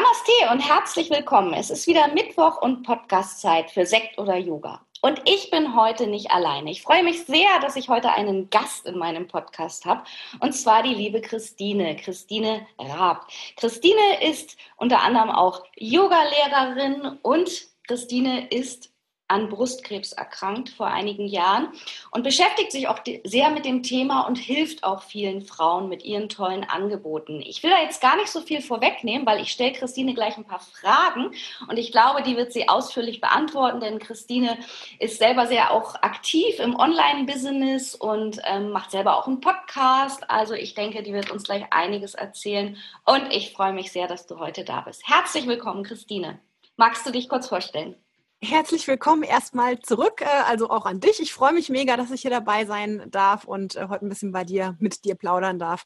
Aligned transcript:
Namaste 0.00 0.32
und 0.50 0.60
herzlich 0.60 1.10
willkommen. 1.10 1.52
Es 1.52 1.68
ist 1.68 1.86
wieder 1.86 2.08
Mittwoch 2.08 2.62
und 2.62 2.84
Podcastzeit 2.84 3.70
für 3.70 3.84
Sekt 3.84 4.16
oder 4.16 4.34
Yoga. 4.34 4.80
Und 5.02 5.20
ich 5.26 5.50
bin 5.50 5.76
heute 5.76 6.06
nicht 6.06 6.30
alleine. 6.30 6.70
Ich 6.70 6.80
freue 6.80 7.04
mich 7.04 7.26
sehr, 7.26 7.60
dass 7.60 7.76
ich 7.76 7.90
heute 7.90 8.10
einen 8.10 8.48
Gast 8.48 8.86
in 8.86 8.96
meinem 8.96 9.28
Podcast 9.28 9.84
habe. 9.84 10.04
Und 10.38 10.54
zwar 10.54 10.82
die 10.82 10.94
liebe 10.94 11.20
Christine, 11.20 11.96
Christine 11.96 12.66
Raab. 12.78 13.26
Christine 13.58 14.22
ist 14.22 14.56
unter 14.78 15.02
anderem 15.02 15.28
auch 15.28 15.64
Yogalehrerin 15.76 17.18
und 17.20 17.68
Christine 17.86 18.48
ist 18.48 18.90
an 19.30 19.48
Brustkrebs 19.48 20.12
erkrankt 20.12 20.68
vor 20.70 20.88
einigen 20.88 21.26
Jahren 21.26 21.68
und 22.10 22.24
beschäftigt 22.24 22.72
sich 22.72 22.88
auch 22.88 22.98
sehr 23.24 23.50
mit 23.50 23.64
dem 23.64 23.82
Thema 23.82 24.22
und 24.22 24.36
hilft 24.36 24.82
auch 24.82 25.02
vielen 25.02 25.42
Frauen 25.42 25.88
mit 25.88 26.04
ihren 26.04 26.28
tollen 26.28 26.64
Angeboten. 26.64 27.40
Ich 27.40 27.62
will 27.62 27.70
da 27.70 27.80
jetzt 27.80 28.02
gar 28.02 28.16
nicht 28.16 28.28
so 28.28 28.40
viel 28.40 28.60
vorwegnehmen, 28.60 29.26
weil 29.26 29.40
ich 29.40 29.52
stelle 29.52 29.72
Christine 29.72 30.14
gleich 30.14 30.36
ein 30.36 30.44
paar 30.44 30.60
Fragen 30.60 31.30
und 31.68 31.78
ich 31.78 31.92
glaube, 31.92 32.22
die 32.22 32.36
wird 32.36 32.52
sie 32.52 32.68
ausführlich 32.68 33.20
beantworten, 33.20 33.80
denn 33.80 34.00
Christine 34.00 34.58
ist 34.98 35.18
selber 35.18 35.46
sehr 35.46 35.70
auch 35.70 35.94
aktiv 36.02 36.58
im 36.58 36.74
Online-Business 36.74 37.94
und 37.94 38.40
ähm, 38.44 38.70
macht 38.70 38.90
selber 38.90 39.16
auch 39.16 39.28
einen 39.28 39.40
Podcast. 39.40 40.28
Also 40.28 40.54
ich 40.54 40.74
denke, 40.74 41.02
die 41.02 41.12
wird 41.12 41.30
uns 41.30 41.44
gleich 41.44 41.64
einiges 41.70 42.14
erzählen 42.14 42.76
und 43.04 43.32
ich 43.32 43.52
freue 43.52 43.72
mich 43.72 43.92
sehr, 43.92 44.08
dass 44.08 44.26
du 44.26 44.40
heute 44.40 44.64
da 44.64 44.80
bist. 44.80 45.06
Herzlich 45.06 45.46
willkommen, 45.46 45.84
Christine. 45.84 46.40
Magst 46.76 47.06
du 47.06 47.12
dich 47.12 47.28
kurz 47.28 47.48
vorstellen? 47.48 47.94
Herzlich 48.42 48.88
willkommen 48.88 49.22
erstmal 49.22 49.80
zurück, 49.80 50.22
äh, 50.22 50.24
also 50.24 50.70
auch 50.70 50.86
an 50.86 50.98
dich. 50.98 51.20
Ich 51.20 51.34
freue 51.34 51.52
mich 51.52 51.68
mega, 51.68 51.98
dass 51.98 52.10
ich 52.10 52.22
hier 52.22 52.30
dabei 52.30 52.64
sein 52.64 53.04
darf 53.10 53.44
und 53.44 53.76
äh, 53.76 53.88
heute 53.88 54.06
ein 54.06 54.08
bisschen 54.08 54.32
bei 54.32 54.44
dir, 54.44 54.76
mit 54.78 55.04
dir 55.04 55.14
plaudern 55.14 55.58
darf. 55.58 55.84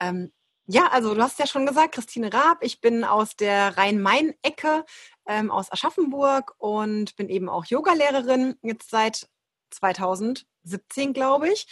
Ähm, 0.00 0.32
ja, 0.66 0.86
also 0.88 1.14
du 1.14 1.22
hast 1.22 1.38
ja 1.38 1.46
schon 1.46 1.66
gesagt, 1.66 1.94
Christine 1.94 2.32
Raab, 2.32 2.58
ich 2.62 2.80
bin 2.80 3.04
aus 3.04 3.36
der 3.36 3.76
Rhein-Main-Ecke, 3.76 4.86
ähm, 5.26 5.50
aus 5.50 5.70
Aschaffenburg 5.70 6.54
und 6.56 7.16
bin 7.16 7.28
eben 7.28 7.50
auch 7.50 7.66
Yogalehrerin, 7.66 8.56
jetzt 8.62 8.88
seit 8.88 9.28
2017, 9.70 11.12
glaube 11.12 11.50
ich. 11.50 11.66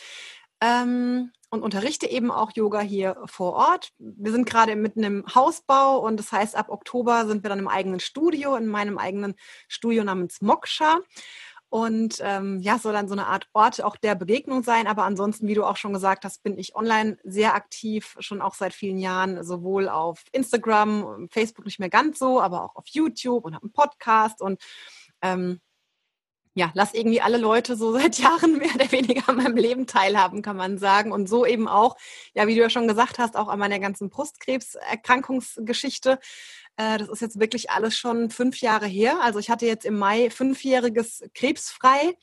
Ähm, 0.60 1.32
und 1.50 1.62
unterrichte 1.62 2.06
eben 2.06 2.30
auch 2.30 2.52
Yoga 2.54 2.80
hier 2.80 3.16
vor 3.26 3.54
Ort. 3.54 3.92
Wir 3.98 4.32
sind 4.32 4.48
gerade 4.48 4.76
mitten 4.76 5.02
im 5.02 5.24
Hausbau 5.34 5.98
und 5.98 6.18
das 6.18 6.32
heißt, 6.32 6.56
ab 6.56 6.68
Oktober 6.68 7.26
sind 7.26 7.42
wir 7.42 7.50
dann 7.50 7.58
im 7.58 7.68
eigenen 7.68 8.00
Studio, 8.00 8.56
in 8.56 8.66
meinem 8.66 8.98
eigenen 8.98 9.34
Studio 9.66 10.04
namens 10.04 10.40
Moksha. 10.40 11.00
Und 11.70 12.20
ähm, 12.22 12.60
ja, 12.60 12.78
soll 12.78 12.94
dann 12.94 13.08
so 13.08 13.14
eine 13.14 13.26
Art 13.26 13.46
Ort 13.52 13.82
auch 13.82 13.96
der 13.96 14.14
Begegnung 14.14 14.62
sein. 14.62 14.86
Aber 14.86 15.04
ansonsten, 15.04 15.46
wie 15.48 15.54
du 15.54 15.64
auch 15.64 15.76
schon 15.76 15.92
gesagt 15.92 16.24
hast, 16.24 16.42
bin 16.42 16.58
ich 16.58 16.74
online 16.74 17.18
sehr 17.24 17.54
aktiv, 17.54 18.16
schon 18.20 18.40
auch 18.40 18.54
seit 18.54 18.72
vielen 18.72 18.98
Jahren, 18.98 19.44
sowohl 19.44 19.88
auf 19.90 20.24
Instagram, 20.32 21.28
Facebook 21.30 21.66
nicht 21.66 21.78
mehr 21.78 21.90
ganz 21.90 22.18
so, 22.18 22.40
aber 22.40 22.64
auch 22.64 22.76
auf 22.76 22.86
YouTube 22.88 23.44
und 23.44 23.54
habe 23.54 23.64
einen 23.64 23.72
Podcast 23.72 24.40
und 24.40 24.62
ähm, 25.20 25.60
ja, 26.58 26.72
lass 26.74 26.92
irgendwie 26.92 27.20
alle 27.20 27.38
Leute 27.38 27.76
so 27.76 27.92
seit 27.98 28.18
Jahren 28.18 28.58
mehr 28.58 28.74
oder 28.74 28.90
weniger 28.90 29.28
an 29.28 29.36
meinem 29.36 29.56
Leben 29.56 29.86
teilhaben, 29.86 30.42
kann 30.42 30.56
man 30.56 30.78
sagen. 30.78 31.12
Und 31.12 31.28
so 31.28 31.46
eben 31.46 31.68
auch, 31.68 31.96
ja, 32.34 32.46
wie 32.46 32.54
du 32.54 32.60
ja 32.60 32.70
schon 32.70 32.88
gesagt 32.88 33.18
hast, 33.18 33.36
auch 33.36 33.48
an 33.48 33.58
meiner 33.58 33.78
ganzen 33.78 34.10
Brustkrebserkrankungsgeschichte. 34.10 36.18
Äh, 36.76 36.98
das 36.98 37.08
ist 37.08 37.20
jetzt 37.20 37.40
wirklich 37.40 37.70
alles 37.70 37.96
schon 37.96 38.30
fünf 38.30 38.60
Jahre 38.60 38.86
her. 38.86 39.20
Also 39.22 39.38
ich 39.38 39.50
hatte 39.50 39.66
jetzt 39.66 39.86
im 39.86 39.98
Mai 39.98 40.30
fünfjähriges 40.30 41.24
krebsfrei. 41.34 42.16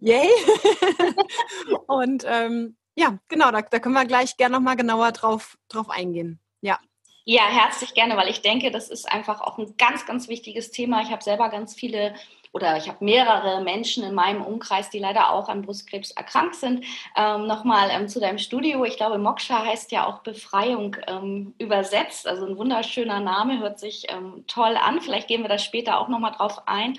Yay! 0.00 0.28
Und 1.86 2.24
ähm, 2.26 2.76
ja, 2.96 3.18
genau, 3.28 3.52
da, 3.52 3.62
da 3.62 3.78
können 3.78 3.94
wir 3.94 4.06
gleich 4.06 4.36
gerne 4.36 4.56
nochmal 4.56 4.76
genauer 4.76 5.12
drauf, 5.12 5.56
drauf 5.68 5.88
eingehen. 5.88 6.40
Ja. 6.60 6.78
Ja, 7.24 7.46
herzlich 7.46 7.92
gerne, 7.92 8.16
weil 8.16 8.28
ich 8.28 8.40
denke, 8.40 8.70
das 8.70 8.88
ist 8.88 9.10
einfach 9.10 9.42
auch 9.42 9.58
ein 9.58 9.74
ganz, 9.76 10.06
ganz 10.06 10.28
wichtiges 10.28 10.70
Thema. 10.70 11.02
Ich 11.02 11.10
habe 11.10 11.22
selber 11.22 11.50
ganz 11.50 11.74
viele 11.74 12.14
oder 12.52 12.76
ich 12.76 12.88
habe 12.88 13.04
mehrere 13.04 13.62
Menschen 13.62 14.04
in 14.04 14.14
meinem 14.14 14.42
Umkreis, 14.42 14.90
die 14.90 14.98
leider 14.98 15.30
auch 15.30 15.48
an 15.48 15.62
Brustkrebs 15.62 16.12
erkrankt 16.12 16.56
sind. 16.56 16.84
Ähm, 17.16 17.46
Nochmal 17.46 17.88
ähm, 17.90 18.08
zu 18.08 18.20
deinem 18.20 18.38
Studio. 18.38 18.84
Ich 18.84 18.96
glaube, 18.96 19.18
Moksha 19.18 19.64
heißt 19.64 19.92
ja 19.92 20.06
auch 20.06 20.20
Befreiung 20.20 20.96
ähm, 21.06 21.54
übersetzt. 21.58 22.26
Also 22.26 22.46
ein 22.46 22.56
wunderschöner 22.56 23.20
Name, 23.20 23.58
hört 23.58 23.78
sich 23.78 24.06
ähm, 24.10 24.44
toll 24.46 24.76
an. 24.76 25.00
Vielleicht 25.00 25.28
gehen 25.28 25.42
wir 25.42 25.48
da 25.48 25.58
später 25.58 25.98
auch 25.98 26.08
nochmal 26.08 26.32
drauf 26.32 26.62
ein. 26.66 26.98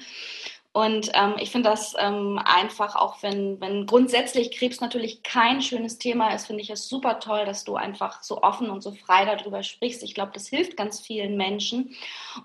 Und 0.72 1.10
ähm, 1.16 1.34
ich 1.40 1.50
finde 1.50 1.70
das 1.70 1.96
ähm, 1.98 2.40
einfach, 2.46 2.96
auch 2.96 3.24
wenn, 3.24 3.60
wenn 3.60 3.88
grundsätzlich 3.88 4.52
Krebs 4.52 4.82
natürlich 4.82 5.24
kein 5.24 5.64
schönes 5.64 5.98
Thema 5.98 6.34
ist, 6.34 6.46
finde 6.46 6.62
ich 6.62 6.70
es 6.70 6.88
super 6.88 7.20
toll, 7.20 7.44
dass 7.46 7.64
du 7.64 7.76
einfach 7.76 8.22
so 8.22 8.44
offen 8.44 8.70
und 8.70 8.82
so 8.82 8.92
frei 8.92 9.26
darüber 9.26 9.64
sprichst. 9.64 10.04
Ich 10.04 10.14
glaube, 10.14 10.32
das 10.34 10.48
hilft 10.48 10.78
ganz 10.78 11.02
vielen 11.02 11.38
Menschen. 11.38 11.96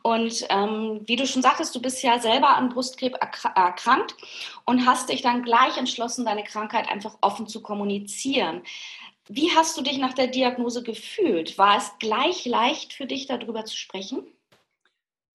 Und 0.03 0.47
ähm, 0.49 1.03
wie 1.05 1.17
du 1.17 1.27
schon 1.27 1.43
sagtest, 1.43 1.75
du 1.75 1.83
bist 1.83 2.03
ja 2.03 2.19
selber 2.19 2.57
an 2.57 2.71
Brustkrebs 2.71 3.19
erkrankt 3.55 4.17
und 4.65 4.87
hast 4.87 5.11
dich 5.11 5.21
dann 5.21 5.43
gleich 5.43 5.77
entschlossen, 5.77 6.25
deine 6.25 6.45
Krankheit 6.45 6.91
einfach 6.91 7.19
offen 7.21 7.47
zu 7.47 7.61
kommunizieren. 7.61 8.62
Wie 9.29 9.55
hast 9.55 9.77
du 9.77 9.83
dich 9.83 9.99
nach 9.99 10.15
der 10.15 10.29
Diagnose 10.29 10.83
gefühlt? 10.83 11.59
War 11.59 11.77
es 11.77 11.93
gleich 11.99 12.47
leicht 12.47 12.95
für 12.95 13.06
dich, 13.06 13.27
darüber 13.27 13.67
zu 13.67 13.77
sprechen? 13.77 14.27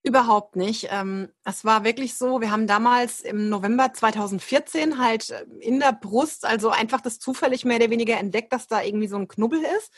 Überhaupt 0.01 0.55
nicht. 0.55 0.87
Ähm, 0.91 1.27
es 1.43 1.65
war 1.65 1.83
wirklich 1.83 2.15
so, 2.15 2.39
wir 2.39 2.51
haben 2.51 2.67
damals 2.67 3.19
im 3.19 3.49
November 3.49 3.91
2014 3.93 4.97
halt 4.97 5.29
äh, 5.31 5.43
in 5.59 5.79
der 5.81 5.91
Brust, 5.91 6.45
also 6.45 6.69
einfach 6.69 7.01
das 7.01 7.19
zufällig 7.19 7.65
mehr 7.65 7.77
oder 7.77 7.89
weniger 7.89 8.17
entdeckt, 8.17 8.53
dass 8.53 8.67
da 8.67 8.81
irgendwie 8.81 9.07
so 9.09 9.17
ein 9.17 9.27
Knubbel 9.27 9.61
ist. 9.77 9.91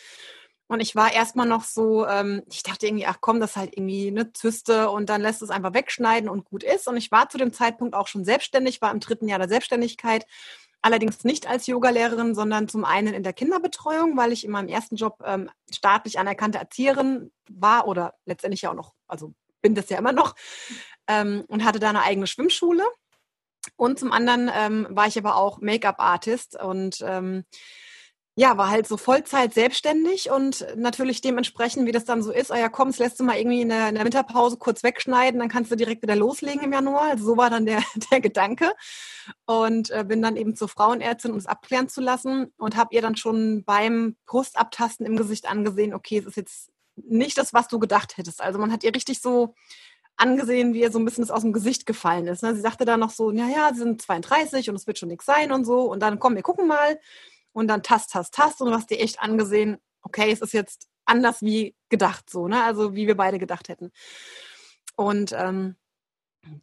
Und 0.67 0.79
ich 0.79 0.95
war 0.95 1.13
erstmal 1.13 1.47
noch 1.47 1.65
so, 1.65 2.07
ähm, 2.07 2.41
ich 2.49 2.63
dachte 2.63 2.87
irgendwie, 2.87 3.05
ach 3.05 3.17
komm, 3.21 3.39
das 3.39 3.51
ist 3.51 3.55
halt 3.57 3.77
irgendwie 3.77 4.07
eine 4.07 4.33
Zyste 4.33 4.89
und 4.89 5.09
dann 5.09 5.21
lässt 5.21 5.41
es 5.43 5.49
einfach 5.51 5.73
wegschneiden 5.73 6.29
und 6.29 6.45
gut 6.45 6.63
ist. 6.63 6.87
Und 6.87 6.97
ich 6.97 7.11
war 7.11 7.29
zu 7.29 7.37
dem 7.37 7.53
Zeitpunkt 7.53 7.93
auch 7.93 8.07
schon 8.07 8.25
selbstständig, 8.25 8.81
war 8.81 8.91
im 8.91 9.01
dritten 9.01 9.27
Jahr 9.27 9.39
der 9.39 9.49
Selbstständigkeit. 9.49 10.25
Allerdings 10.81 11.23
nicht 11.25 11.47
als 11.47 11.67
Yogalehrerin, 11.67 12.33
sondern 12.33 12.67
zum 12.67 12.85
einen 12.85 13.13
in 13.13 13.21
der 13.21 13.33
Kinderbetreuung, 13.33 14.17
weil 14.17 14.31
ich 14.31 14.45
in 14.45 14.51
meinem 14.51 14.69
ersten 14.69 14.95
Job 14.95 15.21
ähm, 15.25 15.49
staatlich 15.71 16.17
anerkannte 16.17 16.57
Erzieherin 16.57 17.31
war 17.49 17.87
oder 17.87 18.15
letztendlich 18.25 18.63
ja 18.63 18.71
auch 18.71 18.75
noch, 18.75 18.93
also 19.07 19.33
bin 19.61 19.75
das 19.75 19.89
ja 19.89 19.97
immer 19.97 20.13
noch, 20.13 20.35
ähm, 21.07 21.43
und 21.47 21.63
hatte 21.63 21.79
da 21.79 21.89
eine 21.89 22.03
eigene 22.03 22.27
Schwimmschule. 22.27 22.83
Und 23.75 23.99
zum 23.99 24.11
anderen 24.11 24.49
ähm, 24.53 24.87
war 24.89 25.07
ich 25.07 25.17
aber 25.17 25.35
auch 25.35 25.59
Make-up-Artist 25.61 26.59
und 26.59 27.03
ähm, 27.05 27.45
ja, 28.35 28.57
war 28.57 28.69
halt 28.69 28.87
so 28.87 28.95
Vollzeit 28.95 29.53
selbstständig 29.53 30.31
und 30.31 30.65
natürlich 30.77 31.19
dementsprechend, 31.19 31.85
wie 31.85 31.91
das 31.91 32.05
dann 32.05 32.23
so 32.23 32.31
ist, 32.31 32.49
oh 32.49 32.55
ja, 32.55 32.69
komm, 32.69 32.87
es 32.87 32.97
lässt 32.97 33.19
du 33.19 33.25
mal 33.25 33.37
irgendwie 33.37 33.61
in 33.61 33.69
der, 33.69 33.89
in 33.89 33.95
der, 33.95 34.05
Winterpause 34.05 34.57
kurz 34.57 34.83
wegschneiden, 34.83 35.39
dann 35.39 35.49
kannst 35.49 35.69
du 35.69 35.75
direkt 35.75 36.01
wieder 36.01 36.15
loslegen 36.15 36.63
im 36.63 36.71
Januar. 36.71 37.09
Also 37.09 37.25
so 37.25 37.37
war 37.37 37.49
dann 37.49 37.65
der, 37.65 37.83
der 38.11 38.21
Gedanke. 38.21 38.71
Und 39.45 39.91
äh, 39.91 40.05
bin 40.07 40.21
dann 40.21 40.37
eben 40.37 40.55
zur 40.55 40.69
Frauenärztin, 40.69 41.31
um 41.31 41.37
es 41.37 41.45
abklären 41.45 41.89
zu 41.89 41.99
lassen 41.99 42.53
und 42.57 42.77
habe 42.77 42.95
ihr 42.95 43.01
dann 43.01 43.17
schon 43.17 43.63
beim 43.65 44.15
Brustabtasten 44.25 45.05
im 45.05 45.17
Gesicht 45.17 45.47
angesehen, 45.49 45.93
okay, 45.93 46.17
es 46.17 46.25
ist 46.25 46.37
jetzt 46.37 46.71
nicht 46.95 47.37
das, 47.37 47.53
was 47.53 47.67
du 47.67 47.79
gedacht 47.79 48.17
hättest. 48.17 48.41
Also 48.41 48.59
man 48.59 48.71
hat 48.71 48.83
ihr 48.83 48.93
richtig 48.93 49.21
so 49.21 49.55
angesehen, 50.17 50.73
wie 50.73 50.81
ihr 50.81 50.91
so 50.91 50.99
ein 50.99 51.05
bisschen 51.05 51.29
aus 51.29 51.41
dem 51.41 51.53
Gesicht 51.53 51.85
gefallen 51.85 52.27
ist. 52.27 52.43
Ne? 52.43 52.55
Sie 52.55 52.61
sagte 52.61 52.85
dann 52.85 52.99
noch 52.99 53.09
so, 53.09 53.31
ja, 53.31 53.47
ja, 53.47 53.71
sie 53.73 53.79
sind 53.79 54.01
32 54.01 54.69
und 54.69 54.75
es 54.75 54.87
wird 54.87 54.99
schon 54.99 55.09
nichts 55.09 55.25
sein 55.25 55.51
und 55.51 55.65
so. 55.65 55.81
Und 55.81 56.01
dann, 56.01 56.19
komm, 56.19 56.35
wir 56.35 56.43
gucken 56.43 56.67
mal. 56.67 56.99
Und 57.53 57.67
dann 57.67 57.83
tast, 57.83 58.11
tast, 58.11 58.33
tast. 58.33 58.61
Und 58.61 58.69
du 58.69 58.75
hast 58.75 58.89
dir 58.89 58.99
echt 58.99 59.19
angesehen, 59.19 59.77
okay, 60.03 60.31
es 60.31 60.41
ist 60.41 60.53
jetzt 60.53 60.87
anders 61.05 61.41
wie 61.41 61.75
gedacht 61.89 62.29
so, 62.29 62.47
ne? 62.47 62.63
Also 62.63 62.95
wie 62.95 63.07
wir 63.07 63.17
beide 63.17 63.39
gedacht 63.39 63.69
hätten. 63.69 63.91
Und 64.95 65.33
ähm, 65.33 65.75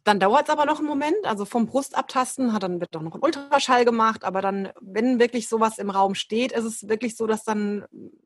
dann 0.03 0.19
dauert 0.19 0.47
es 0.47 0.49
aber 0.49 0.65
noch 0.65 0.79
einen 0.79 0.87
Moment, 0.87 1.25
also 1.25 1.45
vom 1.45 1.65
Brustabtasten 1.65 2.53
hat 2.53 2.63
dann 2.63 2.81
wird 2.81 2.95
doch 2.95 3.01
noch 3.01 3.15
ein 3.15 3.21
Ultraschall 3.21 3.85
gemacht, 3.85 4.23
aber 4.25 4.41
dann, 4.41 4.69
wenn 4.81 5.19
wirklich 5.19 5.47
sowas 5.47 5.77
im 5.77 5.89
Raum 5.89 6.15
steht, 6.15 6.51
ist 6.51 6.65
es 6.65 6.87
wirklich 6.89 7.15
so, 7.15 7.27
dass 7.27 7.43
dann 7.43 7.85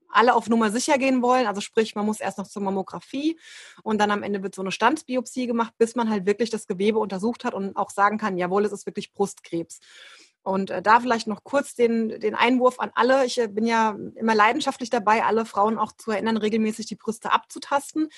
alle 0.10 0.36
auf 0.36 0.50
Nummer 0.50 0.72
sicher 0.72 0.98
gehen 0.98 1.22
wollen. 1.22 1.48
Also 1.48 1.62
sprich, 1.62 1.96
man 1.96 2.06
muss 2.06 2.20
erst 2.20 2.38
noch 2.38 2.48
zur 2.48 2.62
Mammographie 2.62 3.40
und 3.84 4.00
dann 4.00 4.12
am 4.12 4.24
Ende 4.24 4.42
wird 4.44 4.56
so 4.56 4.62
eine 4.62 4.72
Standsbiopsie 4.72 5.48
gemacht, 5.48 5.74
bis 5.78 5.96
man 5.96 6.10
halt 6.10 6.26
wirklich 6.26 6.50
das 6.50 6.68
Gewebe 6.68 7.00
untersucht 7.00 7.44
hat 7.44 7.54
und 7.54 7.76
auch 7.76 7.90
sagen 7.90 8.18
kann, 8.18 8.38
jawohl, 8.38 8.66
es 8.66 8.72
ist 8.72 8.86
wirklich 8.86 9.14
Brustkrebs. 9.14 9.80
Und 10.44 10.72
äh, 10.72 10.82
da 10.82 11.00
vielleicht 11.00 11.28
noch 11.28 11.44
kurz 11.46 11.74
den, 11.74 12.20
den 12.20 12.36
Einwurf 12.36 12.80
an 12.80 12.92
alle. 12.96 13.26
Ich 13.26 13.40
äh, 13.40 13.48
bin 13.48 13.66
ja 13.66 13.98
immer 14.16 14.36
leidenschaftlich 14.36 14.90
dabei, 14.90 15.24
alle 15.24 15.46
Frauen 15.46 15.78
auch 15.78 15.94
zu 15.94 16.12
erinnern, 16.12 16.36
regelmäßig 16.36 16.86
die 16.86 16.98
Brüste 16.98 17.32
abzutasten. 17.32 18.10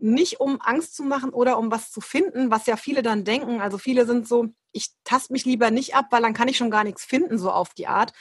Nicht 0.00 0.40
um 0.40 0.60
Angst 0.60 0.94
zu 0.94 1.02
machen 1.02 1.30
oder 1.30 1.58
um 1.58 1.70
was 1.70 1.90
zu 1.90 2.00
finden, 2.00 2.50
was 2.50 2.66
ja 2.66 2.76
viele 2.76 3.02
dann 3.02 3.24
denken. 3.24 3.60
Also 3.60 3.78
viele 3.78 4.06
sind 4.06 4.28
so, 4.28 4.48
ich 4.72 4.90
taste 5.04 5.32
mich 5.32 5.44
lieber 5.44 5.70
nicht 5.70 5.94
ab, 5.94 6.06
weil 6.10 6.22
dann 6.22 6.34
kann 6.34 6.48
ich 6.48 6.56
schon 6.56 6.70
gar 6.70 6.84
nichts 6.84 7.04
finden, 7.04 7.38
so 7.38 7.50
auf 7.50 7.74
die 7.74 7.86
Art. 7.86 8.12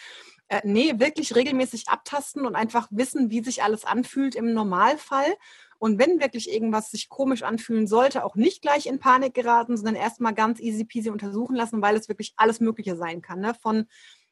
Äh, 0.49 0.61
nee, 0.63 0.93
wirklich 0.97 1.35
regelmäßig 1.35 1.89
abtasten 1.89 2.45
und 2.45 2.55
einfach 2.55 2.87
wissen, 2.89 3.29
wie 3.29 3.43
sich 3.43 3.63
alles 3.63 3.85
anfühlt 3.85 4.35
im 4.35 4.53
Normalfall. 4.53 5.35
Und 5.79 5.99
wenn 5.99 6.19
wirklich 6.19 6.51
irgendwas 6.51 6.89
sich 6.89 7.09
komisch 7.09 7.43
anfühlen 7.43 7.85
sollte, 7.85 8.23
auch 8.23 8.35
nicht 8.35 8.61
gleich 8.61 8.87
in 8.87 8.99
Panik 8.99 9.33
geraten, 9.33 9.77
sondern 9.77 9.95
erstmal 9.95 10.33
ganz 10.33 10.59
easy 10.59 10.85
peasy 10.85 11.09
untersuchen 11.09 11.55
lassen, 11.55 11.81
weil 11.81 11.95
es 11.95 12.07
wirklich 12.07 12.33
alles 12.37 12.59
Mögliche 12.59 12.95
sein 12.95 13.21
kann. 13.21 13.41
Ne? 13.41 13.53
Von 13.61 13.85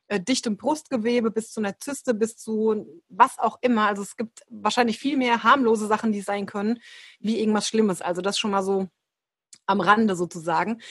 äh, 0.07 0.19
dichtem 0.19 0.57
Brustgewebe 0.57 1.31
bis 1.31 1.51
zu 1.51 1.59
einer 1.59 1.77
Zyste, 1.77 2.13
bis 2.13 2.37
zu 2.37 2.85
was 3.09 3.39
auch 3.39 3.57
immer. 3.61 3.87
Also 3.87 4.03
es 4.03 4.15
gibt 4.15 4.43
wahrscheinlich 4.49 4.99
viel 4.99 5.17
mehr 5.17 5.43
harmlose 5.43 5.87
Sachen, 5.87 6.11
die 6.11 6.21
sein 6.21 6.45
können, 6.45 6.79
wie 7.19 7.39
irgendwas 7.39 7.67
Schlimmes. 7.67 8.01
Also 8.01 8.21
das 8.21 8.37
schon 8.37 8.51
mal 8.51 8.63
so 8.63 8.87
am 9.65 9.81
Rande 9.81 10.15
sozusagen. 10.15 10.81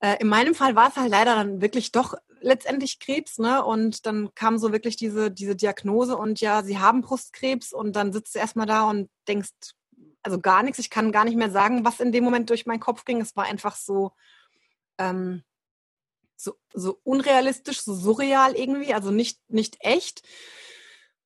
Äh, 0.00 0.16
in 0.20 0.28
meinem 0.28 0.54
Fall 0.54 0.74
war 0.74 0.88
es 0.88 0.96
halt 0.96 1.10
leider 1.10 1.36
dann 1.36 1.60
wirklich 1.60 1.92
doch 1.92 2.14
letztendlich 2.40 2.98
Krebs, 2.98 3.38
ne? 3.38 3.64
Und 3.64 4.06
dann 4.06 4.34
kam 4.34 4.58
so 4.58 4.72
wirklich 4.72 4.96
diese, 4.96 5.30
diese 5.30 5.56
Diagnose 5.56 6.16
und 6.16 6.40
ja, 6.40 6.62
sie 6.62 6.78
haben 6.78 7.02
Brustkrebs 7.02 7.72
und 7.72 7.94
dann 7.94 8.12
sitzt 8.12 8.34
du 8.34 8.38
erstmal 8.38 8.66
da 8.66 8.88
und 8.88 9.10
denkst, 9.28 9.50
also 10.22 10.40
gar 10.40 10.62
nichts. 10.62 10.78
Ich 10.78 10.90
kann 10.90 11.12
gar 11.12 11.24
nicht 11.24 11.36
mehr 11.36 11.50
sagen, 11.50 11.84
was 11.84 12.00
in 12.00 12.12
dem 12.12 12.24
Moment 12.24 12.50
durch 12.50 12.66
meinen 12.66 12.80
Kopf 12.80 13.04
ging. 13.04 13.20
Es 13.20 13.36
war 13.36 13.44
einfach 13.44 13.76
so, 13.76 14.12
ähm, 14.98 15.42
so, 16.40 16.54
so 16.72 16.98
unrealistisch, 17.04 17.82
so 17.82 17.94
surreal 17.94 18.54
irgendwie, 18.54 18.94
also 18.94 19.10
nicht, 19.10 19.38
nicht 19.48 19.76
echt. 19.80 20.22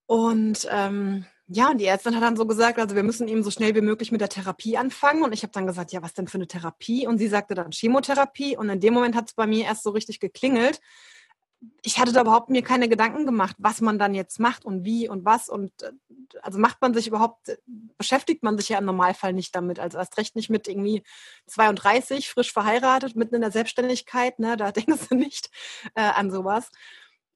Und 0.06 0.66
ähm, 0.70 1.26
ja, 1.46 1.70
und 1.70 1.78
die 1.78 1.84
Ärztin 1.84 2.16
hat 2.16 2.22
dann 2.22 2.36
so 2.36 2.46
gesagt, 2.46 2.78
also 2.78 2.96
wir 2.96 3.02
müssen 3.02 3.28
eben 3.28 3.42
so 3.42 3.50
schnell 3.50 3.74
wie 3.74 3.80
möglich 3.80 4.10
mit 4.10 4.20
der 4.20 4.28
Therapie 4.28 4.76
anfangen. 4.76 5.22
Und 5.22 5.32
ich 5.32 5.42
habe 5.42 5.52
dann 5.52 5.66
gesagt, 5.66 5.92
ja, 5.92 6.02
was 6.02 6.14
denn 6.14 6.26
für 6.26 6.38
eine 6.38 6.46
Therapie? 6.46 7.06
Und 7.06 7.18
sie 7.18 7.28
sagte 7.28 7.54
dann 7.54 7.70
Chemotherapie. 7.70 8.56
Und 8.56 8.70
in 8.70 8.80
dem 8.80 8.94
Moment 8.94 9.14
hat 9.14 9.28
es 9.28 9.34
bei 9.34 9.46
mir 9.46 9.66
erst 9.66 9.82
so 9.82 9.90
richtig 9.90 10.20
geklingelt. 10.20 10.80
Ich 11.82 11.98
hatte 11.98 12.12
da 12.12 12.22
überhaupt 12.22 12.50
mir 12.50 12.62
keine 12.62 12.88
Gedanken 12.88 13.26
gemacht, 13.26 13.56
was 13.58 13.80
man 13.80 13.98
dann 13.98 14.14
jetzt 14.14 14.40
macht 14.40 14.64
und 14.64 14.84
wie 14.84 15.08
und 15.08 15.24
was. 15.24 15.48
Und 15.48 15.70
äh, 15.82 15.92
also 16.42 16.58
macht 16.58 16.80
man 16.80 16.94
sich 16.94 17.06
überhaupt, 17.06 17.58
beschäftigt 17.98 18.42
man 18.42 18.56
sich 18.58 18.68
ja 18.70 18.78
im 18.78 18.84
Normalfall 18.84 19.32
nicht 19.32 19.54
damit. 19.54 19.78
Also 19.78 19.98
erst 19.98 20.16
recht 20.18 20.36
nicht 20.36 20.50
mit 20.50 20.68
irgendwie 20.68 21.02
32, 21.46 22.28
frisch 22.28 22.52
verheiratet, 22.52 23.16
mitten 23.16 23.36
in 23.36 23.40
der 23.40 23.50
Selbstständigkeit. 23.50 24.38
Ne? 24.38 24.56
Da 24.56 24.72
denkst 24.72 25.08
du 25.08 25.14
nicht 25.14 25.50
äh, 25.94 26.02
an 26.02 26.30
sowas. 26.30 26.70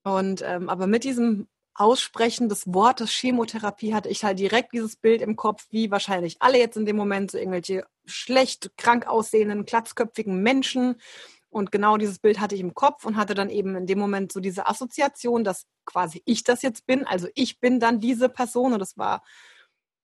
Und 0.03 0.43
ähm, 0.43 0.69
aber 0.69 0.87
mit 0.87 1.05
diesem 1.05 1.49
Aussprechen 1.79 2.49
des 2.49 2.67
Wortes 2.67 3.11
Chemotherapie 3.11 3.95
hatte 3.95 4.09
ich 4.09 4.25
halt 4.25 4.41
direkt 4.41 4.73
dieses 4.73 4.97
Bild 4.97 5.23
im 5.23 5.37
Kopf, 5.37 5.67
wie 5.71 5.93
wahrscheinlich 5.93 6.37
alle 6.41 6.59
jetzt 6.59 6.77
in 6.77 6.87
dem 6.87 6.97
Moment 6.97 7.31
so 7.31 7.39
irgendwelche 7.39 7.87
schlecht, 8.05 8.73
krank 8.77 9.07
aussehenden, 9.07 9.65
klatzköpfigen 9.65 10.43
Menschen. 10.43 11.01
Und 11.50 11.73
genau 11.73 11.97
dieses 11.97 12.19
Bild 12.19 12.41
hatte 12.41 12.55
ich 12.55 12.61
im 12.61 12.75
Kopf 12.75 13.06
und 13.06 13.17
hatte 13.17 13.35
dann 13.35 13.49
eben 13.49 13.75
in 13.75 13.87
dem 13.87 13.99
Moment 13.99 14.33
so 14.33 14.41
diese 14.41 14.67
Assoziation, 14.67 15.45
dass 15.45 15.67
quasi 15.87 16.23
ich 16.27 16.45
das 16.45 16.62
jetzt 16.62 16.87
bin. 16.87 17.06
Also 17.06 17.29
ich 17.35 17.59
bin 17.59 17.81
dann 17.81 18.00
diese 18.00 18.29
Person 18.29 18.75
und 18.75 18.81
das 18.81 18.99
war 18.99 19.23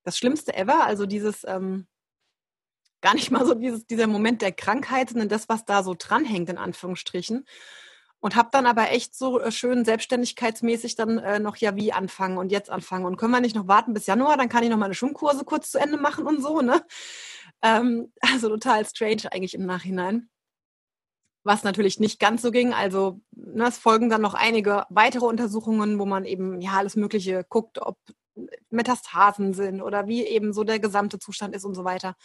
das 0.05 0.17
Schlimmste 0.17 0.55
ever. 0.55 0.85
Also 0.85 1.07
dieses, 1.07 1.45
ähm, 1.47 1.87
gar 3.05 3.15
nicht 3.15 3.31
mal 3.31 3.45
so 3.45 3.55
dieses, 3.55 3.87
dieser 3.87 4.07
Moment 4.07 4.41
der 4.41 4.53
Krankheit, 4.53 5.11
sondern 5.11 5.29
das, 5.29 5.49
was 5.51 5.67
da 5.67 5.83
so 5.83 5.95
dranhängt, 5.97 6.49
in 6.49 6.57
Anführungsstrichen. 6.57 7.45
Und 8.21 8.37
habe 8.37 8.49
dann 8.51 8.65
aber 8.65 8.91
echt 8.91 9.15
so 9.15 9.39
äh, 9.39 9.53
schön 9.53 9.85
selbstständigkeitsmäßig 9.85 10.97
dann 10.97 11.19
äh, 11.19 11.39
noch 11.39 11.57
ja 11.57 11.77
wie 11.77 11.93
anfangen 11.93 12.39
und 12.39 12.51
jetzt 12.51 12.71
anfangen. 12.71 13.05
Und 13.05 13.19
können 13.19 13.33
wir 13.33 13.43
nicht 13.43 13.55
noch 13.55 13.69
warten 13.69 13.93
bis 13.93 14.07
Januar, 14.07 14.39
dann 14.39 14.49
kann 14.49 14.65
ich 14.65 14.71
noch 14.71 14.79
meine 14.79 14.95
Schwimmkurse 14.95 15.45
kurz 15.45 15.71
zu 15.71 15.79
Ende 15.79 15.99
machen 15.99 16.27
und 16.27 16.41
so, 16.41 16.63
ne? 16.63 16.83
Ähm, 17.61 18.11
also 18.33 18.49
total 18.49 18.87
strange 18.87 19.31
eigentlich 19.31 19.53
im 19.53 19.67
Nachhinein. 19.67 20.31
Was 21.45 21.63
natürlich 21.63 22.01
nicht 22.01 22.19
ganz 22.19 22.43
so 22.43 22.51
ging. 22.51 22.73
Also 22.73 23.21
ne, 23.33 23.69
es 23.69 23.79
folgen 23.79 24.11
dann 24.11 24.23
noch 24.23 24.35
einige 24.35 24.87
weitere 24.89 25.27
Untersuchungen, 25.27 25.99
wo 25.99 26.07
man 26.07 26.25
eben 26.25 26.61
ja 26.61 26.73
alles 26.73 26.97
Mögliche 26.97 27.45
guckt, 27.49 27.81
ob 27.81 27.99
Metastasen 28.71 29.55
sind 29.55 29.81
oder 29.81 30.07
wie 30.07 30.25
eben 30.25 30.53
so 30.53 30.65
der 30.65 30.81
gesamte 30.81 31.19
Zustand 31.19 31.55
ist 31.55 31.65
und 31.65 31.75
so 31.75 31.85
weiter. 31.85 32.17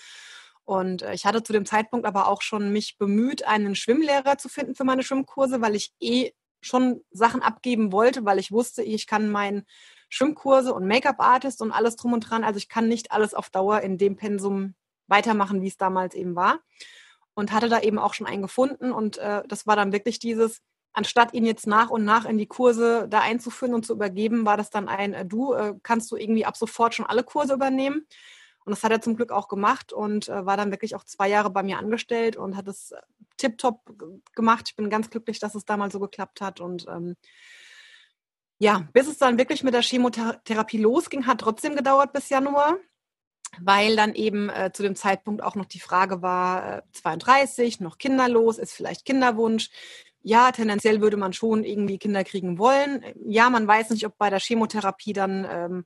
Und 0.66 1.02
äh, 1.02 1.14
ich 1.14 1.26
hatte 1.26 1.44
zu 1.44 1.54
dem 1.54 1.66
Zeitpunkt 1.66 2.06
aber 2.06 2.28
auch 2.28 2.42
schon 2.42 2.72
mich 2.72 2.98
bemüht, 2.98 3.46
einen 3.46 3.76
Schwimmlehrer 3.76 4.38
zu 4.38 4.50
finden 4.50 4.76
für 4.76 4.84
meine 4.84 5.04
Schwimmkurse, 5.04 5.62
weil 5.62 5.76
ich 5.76 5.94
eh 6.00 6.32
schon 6.62 7.02
Sachen 7.12 7.42
abgeben 7.42 7.92
wollte, 7.92 8.26
weil 8.26 8.40
ich 8.40 8.52
wusste, 8.52 8.84
ich 8.84 9.08
kann 9.08 9.30
meinen 9.30 9.66
Schwimmkurse 10.10 10.74
und 10.74 10.88
Make-up-Artist 10.88 11.62
und 11.62 11.72
alles 11.72 11.96
drum 11.96 12.14
und 12.14 12.22
dran. 12.22 12.44
Also 12.44 12.58
ich 12.58 12.70
kann 12.70 12.88
nicht 12.88 13.12
alles 13.12 13.34
auf 13.34 13.50
Dauer 13.50 13.82
in 13.82 13.98
dem 13.98 14.16
Pensum 14.16 14.76
weitermachen, 15.08 15.62
wie 15.62 15.68
es 15.68 15.78
damals 15.78 16.16
eben 16.16 16.36
war. 16.36 16.60
Und 17.40 17.54
hatte 17.54 17.70
da 17.70 17.80
eben 17.80 17.98
auch 17.98 18.14
schon 18.14 18.28
einen 18.28 18.42
gefunden. 18.42 18.92
Und 18.92 19.18
äh, 19.18 19.44
das 19.48 19.66
war 19.66 19.76
dann 19.76 19.94
wirklich 19.94 20.20
dieses, 20.20 20.62
anstatt 20.94 21.34
ihn 21.34 21.46
jetzt 21.46 21.68
nach 21.68 21.90
und 21.90 22.04
nach 22.04 22.26
in 22.26 22.38
die 22.38 22.48
Kurse 22.48 23.08
da 23.10 23.22
einzuführen 23.22 23.74
und 23.74 23.86
zu 23.86 23.94
übergeben, 23.94 24.46
war 24.46 24.58
das 24.58 24.70
dann 24.70 24.90
ein, 24.90 25.14
äh, 25.14 25.26
du 25.26 25.54
äh, 25.54 25.74
kannst 25.82 26.12
du 26.12 26.18
irgendwie 26.18 26.46
ab 26.46 26.58
sofort 26.58 26.94
schon 26.94 27.06
alle 27.06 27.24
Kurse 27.24 27.54
übernehmen. 27.54 28.06
Und 28.66 28.76
das 28.76 28.84
hat 28.84 28.92
er 28.92 29.02
zum 29.02 29.16
Glück 29.16 29.32
auch 29.32 29.48
gemacht 29.48 29.94
und 29.94 30.28
äh, 30.28 30.46
war 30.46 30.58
dann 30.58 30.72
wirklich 30.72 30.96
auch 30.96 31.04
zwei 31.04 31.30
Jahre 31.30 31.50
bei 31.50 31.64
mir 31.64 31.78
angestellt 31.78 32.36
und 32.36 32.58
hat 32.58 32.68
es 32.68 32.92
äh, 32.92 33.00
tiptop 33.38 33.82
gemacht. 34.36 34.66
Ich 34.68 34.76
bin 34.76 34.90
ganz 34.90 35.10
glücklich, 35.10 35.40
dass 35.40 35.56
es 35.56 35.66
damals 35.66 35.94
so 35.94 36.00
geklappt 36.00 36.42
hat. 36.42 36.60
Und 36.60 36.86
ähm, 36.90 37.16
ja, 38.60 38.88
bis 38.92 39.08
es 39.08 39.18
dann 39.18 39.38
wirklich 39.38 39.64
mit 39.64 39.74
der 39.74 39.82
Chemotherapie 39.82 40.78
losging, 40.78 41.26
hat 41.26 41.40
trotzdem 41.40 41.76
gedauert 41.78 42.12
bis 42.12 42.28
Januar, 42.30 42.78
weil 43.62 43.96
dann 43.96 44.14
eben 44.16 44.50
äh, 44.50 44.72
zu 44.74 44.84
dem 44.84 44.96
Zeitpunkt 44.96 45.44
auch 45.44 45.56
noch 45.56 45.66
die 45.66 45.80
Frage 45.80 46.22
war, 46.22 46.78
äh, 46.78 46.82
32, 46.94 47.80
noch 47.80 47.98
kinderlos, 47.98 48.58
ist 48.58 48.74
vielleicht 48.74 49.06
Kinderwunsch. 49.06 49.70
Ja, 50.22 50.52
tendenziell 50.52 51.02
würde 51.02 51.18
man 51.18 51.34
schon 51.34 51.64
irgendwie 51.64 51.98
Kinder 51.98 52.24
kriegen 52.24 52.60
wollen. 52.60 53.04
Ja, 53.26 53.50
man 53.50 53.68
weiß 53.68 53.92
nicht, 53.92 54.06
ob 54.06 54.18
bei 54.18 54.30
der 54.30 54.40
Chemotherapie 54.40 55.14
dann 55.14 55.48
ähm, 55.50 55.86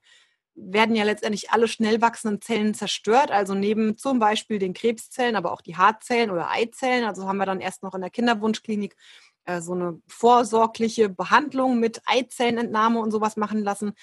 werden 0.56 0.96
ja 0.96 1.04
letztendlich 1.04 1.50
alle 1.50 1.68
schnell 1.68 2.00
wachsenden 2.00 2.40
Zellen 2.40 2.74
zerstört. 2.74 3.30
Also 3.30 3.54
neben 3.54 3.96
zum 3.96 4.18
Beispiel 4.18 4.58
den 4.58 4.74
Krebszellen, 4.74 5.36
aber 5.36 5.52
auch 5.52 5.60
die 5.60 5.76
Haarzellen 5.76 6.30
oder 6.30 6.50
Eizellen. 6.50 7.04
Also 7.04 7.26
haben 7.28 7.38
wir 7.38 7.46
dann 7.46 7.60
erst 7.60 7.82
noch 7.82 7.94
in 7.94 8.00
der 8.00 8.10
Kinderwunschklinik 8.10 8.96
äh, 9.44 9.60
so 9.60 9.72
eine 9.72 10.00
vorsorgliche 10.06 11.08
Behandlung 11.08 11.78
mit 11.78 12.00
Eizellenentnahme 12.06 13.00
und 13.00 13.10
sowas 13.10 13.36
machen 13.36 13.62
lassen. 13.62 13.94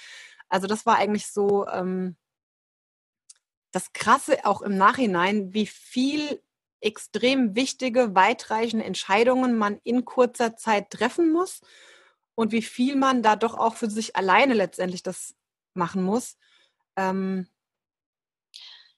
Also 0.49 0.67
das 0.67 0.85
war 0.85 0.97
eigentlich 0.97 1.27
so 1.27 1.67
ähm, 1.67 2.15
das 3.71 3.93
Krasse 3.93 4.45
auch 4.45 4.61
im 4.61 4.77
Nachhinein, 4.77 5.53
wie 5.53 5.65
viel 5.65 6.41
extrem 6.81 7.55
wichtige, 7.55 8.15
weitreichende 8.15 8.85
Entscheidungen 8.85 9.57
man 9.57 9.79
in 9.83 10.03
kurzer 10.03 10.55
Zeit 10.55 10.89
treffen 10.89 11.31
muss 11.31 11.61
und 12.35 12.51
wie 12.51 12.63
viel 12.63 12.95
man 12.95 13.21
da 13.21 13.35
doch 13.35 13.53
auch 13.53 13.75
für 13.75 13.89
sich 13.89 14.15
alleine 14.15 14.53
letztendlich 14.53 15.03
das 15.03 15.35
machen 15.73 16.03
muss. 16.03 16.37
Ähm, 16.97 17.47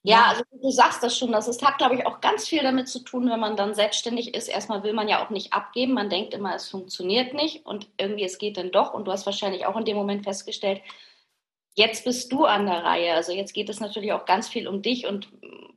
ja, 0.06 0.26
also 0.26 0.44
du 0.52 0.70
sagst 0.70 1.02
das 1.02 1.18
schon, 1.18 1.32
das 1.32 1.48
ist, 1.48 1.66
hat, 1.66 1.78
glaube 1.78 1.96
ich, 1.96 2.06
auch 2.06 2.20
ganz 2.20 2.46
viel 2.46 2.62
damit 2.62 2.90
zu 2.90 3.00
tun, 3.00 3.30
wenn 3.30 3.40
man 3.40 3.56
dann 3.56 3.74
selbstständig 3.74 4.34
ist. 4.34 4.50
Erstmal 4.50 4.84
will 4.84 4.92
man 4.92 5.08
ja 5.08 5.24
auch 5.24 5.30
nicht 5.30 5.54
abgeben, 5.54 5.94
man 5.94 6.10
denkt 6.10 6.34
immer, 6.34 6.54
es 6.54 6.68
funktioniert 6.68 7.34
nicht 7.34 7.66
und 7.66 7.88
irgendwie 7.98 8.26
es 8.26 8.38
geht 8.38 8.58
dann 8.58 8.72
doch. 8.72 8.94
Und 8.94 9.06
du 9.06 9.14
hast 9.14 9.26
wahrscheinlich 9.26 9.66
auch 9.66 9.78
in 9.78 9.86
dem 9.86 9.96
Moment 9.96 10.26
festgestellt, 10.26 10.82
jetzt 11.76 12.06
bist 12.06 12.32
du 12.32 12.46
an 12.46 12.66
der 12.66 12.84
Reihe. 12.84 13.14
Also 13.14 13.32
jetzt 13.32 13.54
geht 13.54 13.70
es 13.70 13.80
natürlich 13.80 14.14
auch 14.14 14.26
ganz 14.26 14.48
viel 14.48 14.68
um 14.68 14.82
dich 14.82 15.08
und 15.08 15.28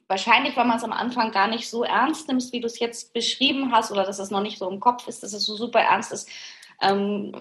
wahrscheinlich, 0.09 0.57
weil 0.57 0.67
man 0.67 0.77
es 0.77 0.85
am 0.85 0.93
Anfang 0.93 1.33
gar 1.33 1.49
nicht 1.49 1.69
so 1.69 1.83
ernst 1.83 2.29
nimmst, 2.29 2.53
wie 2.53 2.61
du 2.61 2.67
es 2.67 2.79
jetzt 2.79 3.13
beschrieben 3.13 3.73
hast, 3.73 3.91
oder 3.91 4.05
dass 4.05 4.19
es 4.19 4.31
noch 4.31 4.43
nicht 4.43 4.59
so 4.59 4.69
im 4.69 4.81
Kopf 4.81 5.09
ist, 5.09 5.23
dass 5.23 5.33
es 5.33 5.45
so 5.45 5.57
super 5.57 5.81
ernst 5.81 6.13
ist, 6.13 6.29
ähm, 6.81 7.33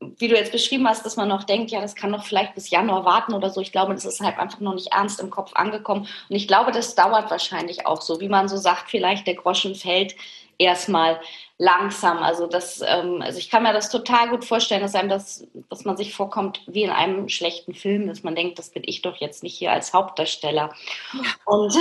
wie 0.00 0.28
du 0.28 0.34
jetzt 0.34 0.52
beschrieben 0.52 0.88
hast, 0.88 1.06
dass 1.06 1.16
man 1.16 1.28
noch 1.28 1.44
denkt, 1.44 1.70
ja, 1.70 1.80
das 1.80 1.94
kann 1.94 2.10
noch 2.10 2.24
vielleicht 2.24 2.54
bis 2.54 2.70
Januar 2.70 3.04
warten 3.04 3.32
oder 3.32 3.50
so. 3.50 3.60
Ich 3.60 3.72
glaube, 3.72 3.94
das 3.94 4.04
ist 4.04 4.20
halt 4.20 4.38
einfach 4.38 4.60
noch 4.60 4.74
nicht 4.74 4.92
ernst 4.92 5.20
im 5.20 5.30
Kopf 5.30 5.52
angekommen. 5.54 6.08
Und 6.28 6.36
ich 6.36 6.48
glaube, 6.48 6.72
das 6.72 6.94
dauert 6.94 7.30
wahrscheinlich 7.30 7.86
auch 7.86 8.02
so, 8.02 8.20
wie 8.20 8.28
man 8.28 8.48
so 8.48 8.56
sagt, 8.56 8.90
vielleicht 8.90 9.26
der 9.26 9.34
Groschen 9.34 9.74
fällt 9.74 10.16
erstmal 10.60 11.20
langsam. 11.58 12.18
Also 12.18 12.46
das, 12.46 12.82
ähm, 12.86 13.20
also 13.22 13.38
ich 13.38 13.50
kann 13.50 13.62
mir 13.62 13.72
das 13.72 13.90
total 13.90 14.28
gut 14.28 14.44
vorstellen, 14.44 14.82
dass 14.82 14.94
einem 14.94 15.08
das, 15.08 15.46
dass 15.68 15.84
man 15.84 15.96
sich 15.96 16.14
vorkommt 16.14 16.62
wie 16.66 16.82
in 16.82 16.90
einem 16.90 17.28
schlechten 17.28 17.74
Film, 17.74 18.06
dass 18.06 18.22
man 18.22 18.34
denkt, 18.34 18.58
das 18.58 18.70
bin 18.70 18.82
ich 18.86 19.02
doch 19.02 19.16
jetzt 19.16 19.42
nicht 19.42 19.56
hier 19.56 19.72
als 19.72 19.92
Hauptdarsteller. 19.92 20.72
Ja. 21.12 21.22
Und 21.44 21.74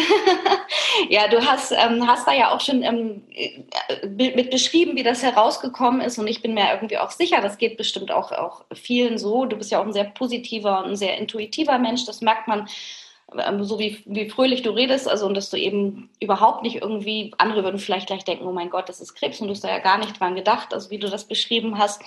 ja, 1.10 1.28
du 1.28 1.46
hast, 1.46 1.72
ähm, 1.72 2.08
hast 2.08 2.28
da 2.28 2.34
ja 2.34 2.52
auch 2.52 2.62
schon 2.62 2.84
ähm, 2.84 3.24
mit 4.04 4.50
beschrieben, 4.50 4.96
wie 4.96 5.04
das 5.04 5.24
herausgekommen 5.24 6.02
ist. 6.02 6.18
Und 6.18 6.28
ich 6.28 6.42
bin 6.42 6.54
mir 6.54 6.74
irgendwie 6.74 6.98
auch 6.98 7.12
sicher, 7.12 7.42
das 7.42 7.58
geht 7.58 7.78
bestimmt 7.78 8.12
auch, 8.12 8.32
auch 8.32 8.64
vielen 8.74 9.18
so. 9.18 9.46
Du 9.46 9.58
bist 9.58 9.72
ja 9.72 9.80
auch 9.80 9.86
ein 9.86 9.94
sehr 9.94 10.06
positiver 10.06 10.80
und 10.80 10.92
ein 10.92 10.96
sehr 10.96 11.18
intuitiver 11.18 11.78
Mensch, 11.80 12.06
das 12.06 12.22
merkt 12.22 12.48
man 12.48 12.68
so 13.62 13.80
wie, 13.80 14.02
wie 14.06 14.30
fröhlich 14.30 14.62
du 14.64 14.72
redest, 14.72 15.08
also 15.08 15.26
und 15.26 15.36
dass 15.36 15.50
du 15.50 15.58
eben 15.58 16.10
überhaupt 16.20 16.64
nicht 16.64 16.78
irgendwie, 16.78 17.34
andere 17.38 17.64
würden 17.64 17.80
vielleicht 17.80 18.08
gleich 18.08 18.24
denken, 18.24 18.46
oh 18.46 18.52
mein 18.52 18.70
Gott, 18.70 18.90
das 18.90 19.02
ist 19.02 19.14
Krebs 19.14 19.40
und 19.40 19.48
du 19.48 19.54
hast 19.54 19.64
da 19.64 19.70
ja 19.70 19.80
gar 19.80 19.98
nicht 19.98 20.20
dran 20.20 20.36
gedacht, 20.36 20.74
also 20.74 20.90
wie 20.90 21.00
du 21.00 21.10
das 21.10 21.26
beschrieben 21.26 21.78
hast. 21.78 22.02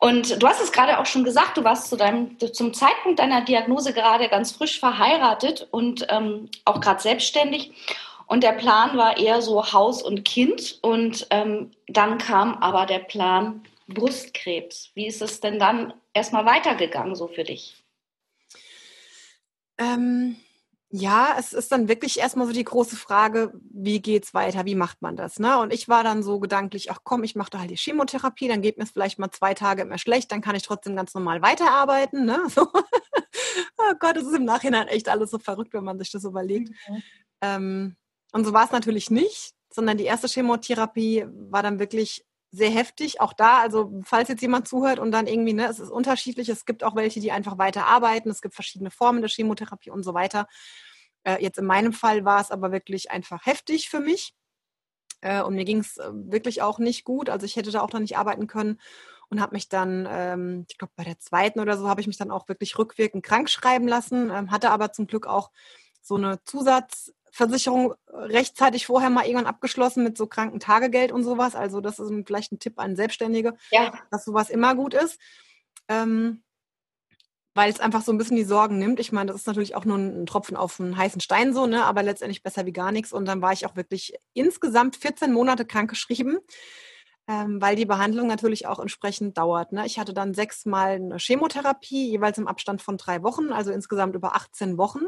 Und 0.00 0.40
du 0.40 0.46
hast 0.46 0.62
es 0.62 0.70
gerade 0.70 1.00
auch 1.00 1.06
schon 1.06 1.24
gesagt, 1.24 1.56
du 1.56 1.64
warst 1.64 1.90
zu 1.90 1.96
deinem, 1.96 2.38
zum 2.38 2.72
Zeitpunkt 2.72 3.18
deiner 3.18 3.40
Diagnose 3.40 3.92
gerade 3.92 4.28
ganz 4.28 4.52
frisch 4.52 4.78
verheiratet 4.78 5.66
und 5.72 6.06
ähm, 6.08 6.48
auch 6.64 6.80
gerade 6.80 7.02
selbstständig. 7.02 7.72
Und 8.26 8.44
der 8.44 8.52
Plan 8.52 8.96
war 8.96 9.16
eher 9.16 9.42
so 9.42 9.72
Haus 9.72 10.02
und 10.02 10.24
Kind. 10.24 10.78
Und 10.82 11.26
ähm, 11.30 11.72
dann 11.88 12.18
kam 12.18 12.54
aber 12.58 12.86
der 12.86 13.00
Plan 13.00 13.64
Brustkrebs. 13.88 14.90
Wie 14.94 15.06
ist 15.06 15.22
es 15.22 15.40
denn 15.40 15.58
dann 15.58 15.94
erstmal 16.12 16.46
weitergegangen 16.46 17.16
so 17.16 17.26
für 17.26 17.42
dich? 17.42 17.74
Ähm, 19.78 20.36
ja, 20.90 21.36
es 21.38 21.52
ist 21.52 21.70
dann 21.70 21.88
wirklich 21.88 22.18
erstmal 22.18 22.46
so 22.46 22.52
die 22.52 22.64
große 22.64 22.96
Frage, 22.96 23.52
wie 23.70 24.00
geht's 24.00 24.32
weiter, 24.32 24.64
wie 24.64 24.74
macht 24.74 25.02
man 25.02 25.16
das? 25.16 25.38
Ne? 25.38 25.58
Und 25.58 25.70
ich 25.72 25.88
war 25.88 26.02
dann 26.02 26.22
so 26.22 26.40
gedanklich, 26.40 26.90
ach 26.90 27.00
komm, 27.04 27.24
ich 27.24 27.34
mache 27.34 27.50
da 27.50 27.58
halt 27.58 27.70
die 27.70 27.76
Chemotherapie, 27.76 28.48
dann 28.48 28.62
geht 28.62 28.78
mir 28.78 28.84
es 28.84 28.92
vielleicht 28.92 29.18
mal 29.18 29.30
zwei 29.30 29.52
Tage 29.52 29.82
immer 29.82 29.98
schlecht, 29.98 30.32
dann 30.32 30.40
kann 30.40 30.56
ich 30.56 30.62
trotzdem 30.62 30.96
ganz 30.96 31.12
normal 31.14 31.42
weiterarbeiten. 31.42 32.24
Ne? 32.24 32.42
So. 32.48 32.66
oh 33.76 33.94
Gott, 34.00 34.16
es 34.16 34.24
ist 34.24 34.34
im 34.34 34.44
Nachhinein 34.44 34.88
echt 34.88 35.08
alles 35.08 35.30
so 35.30 35.38
verrückt, 35.38 35.74
wenn 35.74 35.84
man 35.84 35.98
sich 35.98 36.10
das 36.10 36.24
überlegt. 36.24 36.70
Mhm. 36.88 37.02
Ähm, 37.42 37.96
und 38.32 38.44
so 38.44 38.52
war 38.52 38.64
es 38.64 38.72
natürlich 38.72 39.10
nicht, 39.10 39.52
sondern 39.70 39.98
die 39.98 40.04
erste 40.04 40.28
Chemotherapie 40.28 41.26
war 41.28 41.62
dann 41.62 41.78
wirklich 41.78 42.24
sehr 42.50 42.70
heftig. 42.70 43.20
Auch 43.20 43.32
da, 43.32 43.60
also 43.60 44.00
falls 44.04 44.28
jetzt 44.28 44.42
jemand 44.42 44.68
zuhört 44.68 44.98
und 44.98 45.10
dann 45.12 45.26
irgendwie, 45.26 45.52
ne, 45.52 45.66
es 45.66 45.78
ist 45.78 45.90
unterschiedlich. 45.90 46.48
Es 46.48 46.64
gibt 46.64 46.82
auch 46.84 46.96
welche, 46.96 47.20
die 47.20 47.32
einfach 47.32 47.58
weiter 47.58 47.86
arbeiten. 47.86 48.30
Es 48.30 48.40
gibt 48.40 48.54
verschiedene 48.54 48.90
Formen 48.90 49.20
der 49.20 49.30
Chemotherapie 49.30 49.90
und 49.90 50.02
so 50.02 50.14
weiter. 50.14 50.48
Äh, 51.24 51.42
jetzt 51.42 51.58
in 51.58 51.66
meinem 51.66 51.92
Fall 51.92 52.24
war 52.24 52.40
es 52.40 52.50
aber 52.50 52.72
wirklich 52.72 53.10
einfach 53.10 53.44
heftig 53.46 53.90
für 53.90 54.00
mich. 54.00 54.34
Äh, 55.20 55.42
und 55.42 55.54
mir 55.54 55.64
ging 55.64 55.78
es 55.80 55.98
äh, 55.98 56.10
wirklich 56.12 56.62
auch 56.62 56.78
nicht 56.78 57.04
gut. 57.04 57.28
Also 57.28 57.44
ich 57.44 57.56
hätte 57.56 57.70
da 57.70 57.80
auch 57.82 57.92
noch 57.92 58.00
nicht 58.00 58.16
arbeiten 58.16 58.46
können 58.46 58.80
und 59.28 59.40
habe 59.40 59.54
mich 59.54 59.68
dann, 59.68 60.06
ähm, 60.10 60.64
ich 60.70 60.78
glaube 60.78 60.92
bei 60.96 61.04
der 61.04 61.18
zweiten 61.18 61.60
oder 61.60 61.76
so, 61.76 61.88
habe 61.88 62.00
ich 62.00 62.06
mich 62.06 62.18
dann 62.18 62.30
auch 62.30 62.48
wirklich 62.48 62.78
rückwirkend 62.78 63.24
krank 63.24 63.50
schreiben 63.50 63.88
lassen. 63.88 64.30
Ähm, 64.30 64.50
hatte 64.50 64.70
aber 64.70 64.92
zum 64.92 65.06
Glück 65.06 65.26
auch 65.26 65.50
so 66.00 66.14
eine 66.14 66.42
Zusatz 66.44 67.12
Versicherung 67.32 67.94
rechtzeitig 68.08 68.86
vorher 68.86 69.10
mal 69.10 69.24
irgendwann 69.24 69.46
abgeschlossen 69.46 70.04
mit 70.04 70.16
so 70.16 70.26
Krankentagegeld 70.26 71.12
und 71.12 71.24
sowas. 71.24 71.54
Also 71.54 71.80
das 71.80 71.98
ist 71.98 72.12
vielleicht 72.26 72.52
ein 72.52 72.58
Tipp 72.58 72.78
an 72.78 72.96
Selbstständige, 72.96 73.54
ja. 73.70 73.92
dass 74.10 74.24
sowas 74.24 74.50
immer 74.50 74.74
gut 74.74 74.94
ist. 74.94 75.18
Ähm, 75.88 76.42
weil 77.58 77.72
es 77.72 77.80
einfach 77.80 78.02
so 78.02 78.12
ein 78.12 78.18
bisschen 78.18 78.36
die 78.36 78.44
Sorgen 78.44 78.78
nimmt. 78.78 79.00
Ich 79.00 79.10
meine, 79.10 79.32
das 79.32 79.40
ist 79.40 79.46
natürlich 79.48 79.74
auch 79.74 79.84
nur 79.84 79.98
ein 79.98 80.26
Tropfen 80.26 80.56
auf 80.56 80.78
einen 80.78 80.96
heißen 80.96 81.20
Stein 81.20 81.52
so, 81.52 81.66
ne? 81.66 81.84
aber 81.84 82.04
letztendlich 82.04 82.44
besser 82.44 82.66
wie 82.66 82.72
gar 82.72 82.92
nichts. 82.92 83.12
Und 83.12 83.24
dann 83.24 83.42
war 83.42 83.52
ich 83.52 83.66
auch 83.66 83.74
wirklich 83.74 84.14
insgesamt 84.32 84.94
14 84.94 85.32
Monate 85.32 85.64
krankgeschrieben, 85.64 86.38
ähm, 87.26 87.60
weil 87.60 87.74
die 87.74 87.84
Behandlung 87.84 88.28
natürlich 88.28 88.68
auch 88.68 88.78
entsprechend 88.78 89.38
dauert. 89.38 89.72
Ne? 89.72 89.84
Ich 89.86 89.98
hatte 89.98 90.14
dann 90.14 90.34
sechsmal 90.34 90.92
eine 90.92 91.18
Chemotherapie, 91.18 92.08
jeweils 92.08 92.38
im 92.38 92.46
Abstand 92.46 92.80
von 92.80 92.96
drei 92.96 93.24
Wochen, 93.24 93.50
also 93.50 93.72
insgesamt 93.72 94.14
über 94.14 94.36
18 94.36 94.78
Wochen 94.78 95.06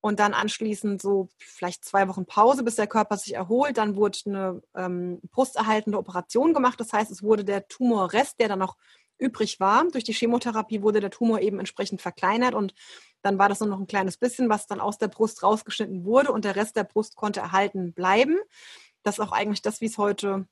und 0.00 0.18
dann 0.20 0.34
anschließend 0.34 1.02
so 1.02 1.28
vielleicht 1.38 1.84
zwei 1.84 2.08
Wochen 2.08 2.26
Pause, 2.26 2.62
bis 2.62 2.76
der 2.76 2.86
Körper 2.86 3.16
sich 3.16 3.34
erholt. 3.34 3.76
Dann 3.76 3.96
wurde 3.96 4.18
eine 4.26 4.62
ähm, 4.74 5.20
brusterhaltende 5.30 5.98
Operation 5.98 6.54
gemacht. 6.54 6.80
Das 6.80 6.92
heißt, 6.92 7.10
es 7.10 7.22
wurde 7.22 7.44
der 7.44 7.68
Tumorrest, 7.68 8.40
der 8.40 8.48
dann 8.48 8.58
noch 8.60 8.76
übrig 9.20 9.60
war, 9.60 9.86
durch 9.90 10.04
die 10.04 10.14
Chemotherapie 10.14 10.82
wurde 10.82 11.00
der 11.00 11.10
Tumor 11.10 11.40
eben 11.40 11.58
entsprechend 11.58 12.00
verkleinert 12.00 12.54
und 12.54 12.74
dann 13.22 13.38
war 13.38 13.48
das 13.48 13.60
nur 13.60 13.68
noch 13.68 13.78
ein 13.78 13.86
kleines 13.86 14.16
bisschen, 14.16 14.48
was 14.48 14.66
dann 14.66 14.80
aus 14.80 14.96
der 14.96 15.08
Brust 15.08 15.42
rausgeschnitten 15.42 16.04
wurde 16.04 16.32
und 16.32 16.44
der 16.44 16.56
Rest 16.56 16.76
der 16.76 16.84
Brust 16.84 17.16
konnte 17.16 17.40
erhalten 17.40 17.92
bleiben. 17.92 18.38
Das 19.02 19.18
ist 19.18 19.20
auch 19.20 19.32
eigentlich 19.32 19.62
das, 19.62 19.80
wie 19.80 19.86
es 19.86 19.98
heute 19.98 20.48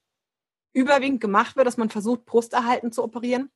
überwiegend 0.74 1.20
gemacht 1.20 1.56
wird, 1.56 1.66
dass 1.66 1.78
man 1.78 1.88
versucht, 1.88 2.26
brusterhalten 2.26 2.92
zu 2.92 3.02
operieren. 3.02 3.50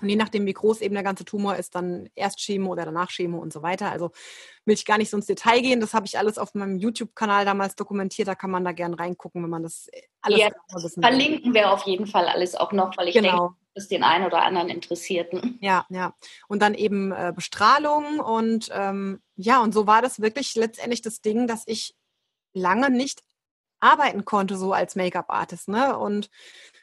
Und 0.00 0.08
je 0.08 0.16
nachdem, 0.16 0.44
wie 0.44 0.52
groß 0.52 0.80
eben 0.80 0.94
der 0.94 1.04
ganze 1.04 1.24
Tumor 1.24 1.56
ist, 1.56 1.74
dann 1.74 2.08
erst 2.16 2.40
Chemo 2.40 2.72
oder 2.72 2.84
danach 2.84 3.10
Chemo 3.10 3.38
und 3.38 3.52
so 3.52 3.62
weiter. 3.62 3.92
Also 3.92 4.10
will 4.64 4.74
ich 4.74 4.84
gar 4.84 4.98
nicht 4.98 5.08
so 5.08 5.16
ins 5.16 5.26
Detail 5.26 5.60
gehen. 5.60 5.80
Das 5.80 5.94
habe 5.94 6.06
ich 6.06 6.18
alles 6.18 6.36
auf 6.36 6.54
meinem 6.54 6.78
YouTube-Kanal 6.78 7.44
damals 7.44 7.76
dokumentiert. 7.76 8.26
Da 8.26 8.34
kann 8.34 8.50
man 8.50 8.64
da 8.64 8.72
gerne 8.72 8.98
reingucken, 8.98 9.42
wenn 9.42 9.50
man 9.50 9.62
das 9.62 9.88
alles 10.20 10.40
ja, 10.40 10.50
wissen 10.72 11.00
Verlinken 11.00 11.54
wir 11.54 11.70
auf 11.70 11.82
jeden 11.82 12.06
Fall 12.06 12.26
alles 12.26 12.56
auch 12.56 12.72
noch, 12.72 12.96
weil 12.96 13.08
ich 13.08 13.14
genau. 13.14 13.30
denke, 13.30 13.54
das 13.74 13.88
den 13.88 14.02
einen 14.02 14.24
oder 14.24 14.42
anderen 14.42 14.68
Interessierten. 14.68 15.58
Ja, 15.60 15.86
ja. 15.90 16.14
Und 16.48 16.60
dann 16.60 16.74
eben 16.74 17.12
äh, 17.12 17.32
Bestrahlung 17.34 18.18
und 18.20 18.70
ähm, 18.72 19.20
ja, 19.36 19.62
und 19.62 19.72
so 19.72 19.86
war 19.86 20.02
das 20.02 20.20
wirklich 20.20 20.54
letztendlich 20.56 21.02
das 21.02 21.20
Ding, 21.20 21.46
dass 21.46 21.64
ich 21.66 21.94
lange 22.52 22.90
nicht 22.90 23.22
arbeiten 23.80 24.24
konnte, 24.24 24.56
so 24.56 24.72
als 24.72 24.96
Make-up-Artist. 24.96 25.68
Ne? 25.68 25.96
Und 25.98 26.30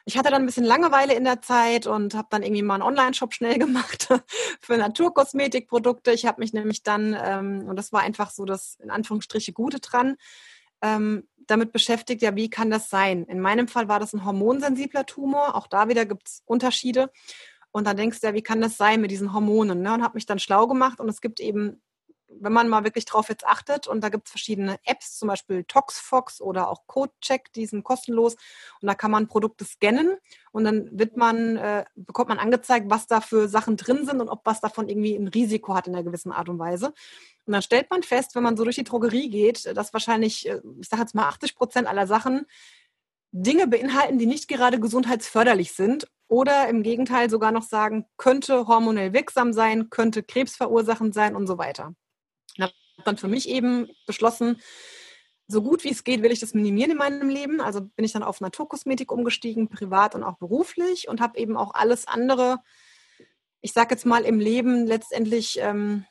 ich 0.06 0.18
hatte 0.18 0.32
dann 0.32 0.42
ein 0.42 0.46
bisschen 0.46 0.66
Langeweile 0.66 1.14
in 1.14 1.24
der 1.24 1.42
Zeit 1.42 1.88
und 1.88 2.14
habe 2.16 2.28
dann 2.32 2.44
irgendwie 2.44 2.64
mal 2.64 2.76
einen 2.76 2.84
Online-Shop 2.84 3.34
schnell 3.34 3.58
gemacht 3.60 4.10
für 4.60 4.78
Naturkosmetikprodukte. 4.78 6.12
Ich 6.12 6.26
habe 6.26 6.42
mich 6.42 6.54
nämlich 6.54 6.84
dann, 6.84 7.16
ähm, 7.24 7.66
und 7.68 7.76
das 7.76 7.92
war 7.94 8.02
einfach 8.02 8.32
so 8.32 8.46
das 8.46 8.76
in 8.82 8.90
Anführungsstriche 8.90 9.54
Gute 9.54 9.80
dran, 9.80 10.16
ähm, 10.82 11.28
damit 11.48 11.72
beschäftigt, 11.72 12.22
ja, 12.22 12.36
wie 12.36 12.50
kann 12.50 12.70
das 12.70 12.90
sein? 12.90 13.26
In 13.26 13.40
meinem 13.40 13.68
Fall 13.68 13.88
war 13.88 14.00
das 14.00 14.14
ein 14.14 14.26
hormonsensibler 14.26 15.06
Tumor. 15.06 15.56
Auch 15.56 15.68
da 15.68 15.90
wieder 15.90 16.06
gibt 16.06 16.28
es 16.28 16.42
Unterschiede. 16.46 17.12
Und 17.72 17.88
dann 17.88 17.98
denkst 17.98 18.22
du 18.22 18.28
ja, 18.28 18.34
wie 18.34 18.44
kann 18.44 18.62
das 18.62 18.78
sein 18.78 19.02
mit 19.02 19.12
diesen 19.12 19.34
Hormonen? 19.34 19.82
Ne? 19.82 19.94
Und 19.94 20.04
habe 20.04 20.16
mich 20.16 20.26
dann 20.26 20.40
schlau 20.40 20.68
gemacht. 20.68 21.00
Und 21.00 21.10
es 21.10 21.22
gibt 21.22 21.40
eben 21.40 21.82
wenn 22.40 22.54
man 22.54 22.70
mal 22.70 22.84
wirklich 22.84 23.06
drauf 23.06 23.30
jetzt 23.30 23.46
achtet, 23.46 23.88
und 23.88 24.02
da 24.02 24.10
gibt 24.10 24.28
es 24.28 24.32
verschiedene 24.32 24.78
Apps, 24.86 25.18
zum 25.18 25.28
Beispiel 25.28 25.64
ToxFox 25.64 26.42
oder 26.42 26.70
auch 26.70 26.88
CodeCheck, 26.88 27.52
die 27.54 27.66
sind 27.66 27.84
kostenlos. 27.84 28.36
Und 28.82 28.88
da 28.88 28.96
kann 28.96 29.12
man 29.12 29.28
Produkte 29.28 29.66
scannen 29.66 30.18
und 30.52 30.64
dann 30.64 30.90
wird 30.92 31.18
man, 31.18 31.58
äh, 31.58 31.86
bekommt 31.96 32.30
man 32.30 32.40
angezeigt, 32.40 32.90
was 32.90 33.08
da 33.08 33.22
für 33.22 33.48
Sachen 33.48 33.78
drin 33.78 34.06
sind 34.06 34.22
und 34.22 34.30
ob 34.30 34.42
was 34.46 34.62
davon 34.62 34.88
irgendwie 34.88 35.16
ein 35.16 35.28
Risiko 35.28 35.76
hat 35.76 35.88
in 35.88 35.96
einer 35.96 36.04
gewissen 36.04 36.32
Art 36.32 36.50
und 36.50 36.60
Weise. 36.60 36.94
Und 37.46 37.54
dann 37.54 37.62
stellt 37.62 37.90
man 37.90 38.04
fest, 38.04 38.36
wenn 38.36 38.44
man 38.44 38.58
so 38.58 38.64
durch 38.64 38.76
die 38.76 38.84
Drogerie 38.84 39.30
geht, 39.30 39.76
dass 39.76 39.94
wahrscheinlich, 39.94 40.48
äh, 40.48 40.62
ich 40.80 40.90
sage 40.90 41.02
jetzt 41.02 41.16
mal 41.16 41.28
80 41.28 41.56
Prozent 41.56 41.88
aller 41.88 42.08
Sachen 42.08 42.46
Dinge 43.32 43.68
beinhalten, 43.68 44.18
die 44.18 44.26
nicht 44.26 44.48
gerade 44.48 44.80
gesundheitsförderlich 44.80 45.72
sind 45.72 46.08
oder 46.28 46.68
im 46.68 46.84
Gegenteil 46.84 47.30
sogar 47.30 47.52
noch 47.52 47.64
sagen, 47.64 48.06
könnte 48.18 48.68
hormonell 48.68 49.14
wirksam 49.14 49.54
sein, 49.54 49.90
könnte 49.90 50.24
Krebs 50.24 50.56
verursachen 50.56 51.14
sein 51.14 51.36
und 51.36 51.48
so 51.48 51.58
weiter. 51.58 51.94
Ich 52.56 52.62
habe 52.62 52.74
dann 53.06 53.18
für 53.18 53.28
mich 53.28 53.50
eben 53.50 53.90
beschlossen, 54.06 54.62
so 55.48 55.62
gut 55.62 55.84
wie 55.84 55.92
es 55.92 56.04
geht, 56.04 56.24
will 56.24 56.32
ich 56.32 56.40
das 56.40 56.54
minimieren 56.54 56.92
in 56.92 56.98
meinem 56.98 57.30
Leben. 57.30 57.62
Also 57.62 57.82
bin 57.82 58.06
ich 58.06 58.14
dann 58.14 58.24
auf 58.24 58.42
Naturkosmetik 58.42 59.12
umgestiegen, 59.12 59.70
privat 59.70 60.16
und 60.16 60.24
auch 60.24 60.38
beruflich 60.38 61.08
und 61.10 61.22
habe 61.22 61.38
eben 61.38 61.58
auch 61.58 61.74
alles 61.74 62.08
andere, 62.08 62.60
ich 63.60 63.74
sage 63.74 63.94
jetzt 63.94 64.06
mal 64.06 64.24
im 64.24 64.40
Leben 64.40 64.88
letztendlich 64.88 65.58
ähm, 65.60 66.06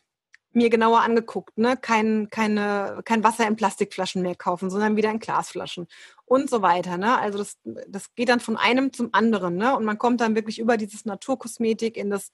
mir 0.53 0.69
genauer 0.69 1.01
angeguckt. 1.01 1.59
Ne? 1.59 1.77
Kein, 1.77 2.29
keine, 2.31 3.01
kein 3.05 3.25
Wasser 3.25 3.47
in 3.47 3.57
Plastikflaschen 3.57 4.23
mehr 4.23 4.35
kaufen, 4.35 4.69
sondern 4.69 4.97
wieder 4.97 5.11
in 5.11 5.21
Glasflaschen 5.21 5.87
und 6.25 6.51
so 6.51 6.61
weiter. 6.61 6.99
Ne? 6.99 7.19
Also 7.19 7.39
das, 7.39 7.59
das 7.89 8.15
geht 8.15 8.29
dann 8.29 8.41
von 8.41 8.57
einem 8.57 8.93
zum 8.93 9.11
anderen. 9.13 9.57
Ne? 9.57 9.77
Und 9.77 9.85
man 9.85 9.99
kommt 9.99 10.21
dann 10.21 10.35
wirklich 10.35 10.59
über 10.59 10.77
dieses 10.77 11.05
Naturkosmetik 11.05 11.97
in 11.97 12.11
das 12.11 12.33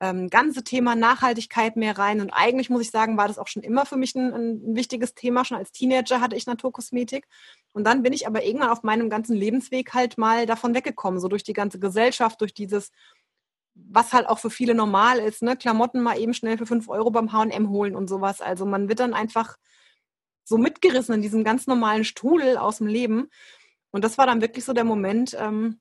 ähm, 0.00 0.30
ganze 0.30 0.62
Thema 0.62 0.94
Nachhaltigkeit 0.94 1.76
mehr 1.76 1.98
rein. 1.98 2.20
Und 2.20 2.30
eigentlich 2.30 2.70
muss 2.70 2.82
ich 2.82 2.90
sagen, 2.90 3.16
war 3.16 3.28
das 3.28 3.38
auch 3.38 3.48
schon 3.48 3.62
immer 3.62 3.84
für 3.84 3.96
mich 3.96 4.14
ein, 4.14 4.32
ein 4.32 4.76
wichtiges 4.76 5.14
Thema. 5.14 5.44
Schon 5.44 5.56
als 5.56 5.72
Teenager 5.72 6.20
hatte 6.20 6.36
ich 6.36 6.46
Naturkosmetik. 6.46 7.26
Und 7.72 7.84
dann 7.84 8.02
bin 8.02 8.12
ich 8.12 8.26
aber 8.26 8.44
irgendwann 8.44 8.70
auf 8.70 8.82
meinem 8.82 9.10
ganzen 9.10 9.34
Lebensweg 9.34 9.94
halt 9.94 10.16
mal 10.16 10.46
davon 10.46 10.74
weggekommen, 10.74 11.20
so 11.20 11.28
durch 11.28 11.42
die 11.42 11.52
ganze 11.52 11.78
Gesellschaft, 11.80 12.40
durch 12.40 12.54
dieses, 12.54 12.92
was 13.74 14.12
halt 14.12 14.28
auch 14.28 14.38
für 14.38 14.50
viele 14.50 14.74
normal 14.74 15.18
ist, 15.18 15.42
ne? 15.42 15.56
Klamotten 15.56 16.00
mal 16.00 16.18
eben 16.18 16.34
schnell 16.34 16.58
für 16.58 16.66
fünf 16.66 16.88
Euro 16.88 17.10
beim 17.10 17.32
H&M 17.32 17.68
holen 17.68 17.96
und 17.96 18.08
sowas. 18.08 18.40
Also 18.40 18.66
man 18.66 18.88
wird 18.88 19.00
dann 19.00 19.14
einfach 19.14 19.56
so 20.44 20.58
mitgerissen 20.58 21.14
in 21.14 21.22
diesem 21.22 21.44
ganz 21.44 21.66
normalen 21.66 22.04
Strudel 22.04 22.56
aus 22.56 22.78
dem 22.78 22.86
Leben. 22.86 23.28
Und 23.90 24.04
das 24.04 24.16
war 24.16 24.26
dann 24.26 24.40
wirklich 24.40 24.64
so 24.64 24.72
der 24.72 24.84
Moment, 24.84 25.36
ähm, 25.38 25.80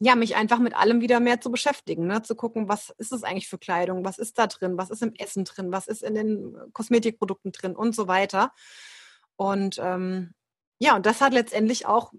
ja, 0.00 0.16
mich 0.16 0.36
einfach 0.36 0.58
mit 0.58 0.74
allem 0.74 1.00
wieder 1.00 1.20
mehr 1.20 1.40
zu 1.40 1.50
beschäftigen, 1.50 2.06
ne? 2.06 2.22
zu 2.22 2.34
gucken, 2.34 2.68
was 2.68 2.90
ist 2.98 3.12
es 3.12 3.22
eigentlich 3.22 3.48
für 3.48 3.58
Kleidung, 3.58 4.04
was 4.04 4.18
ist 4.18 4.38
da 4.38 4.46
drin, 4.46 4.76
was 4.76 4.90
ist 4.90 5.02
im 5.02 5.14
Essen 5.14 5.44
drin, 5.44 5.72
was 5.72 5.86
ist 5.86 6.02
in 6.02 6.14
den 6.14 6.56
Kosmetikprodukten 6.72 7.52
drin 7.52 7.76
und 7.76 7.94
so 7.94 8.08
weiter. 8.08 8.52
Und 9.36 9.78
ähm, 9.78 10.34
ja, 10.78 10.96
und 10.96 11.06
das 11.06 11.20
hat 11.20 11.32
letztendlich 11.32 11.86
auch 11.86 12.12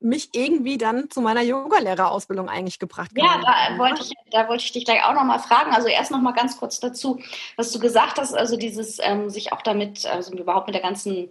mich 0.00 0.30
irgendwie 0.32 0.78
dann 0.78 1.10
zu 1.10 1.20
meiner 1.20 1.42
Yogalehrerausbildung 1.42 2.48
eigentlich 2.48 2.78
gebracht. 2.78 3.10
Ja, 3.14 3.40
da 3.42 3.70
ne? 3.74 3.78
wollte 3.78 4.02
ich, 4.02 4.12
da 4.30 4.48
wollte 4.48 4.64
ich 4.64 4.72
dich 4.72 4.84
gleich 4.84 5.04
auch 5.04 5.12
nochmal 5.12 5.40
fragen. 5.40 5.72
Also 5.72 5.88
erst 5.88 6.10
nochmal 6.10 6.32
ganz 6.32 6.56
kurz 6.56 6.80
dazu, 6.80 7.20
was 7.56 7.72
du 7.72 7.78
gesagt 7.78 8.18
hast, 8.18 8.34
also 8.34 8.56
dieses 8.56 8.98
ähm, 9.00 9.28
sich 9.28 9.52
auch 9.52 9.62
damit, 9.62 10.06
also 10.06 10.32
überhaupt 10.32 10.66
mit 10.66 10.74
der 10.74 10.82
ganzen 10.82 11.28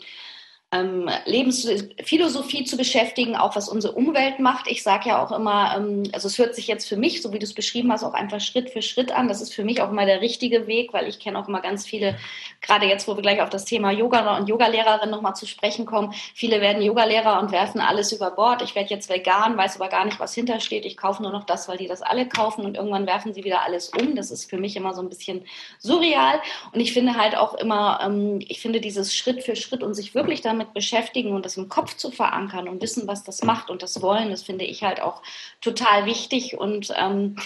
ähm, 0.70 1.10
Lebensphilosophie 1.26 2.66
zu 2.66 2.76
beschäftigen, 2.76 3.38
auch 3.38 3.56
was 3.56 3.70
unsere 3.70 3.94
Umwelt 3.94 4.40
macht. 4.40 4.70
Ich 4.70 4.84
sage 4.84 5.08
ja 5.10 5.24
auch 5.24 5.32
immer, 5.32 5.74
ähm, 5.78 6.04
also 6.12 6.28
es 6.28 6.38
hört 6.38 6.56
sich 6.56 6.68
jetzt 6.68 6.90
für 6.90 6.98
mich, 6.98 7.22
so 7.22 7.32
wie 7.32 7.40
du 7.40 7.46
es 7.46 7.54
beschrieben 7.54 7.90
hast, 7.90 8.04
auch 8.04 8.14
einfach 8.14 8.42
Schritt 8.42 8.72
für 8.72 8.82
Schritt 8.82 9.14
an. 9.14 9.30
Das 9.30 9.40
ist 9.40 9.54
für 9.54 9.64
mich 9.64 9.82
auch 9.82 9.90
immer 9.90 10.06
der 10.06 10.20
richtige 10.20 10.68
Weg, 10.68 10.92
weil 10.92 11.08
ich 11.08 11.20
kenne 11.20 11.40
auch 11.40 11.48
immer 11.48 11.62
ganz 11.62 11.86
viele, 11.86 12.18
gerade 12.60 12.86
jetzt, 12.86 13.08
wo 13.08 13.16
wir 13.16 13.22
gleich 13.22 13.42
auf 13.42 13.50
das 13.50 13.64
Thema 13.64 13.92
Yoga 13.92 14.38
und 14.38 14.50
Yogalehrerin 14.50 15.10
nochmal 15.10 15.36
zu 15.36 15.48
sprechen 15.48 15.86
kommen, 15.86 16.14
viele 16.36 16.60
werden 16.60 16.82
Yogalehrer 16.82 17.40
und 17.40 17.54
werfen 17.54 17.80
alles 17.80 18.12
über 18.12 18.32
Bord. 18.32 18.62
Ich 18.62 18.76
werde 18.76 18.90
jetzt 18.90 19.10
vegan, 19.10 19.56
weiß 19.56 19.80
aber 19.80 19.88
gar 19.88 20.04
nicht, 20.04 20.20
was 20.20 20.34
hintersteht. 20.34 20.86
Ich 20.86 20.98
kaufe 20.98 21.24
nur 21.24 21.32
noch 21.32 21.46
das, 21.46 21.70
weil 21.70 21.78
die 21.78 21.88
das 21.88 22.02
alle 22.02 22.28
kaufen 22.28 22.66
und 22.66 22.76
irgendwann 22.76 23.08
werfen 23.08 23.34
sie 23.34 23.46
wieder 23.46 23.62
alles 23.62 23.90
um. 23.98 24.18
Das 24.18 24.32
ist 24.32 24.50
für 24.50 24.58
mich 24.58 24.76
immer 24.76 24.94
so 24.94 25.02
ein 25.02 25.08
bisschen 25.08 25.46
surreal. 25.80 26.42
Und 26.74 26.82
ich 26.82 26.92
finde 26.92 27.16
halt 27.16 27.38
auch 27.38 27.54
immer, 27.54 28.02
ähm, 28.04 28.40
ich 28.46 28.60
finde 28.60 28.82
dieses 28.82 29.16
Schritt 29.16 29.44
für 29.44 29.56
Schritt 29.56 29.82
und 29.82 29.94
sich 29.94 30.14
wirklich 30.14 30.42
damit 30.42 30.67
damit 30.68 30.74
beschäftigen 30.74 31.34
und 31.34 31.46
das 31.46 31.58
im 31.58 31.70
Kopf 31.70 31.96
zu 31.96 32.12
verankern 32.12 32.68
und 32.68 32.82
wissen, 32.82 33.08
was 33.08 33.24
das 33.24 33.44
macht 33.44 33.70
und 33.70 33.82
das 33.84 34.02
Wollen, 34.02 34.30
das 34.30 34.44
finde 34.44 34.66
ich 34.66 34.84
halt 34.84 35.02
auch 35.02 35.22
total 35.62 36.06
wichtig 36.06 36.58
und 36.58 36.94
ähm, 36.96 37.38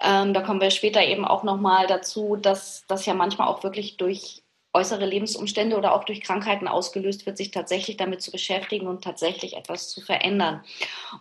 ähm, 0.00 0.34
da 0.34 0.40
kommen 0.40 0.60
wir 0.60 0.70
später 0.70 1.02
eben 1.02 1.24
auch 1.24 1.42
nochmal 1.42 1.86
dazu, 1.86 2.36
dass 2.36 2.84
das 2.88 3.06
ja 3.06 3.14
manchmal 3.14 3.48
auch 3.48 3.62
wirklich 3.62 3.96
durch 3.96 4.42
äußere 4.74 5.04
Lebensumstände 5.04 5.76
oder 5.76 5.94
auch 5.94 6.04
durch 6.04 6.22
Krankheiten 6.22 6.66
ausgelöst 6.66 7.26
wird, 7.26 7.36
sich 7.36 7.50
tatsächlich 7.50 7.98
damit 7.98 8.22
zu 8.22 8.30
beschäftigen 8.30 8.86
und 8.86 9.04
tatsächlich 9.04 9.54
etwas 9.54 9.90
zu 9.90 10.00
verändern. 10.00 10.64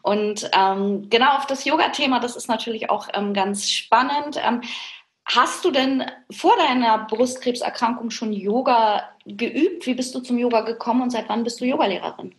Und 0.01 0.49
ähm, 0.57 1.09
genau 1.09 1.35
auf 1.35 1.47
das 1.47 1.65
Yoga-Thema, 1.65 2.21
das 2.21 2.37
ist 2.37 2.47
natürlich 2.47 2.89
auch 2.89 3.09
ähm, 3.13 3.33
ganz 3.33 3.69
spannend. 3.69 4.39
Ähm, 4.41 4.61
Hast 5.25 5.63
du 5.63 5.71
denn 5.71 6.03
vor 6.29 6.57
deiner 6.57 7.05
Brustkrebserkrankung 7.05 8.09
schon 8.09 8.33
Yoga 8.33 9.10
geübt? 9.25 9.85
Wie 9.85 9.93
bist 9.93 10.13
du 10.15 10.19
zum 10.19 10.37
Yoga 10.37 10.61
gekommen 10.61 11.01
und 11.01 11.11
seit 11.11 11.29
wann 11.29 11.43
bist 11.43 11.61
du 11.61 11.65
Yogalehrerin? 11.65 12.35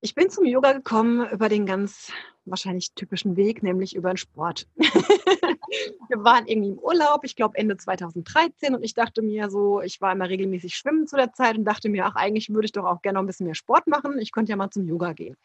Ich 0.00 0.14
bin 0.14 0.30
zum 0.30 0.44
Yoga 0.44 0.72
gekommen 0.72 1.28
über 1.30 1.48
den 1.48 1.64
ganz 1.64 2.12
wahrscheinlich 2.44 2.92
typischen 2.94 3.36
Weg, 3.36 3.62
nämlich 3.62 3.94
über 3.94 4.12
den 4.12 4.16
Sport. 4.16 4.66
wir 4.76 6.24
waren 6.24 6.46
irgendwie 6.48 6.70
im 6.70 6.78
Urlaub, 6.78 7.20
ich 7.24 7.36
glaube 7.36 7.56
Ende 7.56 7.76
2013 7.76 8.74
und 8.74 8.82
ich 8.82 8.94
dachte 8.94 9.22
mir 9.22 9.48
so, 9.48 9.80
ich 9.80 10.00
war 10.00 10.12
immer 10.12 10.28
regelmäßig 10.28 10.74
schwimmen 10.74 11.06
zu 11.06 11.16
der 11.16 11.32
Zeit 11.32 11.56
und 11.56 11.64
dachte 11.64 11.88
mir, 11.88 12.04
ach 12.04 12.16
eigentlich 12.16 12.52
würde 12.52 12.64
ich 12.64 12.72
doch 12.72 12.84
auch 12.84 13.00
gerne 13.02 13.14
noch 13.14 13.22
ein 13.22 13.26
bisschen 13.26 13.46
mehr 13.46 13.54
Sport 13.54 13.86
machen. 13.86 14.18
Ich 14.18 14.32
könnte 14.32 14.50
ja 14.50 14.56
mal 14.56 14.70
zum 14.70 14.86
Yoga 14.88 15.12
gehen. 15.12 15.36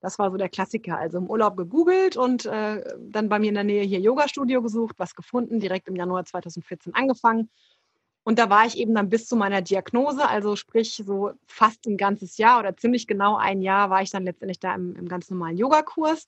Das 0.00 0.18
war 0.18 0.30
so 0.30 0.36
der 0.36 0.50
Klassiker. 0.50 0.98
Also 0.98 1.16
im 1.16 1.30
Urlaub 1.30 1.56
gegoogelt 1.56 2.18
und 2.18 2.44
äh, 2.44 2.84
dann 2.98 3.30
bei 3.30 3.38
mir 3.38 3.48
in 3.48 3.54
der 3.54 3.64
Nähe 3.64 3.84
hier 3.84 4.00
Yoga-Studio 4.00 4.60
gesucht, 4.60 4.96
was 4.98 5.14
gefunden, 5.14 5.60
direkt 5.60 5.88
im 5.88 5.96
Januar 5.96 6.26
2014 6.26 6.94
angefangen. 6.94 7.48
Und 8.24 8.38
da 8.38 8.48
war 8.48 8.64
ich 8.64 8.78
eben 8.78 8.94
dann 8.94 9.10
bis 9.10 9.28
zu 9.28 9.36
meiner 9.36 9.60
Diagnose, 9.60 10.26
also 10.26 10.56
sprich 10.56 11.02
so 11.04 11.32
fast 11.46 11.86
ein 11.86 11.98
ganzes 11.98 12.38
Jahr 12.38 12.58
oder 12.58 12.76
ziemlich 12.76 13.06
genau 13.06 13.36
ein 13.36 13.60
Jahr 13.60 13.90
war 13.90 14.02
ich 14.02 14.10
dann 14.10 14.24
letztendlich 14.24 14.58
da 14.58 14.74
im, 14.74 14.96
im 14.96 15.08
ganz 15.08 15.30
normalen 15.30 15.58
Yogakurs. 15.58 16.26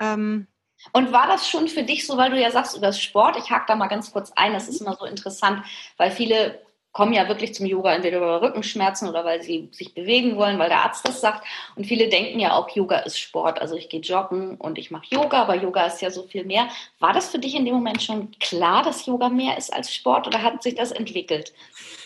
Ähm, 0.00 0.48
und 0.92 1.12
war 1.12 1.28
das 1.28 1.48
schon 1.48 1.68
für 1.68 1.84
dich 1.84 2.04
so, 2.06 2.16
weil 2.16 2.30
du 2.30 2.40
ja 2.40 2.50
sagst 2.50 2.76
über 2.76 2.92
Sport, 2.92 3.36
ich 3.38 3.50
hake 3.50 3.64
da 3.68 3.76
mal 3.76 3.86
ganz 3.86 4.12
kurz 4.12 4.32
ein, 4.34 4.52
das 4.52 4.68
ist 4.68 4.80
immer 4.80 4.96
so 4.96 5.06
interessant, 5.06 5.64
weil 5.96 6.10
viele 6.10 6.60
kommen 6.94 7.12
ja 7.12 7.28
wirklich 7.28 7.54
zum 7.54 7.66
Yoga 7.66 7.92
entweder 7.92 8.18
über 8.18 8.40
Rückenschmerzen 8.40 9.08
oder 9.08 9.24
weil 9.24 9.42
sie 9.42 9.68
sich 9.72 9.94
bewegen 9.94 10.36
wollen, 10.36 10.60
weil 10.60 10.68
der 10.68 10.84
Arzt 10.84 11.06
das 11.06 11.20
sagt. 11.20 11.44
Und 11.74 11.86
viele 11.86 12.08
denken 12.08 12.38
ja 12.38 12.52
auch, 12.52 12.70
Yoga 12.70 13.00
ist 13.00 13.18
Sport. 13.18 13.60
Also 13.60 13.74
ich 13.74 13.88
gehe 13.88 14.00
joggen 14.00 14.54
und 14.56 14.78
ich 14.78 14.92
mache 14.92 15.06
Yoga, 15.10 15.42
aber 15.42 15.56
Yoga 15.56 15.86
ist 15.86 16.00
ja 16.00 16.12
so 16.12 16.22
viel 16.22 16.44
mehr. 16.44 16.68
War 17.00 17.12
das 17.12 17.28
für 17.28 17.40
dich 17.40 17.56
in 17.56 17.64
dem 17.64 17.74
Moment 17.74 18.00
schon 18.00 18.30
klar, 18.38 18.84
dass 18.84 19.06
Yoga 19.06 19.28
mehr 19.28 19.58
ist 19.58 19.74
als 19.74 19.92
Sport 19.92 20.28
oder 20.28 20.40
hat 20.42 20.62
sich 20.62 20.76
das 20.76 20.92
entwickelt? 20.92 21.52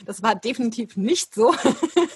Das 0.07 0.23
war 0.23 0.35
definitiv 0.35 0.97
nicht 0.97 1.35
so. 1.35 1.55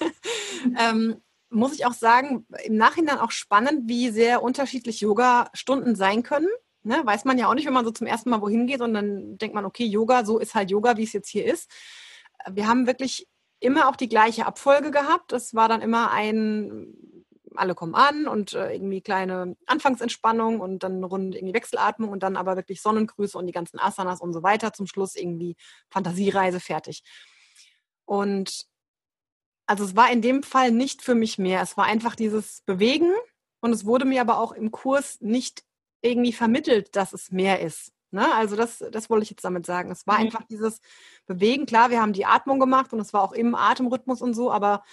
ähm, 0.81 1.21
muss 1.51 1.75
ich 1.75 1.85
auch 1.85 1.93
sagen, 1.93 2.47
im 2.65 2.77
Nachhinein 2.79 3.19
auch 3.19 3.33
spannend, 3.33 3.83
wie 3.87 4.09
sehr 4.09 4.43
unterschiedlich 4.43 5.03
Yoga-Stunden 5.03 5.95
sein 5.95 6.23
können. 6.23 6.49
Ne, 6.85 7.03
weiß 7.05 7.27
man 7.27 7.39
ja 7.39 7.49
auch 7.49 7.55
nicht, 7.55 7.67
wenn 7.67 7.75
man 7.75 7.85
so 7.85 7.93
zum 7.93 8.09
ersten 8.09 8.31
Mal 8.31 8.41
wohin 8.41 8.67
geht 8.67 8.81
und 8.81 8.95
dann 8.95 9.37
denkt 9.37 9.55
man, 9.55 9.67
okay, 9.67 9.85
Yoga, 9.85 10.25
so 10.25 10.39
ist 10.39 10.55
halt 10.55 10.71
Yoga, 10.71 10.97
wie 10.97 11.05
es 11.05 11.13
jetzt 11.13 11.29
hier 11.29 11.45
ist 11.45 11.71
wir 12.51 12.69
haben 12.69 12.87
wirklich 12.87 13.29
immer 13.61 13.89
auch 13.89 13.97
die 13.97 14.09
gleiche 14.09 14.47
Abfolge 14.47 14.91
gehabt. 14.91 15.33
Es 15.33 15.55
war 15.55 15.69
dann 15.69 15.83
immer 15.83 16.11
ein, 16.11 16.95
alle 17.55 17.75
kommen 17.75 17.95
an 17.95 18.27
und 18.27 18.55
äh, 18.55 18.73
irgendwie 18.75 19.01
kleine 19.01 19.57
Anfangsentspannung 19.67 20.61
und 20.61 20.83
dann 20.83 20.97
eine 20.97 21.07
Runde 21.07 21.39
irgendwie 21.39 21.55
Wechselatmung 21.55 22.11
und 22.11 22.23
dann 22.23 22.37
aber 22.37 22.57
wirklich 22.57 22.83
Sonnengrüße 22.83 23.39
und 23.39 23.47
die 23.47 23.53
ganzen 23.53 23.79
Asanas 23.79 24.21
und 24.21 24.33
so 24.33 24.43
weiter. 24.43 24.73
Zum 24.73 24.87
Schluss 24.87 25.15
irgendwie 25.15 25.57
Fantasiereise 25.91 26.61
fertig. 26.61 27.03
Und 28.05 28.67
also 29.67 29.85
es 29.85 29.97
war 29.97 30.11
in 30.11 30.23
dem 30.23 30.43
Fall 30.43 30.73
nicht 30.73 31.03
für 31.03 31.15
mich 31.15 31.39
mehr. 31.39 31.63
Es 31.63 31.77
war 31.77 31.85
einfach 31.85 32.17
dieses 32.17 32.63
Bewegen 32.63 33.13
und 33.61 33.73
es 33.73 33.87
wurde 33.87 34.05
mir 34.05 34.21
aber 34.21 34.39
auch 34.39 34.53
im 34.53 34.71
Kurs 34.71 35.21
nicht 35.21 35.65
irgendwie 36.03 36.33
vermittelt, 36.33 36.97
dass 36.97 37.13
es 37.13 37.31
mehr 37.31 37.61
ist. 37.61 37.93
Ne? 38.13 38.33
Also 38.35 38.57
das, 38.57 38.85
das 38.91 39.11
wollte 39.11 39.25
ich 39.25 39.31
jetzt 39.31 39.45
damit 39.45 39.67
sagen. 39.67 39.91
Es 39.91 40.07
war 40.07 40.19
mhm. 40.19 40.27
einfach 40.27 40.45
dieses 40.45 40.81
Bewegen. 41.27 41.67
Klar, 41.67 41.91
wir 41.91 42.01
haben 42.01 42.13
die 42.13 42.27
Atmung 42.27 42.61
gemacht 42.61 42.93
und 42.93 43.01
es 43.01 43.13
war 43.13 43.23
auch 43.23 43.33
im 43.33 43.55
Atemrhythmus 43.55 44.21
und 44.23 44.35
so, 44.35 44.53
aber 44.53 44.85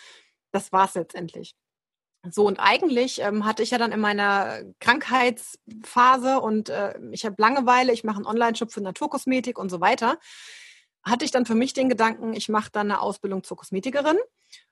das 0.51 0.71
war 0.71 0.85
es 0.85 0.95
letztendlich. 0.95 1.55
So, 2.29 2.45
und 2.45 2.59
eigentlich 2.59 3.21
ähm, 3.21 3.45
hatte 3.45 3.63
ich 3.63 3.71
ja 3.71 3.77
dann 3.77 3.93
in 3.93 4.01
meiner 4.01 4.63
Krankheitsphase 4.79 6.39
und 6.41 6.69
äh, 6.69 6.99
ich 7.11 7.25
habe 7.25 7.35
Langeweile, 7.37 7.93
ich 7.93 8.03
mache 8.03 8.17
einen 8.17 8.25
Online-Shop 8.25 8.71
für 8.73 8.81
Naturkosmetik 8.81 9.57
und 9.57 9.69
so 9.69 9.79
weiter, 9.79 10.19
hatte 11.03 11.23
ich 11.23 11.31
dann 11.31 11.45
für 11.45 11.55
mich 11.55 11.73
den 11.73 11.87
Gedanken, 11.87 12.33
ich 12.33 12.49
mache 12.49 12.71
dann 12.71 12.91
eine 12.91 13.01
Ausbildung 13.01 13.43
zur 13.43 13.55
Kosmetikerin 13.55 14.17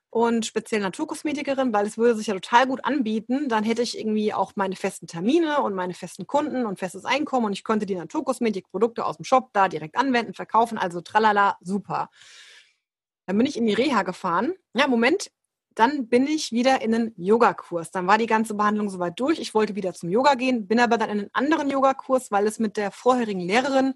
und 0.10 0.46
speziell 0.46 0.82
Naturkosmetikerin, 0.82 1.74
weil 1.74 1.86
es 1.86 1.98
würde 1.98 2.15
sich 2.15 2.28
ja 2.28 2.34
total 2.34 2.67
gut 2.67 2.86
anbieten. 2.86 3.50
Dann 3.50 3.63
hätte 3.63 3.82
ich 3.82 3.98
irgendwie 3.98 4.34
auch 4.34 4.54
meine 4.56 4.76
festen 4.76 5.08
Termine 5.08 5.62
und 5.62 5.76
meine 5.76 5.93
festen 5.93 6.28
Kunden 6.28 6.65
und 6.65 6.80
festes 6.80 7.06
Einkommen 7.06 7.48
und 7.48 7.54
ich 7.54 7.63
könnte 7.63 7.86
die 7.86 7.96
Naturkosmetikprodukte 7.96 9.06
aus 9.06 9.17
dem 9.17 9.26
Shop 9.26 9.50
da 9.54 9.67
direkt 9.67 9.98
anwenden, 9.98 10.34
verkaufen. 10.34 10.78
Also 10.78 11.02
tralala, 11.02 11.58
super. 11.62 12.10
Dann 13.26 13.38
bin 13.38 13.46
ich 13.46 13.58
in 13.58 13.67
die 13.67 13.74
Reha 13.74 14.04
gefahren. 14.04 14.54
Ja, 14.74 14.88
Moment, 14.88 15.30
dann 15.76 16.08
bin 16.08 16.26
ich 16.26 16.52
wieder 16.52 16.82
in 16.82 16.96
einen 16.96 17.13
Yogakurs. 17.17 17.91
Dann 17.91 18.08
war 18.08 18.17
die 18.17 18.26
ganze 18.26 18.56
Behandlung 18.56 18.89
soweit 18.89 19.20
durch. 19.20 19.39
Ich 19.39 19.54
wollte 19.54 19.76
wieder 19.76 19.93
zum 19.93 20.10
Yoga 20.10 20.34
gehen, 20.36 20.67
bin 20.67 20.80
aber 20.80 20.98
dann 20.98 21.10
in 21.10 21.20
einen 21.20 21.30
anderen 21.34 21.70
Yogakurs, 21.70 22.32
weil 22.32 22.48
es 22.48 22.58
mit 22.58 22.78
der 22.78 22.91
vorherigen 22.91 23.41
Lehrerin 23.41 23.93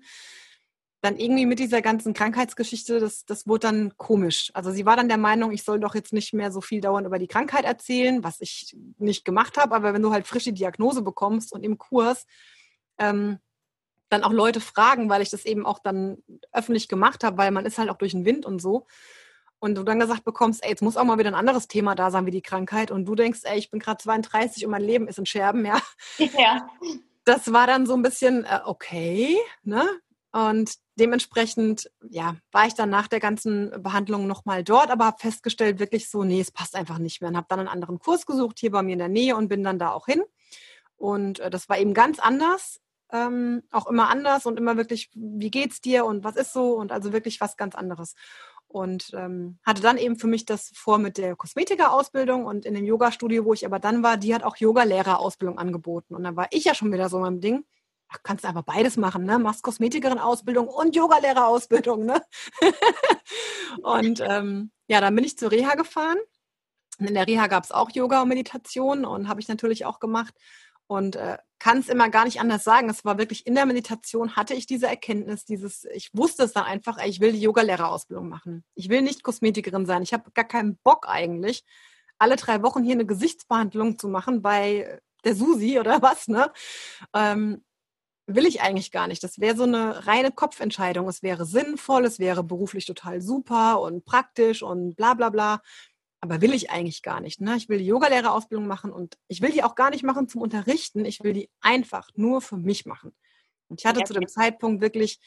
dann 1.01 1.17
irgendwie 1.17 1.47
mit 1.47 1.57
dieser 1.57 1.81
ganzen 1.81 2.13
Krankheitsgeschichte, 2.13 2.99
das, 2.99 3.25
das 3.25 3.47
wurde 3.47 3.67
dann 3.67 3.97
komisch. 3.97 4.51
Also 4.53 4.71
sie 4.71 4.85
war 4.85 4.95
dann 4.95 5.09
der 5.09 5.17
Meinung, 5.17 5.51
ich 5.51 5.63
soll 5.63 5.79
doch 5.79 5.95
jetzt 5.95 6.13
nicht 6.13 6.33
mehr 6.33 6.51
so 6.51 6.61
viel 6.61 6.79
dauernd 6.79 7.07
über 7.07 7.17
die 7.17 7.27
Krankheit 7.27 7.65
erzählen, 7.65 8.23
was 8.23 8.39
ich 8.39 8.77
nicht 8.99 9.25
gemacht 9.25 9.57
habe. 9.57 9.73
Aber 9.73 9.95
wenn 9.95 10.03
du 10.03 10.11
halt 10.11 10.27
frische 10.27 10.53
Diagnose 10.53 11.01
bekommst 11.01 11.53
und 11.53 11.63
im 11.63 11.79
Kurs 11.79 12.27
ähm, 12.99 13.39
dann 14.09 14.23
auch 14.23 14.31
Leute 14.31 14.61
fragen, 14.61 15.09
weil 15.09 15.23
ich 15.23 15.31
das 15.31 15.45
eben 15.45 15.65
auch 15.65 15.79
dann 15.79 16.17
öffentlich 16.51 16.87
gemacht 16.87 17.23
habe, 17.23 17.37
weil 17.37 17.49
man 17.49 17.65
ist 17.65 17.79
halt 17.79 17.89
auch 17.89 17.97
durch 17.97 18.11
den 18.11 18.25
Wind 18.25 18.45
und 18.45 18.61
so. 18.61 18.85
Und 19.57 19.75
du 19.75 19.83
dann 19.83 19.99
gesagt 19.99 20.23
bekommst, 20.23 20.63
ey, 20.63 20.69
jetzt 20.69 20.81
muss 20.81 20.97
auch 20.97 21.03
mal 21.03 21.17
wieder 21.17 21.29
ein 21.29 21.35
anderes 21.35 21.67
Thema 21.67 21.95
da 21.95 22.11
sein 22.11 22.25
wie 22.27 22.31
die 22.31 22.41
Krankheit. 22.41 22.91
Und 22.91 23.05
du 23.05 23.15
denkst, 23.15 23.41
ey, 23.43 23.57
ich 23.57 23.71
bin 23.71 23.79
gerade 23.79 24.03
32 24.03 24.65
und 24.65 24.71
mein 24.71 24.83
Leben 24.83 25.07
ist 25.07 25.17
in 25.17 25.25
Scherben, 25.25 25.65
ja. 25.65 25.81
Ja. 26.17 26.67
Das 27.23 27.53
war 27.53 27.67
dann 27.67 27.85
so 27.85 27.93
ein 27.93 28.01
bisschen, 28.01 28.45
äh, 28.45 28.61
okay, 28.65 29.37
ne? 29.63 29.87
Und 30.33 30.75
dementsprechend, 30.95 31.91
ja, 32.09 32.37
war 32.51 32.65
ich 32.65 32.73
dann 32.73 32.89
nach 32.89 33.07
der 33.07 33.19
ganzen 33.19 33.71
Behandlung 33.83 34.27
nochmal 34.27 34.63
dort, 34.63 34.89
aber 34.89 35.05
habe 35.05 35.17
festgestellt, 35.19 35.79
wirklich 35.79 36.09
so, 36.09 36.23
nee, 36.23 36.39
es 36.39 36.51
passt 36.51 36.75
einfach 36.75 36.99
nicht 36.99 37.21
mehr. 37.21 37.29
Und 37.29 37.37
habe 37.37 37.47
dann 37.49 37.59
einen 37.59 37.67
anderen 37.67 37.99
Kurs 37.99 38.25
gesucht, 38.25 38.59
hier 38.59 38.71
bei 38.71 38.81
mir 38.81 38.93
in 38.93 38.99
der 38.99 39.09
Nähe 39.09 39.35
und 39.35 39.49
bin 39.49 39.63
dann 39.63 39.79
da 39.79 39.91
auch 39.91 40.05
hin. 40.05 40.23
Und 40.95 41.39
äh, 41.39 41.49
das 41.49 41.67
war 41.67 41.77
eben 41.79 41.93
ganz 41.93 42.19
anders, 42.19 42.79
ähm, 43.11 43.63
auch 43.71 43.87
immer 43.87 44.09
anders 44.09 44.45
und 44.45 44.57
immer 44.57 44.77
wirklich, 44.77 45.09
wie 45.13 45.51
geht's 45.51 45.81
dir 45.81 46.05
und 46.05 46.23
was 46.23 46.37
ist 46.37 46.53
so 46.53 46.73
und 46.75 46.91
also 46.93 47.11
wirklich 47.11 47.41
was 47.41 47.57
ganz 47.57 47.75
anderes. 47.75 48.15
Und 48.67 49.11
ähm, 49.13 49.59
hatte 49.65 49.81
dann 49.81 49.97
eben 49.97 50.17
für 50.17 50.27
mich 50.27 50.45
das 50.45 50.71
vor 50.73 50.97
mit 50.97 51.17
der 51.17 51.35
Kosmetikerausbildung 51.35 52.45
und 52.45 52.65
in 52.65 52.73
dem 52.73 52.85
Yoga-Studio, 52.85 53.43
wo 53.43 53.53
ich 53.53 53.65
aber 53.65 53.79
dann 53.79 54.01
war, 54.01 54.15
die 54.15 54.33
hat 54.33 54.43
auch 54.43 54.55
Yoga-Lehrerausbildung 54.55 55.57
angeboten. 55.57 56.15
Und 56.15 56.23
dann 56.23 56.37
war 56.37 56.47
ich 56.51 56.63
ja 56.63 56.73
schon 56.73 56.93
wieder 56.93 57.09
so 57.09 57.17
in 57.17 57.23
meinem 57.23 57.41
Ding 57.41 57.65
ach, 58.11 58.19
kannst 58.23 58.45
einfach 58.45 58.63
beides 58.63 58.97
machen, 58.97 59.23
ne? 59.23 59.39
Machst 59.39 59.63
Kosmetikerin-Ausbildung 59.63 60.67
und 60.67 60.95
Yogalehrerausbildung, 60.95 62.05
ne? 62.05 62.21
und 63.83 64.21
ähm, 64.21 64.71
ja, 64.87 65.01
dann 65.01 65.15
bin 65.15 65.23
ich 65.23 65.37
zur 65.37 65.51
Reha 65.51 65.75
gefahren. 65.75 66.17
In 66.99 67.13
der 67.13 67.27
Reha 67.27 67.47
gab 67.47 67.63
es 67.63 67.71
auch 67.71 67.89
Yoga 67.91 68.21
und 68.21 68.27
Meditation 68.27 69.05
und 69.05 69.27
habe 69.27 69.39
ich 69.39 69.47
natürlich 69.47 69.85
auch 69.85 69.99
gemacht. 69.99 70.35
Und 70.87 71.15
äh, 71.15 71.37
kann 71.57 71.77
es 71.77 71.87
immer 71.87 72.09
gar 72.09 72.25
nicht 72.25 72.41
anders 72.41 72.63
sagen. 72.65 72.89
Es 72.89 73.05
war 73.05 73.17
wirklich 73.17 73.47
in 73.47 73.55
der 73.55 73.65
Meditation 73.65 74.35
hatte 74.35 74.53
ich 74.53 74.65
diese 74.65 74.87
Erkenntnis, 74.87 75.45
dieses, 75.45 75.85
ich 75.93 76.09
wusste 76.13 76.43
es 76.43 76.53
dann 76.53 76.65
einfach, 76.65 76.97
ey, 76.97 77.09
ich 77.09 77.21
will 77.21 77.31
die 77.31 77.41
Yogalehrerausbildung 77.41 78.27
machen. 78.27 78.65
Ich 78.75 78.89
will 78.89 79.01
nicht 79.01 79.23
Kosmetikerin 79.23 79.85
sein. 79.85 80.01
Ich 80.01 80.11
habe 80.11 80.31
gar 80.33 80.45
keinen 80.45 80.77
Bock 80.83 81.07
eigentlich, 81.07 81.63
alle 82.17 82.35
drei 82.35 82.61
Wochen 82.61 82.83
hier 82.83 82.95
eine 82.95 83.05
Gesichtsbehandlung 83.05 83.97
zu 83.97 84.09
machen 84.09 84.41
bei 84.41 84.99
der 85.23 85.35
Susi 85.35 85.79
oder 85.79 86.01
was, 86.01 86.27
ne? 86.27 86.51
Ähm, 87.13 87.63
will 88.27 88.45
ich 88.45 88.61
eigentlich 88.61 88.91
gar 88.91 89.07
nicht. 89.07 89.23
Das 89.23 89.39
wäre 89.39 89.55
so 89.55 89.63
eine 89.63 90.07
reine 90.07 90.31
Kopfentscheidung. 90.31 91.07
Es 91.07 91.23
wäre 91.23 91.45
sinnvoll, 91.45 92.05
es 92.05 92.19
wäre 92.19 92.43
beruflich 92.43 92.85
total 92.85 93.21
super 93.21 93.81
und 93.81 94.05
praktisch 94.05 94.63
und 94.63 94.95
bla 94.95 95.13
bla 95.13 95.29
bla. 95.29 95.61
aber 96.21 96.41
will 96.41 96.53
ich 96.53 96.69
eigentlich 96.69 97.01
gar 97.01 97.19
nicht. 97.19 97.41
Ne? 97.41 97.55
Ich 97.57 97.67
will 97.67 97.79
die 97.79 97.85
Yogalehrerausbildung 97.85 98.67
machen 98.67 98.91
und 98.91 99.17
ich 99.27 99.41
will 99.41 99.51
die 99.51 99.63
auch 99.63 99.75
gar 99.75 99.89
nicht 99.89 100.03
machen 100.03 100.27
zum 100.27 100.41
Unterrichten. 100.41 101.03
Ich 101.05 101.23
will 101.23 101.33
die 101.33 101.49
einfach 101.61 102.09
nur 102.15 102.41
für 102.41 102.57
mich 102.57 102.85
machen. 102.85 103.15
Und 103.67 103.81
ich 103.81 103.85
hatte 103.85 104.03
zu 104.03 104.13
dem 104.13 104.27
Zeitpunkt 104.27 104.81
wirklich 104.81 105.19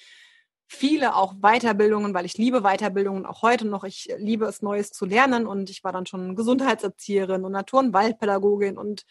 viele 0.66 1.16
auch 1.16 1.34
Weiterbildungen, 1.34 2.14
weil 2.14 2.26
ich 2.26 2.38
liebe 2.38 2.62
Weiterbildungen 2.62 3.26
auch 3.26 3.42
heute 3.42 3.66
noch. 3.66 3.84
Ich 3.84 4.08
liebe 4.18 4.46
es, 4.46 4.62
Neues 4.62 4.90
zu 4.90 5.04
lernen 5.04 5.46
und 5.46 5.70
ich 5.70 5.84
war 5.84 5.92
dann 5.92 6.06
schon 6.06 6.36
Gesundheitserzieherin 6.36 7.44
und 7.44 7.52
Natur- 7.52 7.80
und 7.80 7.92
Waldpädagogin 7.92 8.78
und 8.78 9.04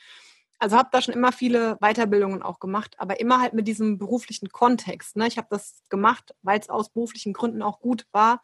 also 0.64 0.78
habe 0.78 0.90
da 0.92 1.02
schon 1.02 1.14
immer 1.14 1.34
viele 1.34 1.78
Weiterbildungen 1.82 2.42
auch 2.42 2.60
gemacht, 2.60 2.96
aber 2.98 3.20
immer 3.20 3.42
halt 3.42 3.54
mit 3.54 3.68
diesem 3.68 3.98
beruflichen 3.98 4.50
Kontext. 4.50 5.18
Ne? 5.18 5.28
Ich 5.28 5.38
habe 5.38 5.48
das 5.50 5.84
gemacht, 5.90 6.34
weil 6.42 6.58
es 6.58 6.70
aus 6.70 6.90
beruflichen 6.90 7.34
Gründen 7.34 7.62
auch 7.62 7.82
gut 7.82 8.08
war. 8.14 8.42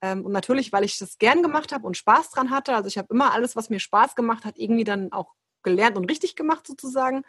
Ähm, 0.00 0.26
und 0.26 0.32
natürlich, 0.32 0.72
weil 0.72 0.82
ich 0.82 0.98
das 0.98 1.18
gern 1.18 1.40
gemacht 1.40 1.72
habe 1.72 1.86
und 1.86 1.96
Spaß 1.96 2.30
dran 2.30 2.50
hatte. 2.50 2.74
Also 2.74 2.88
ich 2.88 2.98
habe 2.98 3.08
immer 3.10 3.32
alles, 3.32 3.54
was 3.54 3.70
mir 3.70 3.78
Spaß 3.78 4.16
gemacht 4.16 4.44
hat, 4.44 4.58
irgendwie 4.58 4.82
dann 4.82 5.12
auch 5.12 5.34
gelernt 5.62 5.96
und 5.96 6.10
richtig 6.10 6.34
gemacht 6.34 6.66
sozusagen. 6.66 7.22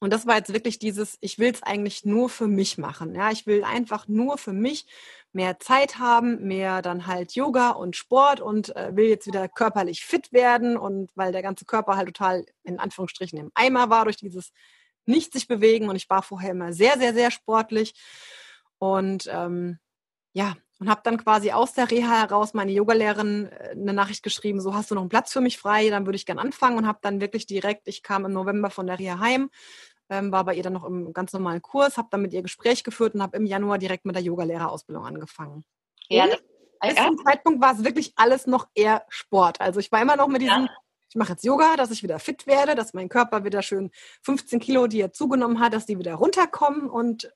Und 0.00 0.12
das 0.12 0.26
war 0.26 0.36
jetzt 0.36 0.52
wirklich 0.52 0.78
dieses, 0.78 1.18
ich 1.20 1.38
will 1.38 1.50
es 1.52 1.62
eigentlich 1.62 2.04
nur 2.04 2.28
für 2.28 2.46
mich 2.46 2.78
machen. 2.78 3.14
Ja, 3.14 3.30
ich 3.30 3.46
will 3.46 3.64
einfach 3.64 4.06
nur 4.06 4.38
für 4.38 4.52
mich 4.52 4.86
mehr 5.32 5.58
Zeit 5.58 5.98
haben, 5.98 6.46
mehr 6.46 6.82
dann 6.82 7.06
halt 7.06 7.34
Yoga 7.34 7.70
und 7.70 7.96
Sport 7.96 8.40
und 8.40 8.74
äh, 8.76 8.94
will 8.94 9.08
jetzt 9.08 9.26
wieder 9.26 9.48
körperlich 9.48 10.04
fit 10.04 10.32
werden 10.32 10.76
und 10.76 11.10
weil 11.14 11.32
der 11.32 11.42
ganze 11.42 11.64
Körper 11.64 11.96
halt 11.96 12.06
total 12.06 12.46
in 12.62 12.78
Anführungsstrichen 12.78 13.38
im 13.38 13.50
Eimer 13.54 13.90
war 13.90 14.04
durch 14.04 14.16
dieses 14.16 14.52
nicht 15.04 15.32
sich 15.32 15.48
bewegen 15.48 15.88
und 15.88 15.96
ich 15.96 16.08
war 16.08 16.22
vorher 16.22 16.52
immer 16.52 16.72
sehr, 16.72 16.98
sehr, 16.98 17.14
sehr 17.14 17.30
sportlich 17.30 17.94
und 18.78 19.28
ähm, 19.32 19.78
ja, 20.32 20.56
und 20.80 20.88
habe 20.88 21.00
dann 21.02 21.16
quasi 21.18 21.50
aus 21.50 21.72
der 21.72 21.90
Reha 21.90 22.20
heraus 22.20 22.54
meine 22.54 22.72
Yogalehrerin 22.72 23.46
äh, 23.46 23.70
eine 23.72 23.92
Nachricht 23.92 24.22
geschrieben, 24.22 24.60
so 24.60 24.74
hast 24.74 24.90
du 24.90 24.94
noch 24.94 25.02
einen 25.02 25.08
Platz 25.08 25.32
für 25.32 25.40
mich 25.40 25.58
frei, 25.58 25.90
dann 25.90 26.06
würde 26.06 26.16
ich 26.16 26.26
gern 26.26 26.38
anfangen 26.38 26.78
und 26.78 26.86
habe 26.86 27.00
dann 27.02 27.20
wirklich 27.20 27.46
direkt, 27.46 27.88
ich 27.88 28.02
kam 28.02 28.24
im 28.24 28.32
November 28.32 28.70
von 28.70 28.86
der 28.86 28.98
Reha 28.98 29.18
heim, 29.18 29.50
ähm, 30.10 30.32
war 30.32 30.44
bei 30.44 30.54
ihr 30.54 30.62
dann 30.62 30.72
noch 30.72 30.84
im 30.84 31.12
ganz 31.12 31.32
normalen 31.32 31.62
Kurs, 31.62 31.96
habe 31.96 32.08
dann 32.10 32.22
mit 32.22 32.32
ihr 32.32 32.42
Gespräch 32.42 32.84
geführt 32.84 33.14
und 33.14 33.22
habe 33.22 33.36
im 33.36 33.46
Januar 33.46 33.78
direkt 33.78 34.04
mit 34.04 34.14
der 34.14 34.22
Yogalehrerausbildung 34.22 35.04
angefangen. 35.04 35.64
Ja, 36.08 36.26
das, 36.26 36.42
bis 36.80 36.96
ja. 36.96 37.06
zum 37.06 37.18
Zeitpunkt 37.24 37.60
war 37.60 37.74
es 37.74 37.84
wirklich 37.84 38.12
alles 38.16 38.46
noch 38.46 38.68
eher 38.74 39.04
Sport. 39.08 39.60
Also 39.60 39.80
ich 39.80 39.92
war 39.92 40.00
immer 40.00 40.16
noch 40.16 40.28
mit 40.28 40.42
diesem, 40.42 40.64
ja. 40.64 40.70
ich 41.08 41.16
mache 41.16 41.32
jetzt 41.32 41.44
Yoga, 41.44 41.76
dass 41.76 41.90
ich 41.90 42.02
wieder 42.02 42.18
fit 42.18 42.46
werde, 42.46 42.74
dass 42.74 42.94
mein 42.94 43.08
Körper 43.08 43.44
wieder 43.44 43.62
schön 43.62 43.90
15 44.22 44.60
Kilo, 44.60 44.86
die 44.86 45.00
er 45.00 45.12
zugenommen 45.12 45.60
hat, 45.60 45.72
dass 45.72 45.86
die 45.86 45.98
wieder 45.98 46.14
runterkommen 46.14 46.88
und 46.88 47.32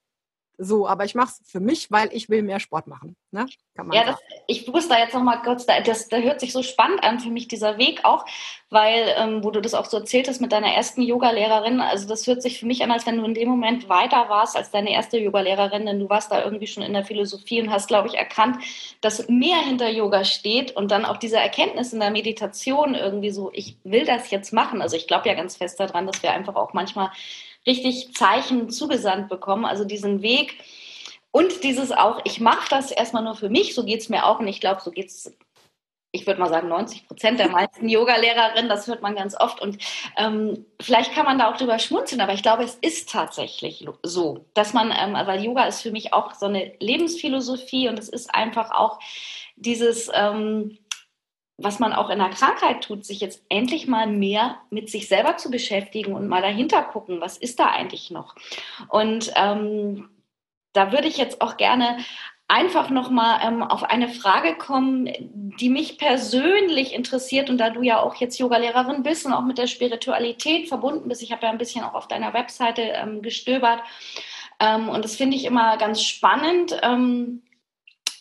so, 0.65 0.87
aber 0.87 1.05
ich 1.05 1.15
mache 1.15 1.31
es 1.31 1.51
für 1.51 1.61
mich, 1.61 1.91
weil 1.91 2.09
ich 2.13 2.29
will 2.29 2.43
mehr 2.43 2.61
Sport 2.61 2.87
machen. 2.87 3.17
Ne? 3.31 3.47
ja, 3.93 4.05
das, 4.05 4.17
ich 4.47 4.67
muss 4.69 4.89
da 4.89 4.99
jetzt 4.99 5.15
noch 5.15 5.23
mal 5.23 5.39
kurz, 5.39 5.67
das, 5.67 6.09
das 6.09 6.23
hört 6.23 6.41
sich 6.41 6.53
so 6.53 6.63
spannend 6.63 7.03
an 7.03 7.19
für 7.19 7.31
mich, 7.31 7.49
dieser 7.49 7.79
Weg 7.79 8.05
auch, 8.05 8.25
weil, 8.71 9.15
ähm, 9.17 9.43
wo 9.43 9.51
du 9.51 9.61
das 9.61 9.75
auch 9.75 9.87
so 9.87 9.99
erzählt 9.99 10.29
hast 10.29 10.41
mit 10.41 10.53
deiner 10.53 10.69
ersten 10.69 11.03
Yogalehrerin, 11.03 11.81
also 11.81 12.07
das 12.07 12.27
hört 12.27 12.43
sich 12.43 12.61
für 12.61 12.67
mich 12.67 12.83
an, 12.85 12.91
als 12.91 13.07
wenn 13.07 13.17
du 13.17 13.25
in 13.25 13.35
dem 13.35 13.49
Moment 13.49 13.89
weiter 13.89 14.29
warst 14.29 14.57
als 14.57 14.71
deine 14.71 14.93
erste 14.93 15.19
Yogalehrerin, 15.19 15.87
denn 15.87 15.99
du 15.99 16.09
warst 16.09 16.31
da 16.31 16.45
irgendwie 16.45 16.67
schon 16.67 16.83
in 16.83 16.93
der 16.93 17.05
Philosophie 17.05 17.61
und 17.61 17.71
hast, 17.71 17.89
glaube 17.89 18.09
ich, 18.09 18.15
erkannt, 18.15 18.59
dass 19.01 19.29
mehr 19.29 19.59
hinter 19.59 19.89
Yoga 19.89 20.25
steht 20.25 20.77
und 20.77 20.91
dann 20.91 21.05
auch 21.05 21.17
diese 21.17 21.39
Erkenntnis 21.39 21.93
in 21.93 22.01
der 22.01 22.11
Meditation 22.11 22.95
irgendwie 22.95 23.31
so, 23.31 23.51
ich 23.53 23.77
will 23.85 24.05
das 24.05 24.31
jetzt 24.31 24.53
machen. 24.53 24.83
Also 24.83 24.97
ich 24.97 25.07
glaube 25.07 25.29
ja 25.29 25.35
ganz 25.35 25.57
fest 25.57 25.81
daran, 25.81 26.07
dass 26.07 26.23
wir 26.23 26.33
einfach 26.33 26.55
auch 26.55 26.73
manchmal 26.73 27.11
richtig 27.67 28.15
Zeichen 28.15 28.71
zugesandt 28.71 29.29
bekommen, 29.29 29.65
also 29.65 29.85
diesen 29.85 30.23
Weg. 30.23 30.59
Und 31.31 31.65
dieses 31.65 31.93
auch, 31.93 32.21
ich 32.25 32.41
mache 32.41 32.69
das 32.69 32.91
erstmal 32.91 33.25
nur 33.25 33.35
für 33.35 33.49
mich, 33.49 33.75
so 33.75 33.85
geht 33.85 34.01
es 34.01 34.09
mir 34.09 34.27
auch. 34.27 34.39
Und 34.41 34.49
ich 34.49 34.61
glaube, 34.61 34.83
so 34.83 34.91
geht 34.91 35.07
es, 35.07 35.35
ich 36.11 36.27
würde 36.27 36.41
mal 36.41 36.51
sagen, 36.51 36.69
90 36.69 37.07
Prozent 37.07 37.39
der 37.39 37.49
meisten 37.49 37.89
Yoga-Lehrerinnen, 37.89 38.69
das 38.69 38.87
hört 38.87 39.01
man 39.01 39.15
ganz 39.15 39.35
oft. 39.41 39.61
Und 39.63 39.79
ähm, 40.19 40.67
vielleicht 40.81 41.15
kann 41.15 41.25
man 41.25 41.39
da 41.39 41.51
auch 41.51 41.57
drüber 41.57 41.79
schmunzeln, 41.79 42.21
aber 42.21 42.35
ich 42.35 42.43
glaube, 42.43 42.65
es 42.65 42.75
ist 42.75 43.11
tatsächlich 43.11 43.87
so, 44.03 44.45
dass 44.53 44.75
man, 44.75 44.93
ähm, 44.93 45.15
weil 45.27 45.43
Yoga 45.43 45.65
ist 45.65 45.81
für 45.81 45.91
mich 45.91 46.13
auch 46.13 46.35
so 46.35 46.47
eine 46.47 46.75
Lebensphilosophie 46.81 47.89
und 47.89 47.99
es 47.99 48.11
ist 48.11 48.35
einfach 48.35 48.71
auch 48.73 48.99
dieses, 49.57 50.11
ähm, 50.13 50.79
was 51.59 51.79
man 51.79 51.93
auch 51.93 52.11
in 52.11 52.19
der 52.19 52.31
Krankheit 52.31 52.83
tut, 52.83 53.05
sich 53.05 53.21
jetzt 53.21 53.45
endlich 53.49 53.87
mal 53.87 54.07
mehr 54.07 54.59
mit 54.71 54.91
sich 54.91 55.09
selber 55.09 55.37
zu 55.37 55.51
beschäftigen 55.51 56.15
und 56.15 56.29
mal 56.29 56.43
dahinter 56.43 56.83
gucken, 56.83 57.21
was 57.21 57.37
ist 57.37 57.61
da 57.61 57.67
eigentlich 57.67 58.11
noch. 58.11 58.35
Und 58.89 59.33
ähm, 59.37 60.09
da 60.73 60.93
würde 60.93 61.09
ich 61.09 61.19
jetzt 61.19 61.41
auch 61.41 61.57
gerne 61.57 61.99
einfach 62.49 62.91
nochmal 62.91 63.41
ähm, 63.47 63.63
auf 63.63 63.83
eine 63.83 64.09
Frage 64.09 64.57
kommen, 64.57 65.11
die 65.59 65.71
mich 65.71 65.97
persönlich 65.97 66.93
interessiert 66.93 67.49
und 67.49 67.59
da 67.59 67.71
du 67.71 67.83
ja 67.83 68.01
auch 68.01 68.17
jetzt 68.17 68.39
Yogalehrerin 68.39 69.03
bist 69.03 69.25
und 69.25 69.33
auch 69.33 69.45
mit 69.45 69.59
der 69.59 69.67
Spiritualität 69.67 70.69
verbunden 70.69 71.09
bist. 71.09 71.23
Ich 71.23 71.33
habe 71.33 71.47
ja 71.47 71.51
ein 71.51 71.59
bisschen 71.59 71.83
auch 71.85 71.95
auf 71.95 72.09
deiner 72.09 72.35
Webseite 72.35 72.83
ähm, 72.83 73.23
gestöbert 73.23 73.81
ähm, 74.61 74.89
und 74.89 75.05
das 75.05 75.17
finde 75.17 75.37
ich 75.37 75.45
immer 75.45 75.79
ganz 75.79 76.03
spannend 76.03 76.79
ähm, 76.83 77.43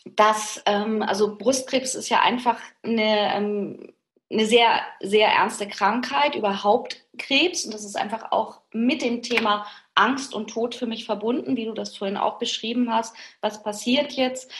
dass, 0.05 0.61
ähm, 0.65 1.01
also 1.01 1.35
Brustkrebs 1.37 1.95
ist 1.95 2.09
ja 2.09 2.21
einfach 2.21 2.57
eine, 2.83 3.35
ähm, 3.35 3.93
eine 4.31 4.45
sehr, 4.45 4.81
sehr 5.01 5.27
ernste 5.27 5.67
Krankheit, 5.67 6.35
überhaupt 6.35 7.03
Krebs. 7.17 7.65
Und 7.65 7.73
das 7.73 7.85
ist 7.85 7.97
einfach 7.97 8.31
auch 8.31 8.61
mit 8.71 9.01
dem 9.01 9.21
Thema 9.21 9.65
Angst 9.95 10.33
und 10.33 10.49
Tod 10.49 10.73
für 10.73 10.87
mich 10.87 11.05
verbunden, 11.05 11.57
wie 11.57 11.65
du 11.65 11.73
das 11.73 11.97
vorhin 11.97 12.17
auch 12.17 12.39
beschrieben 12.39 12.93
hast. 12.93 13.15
Was 13.41 13.61
passiert 13.61 14.13
jetzt? 14.13 14.51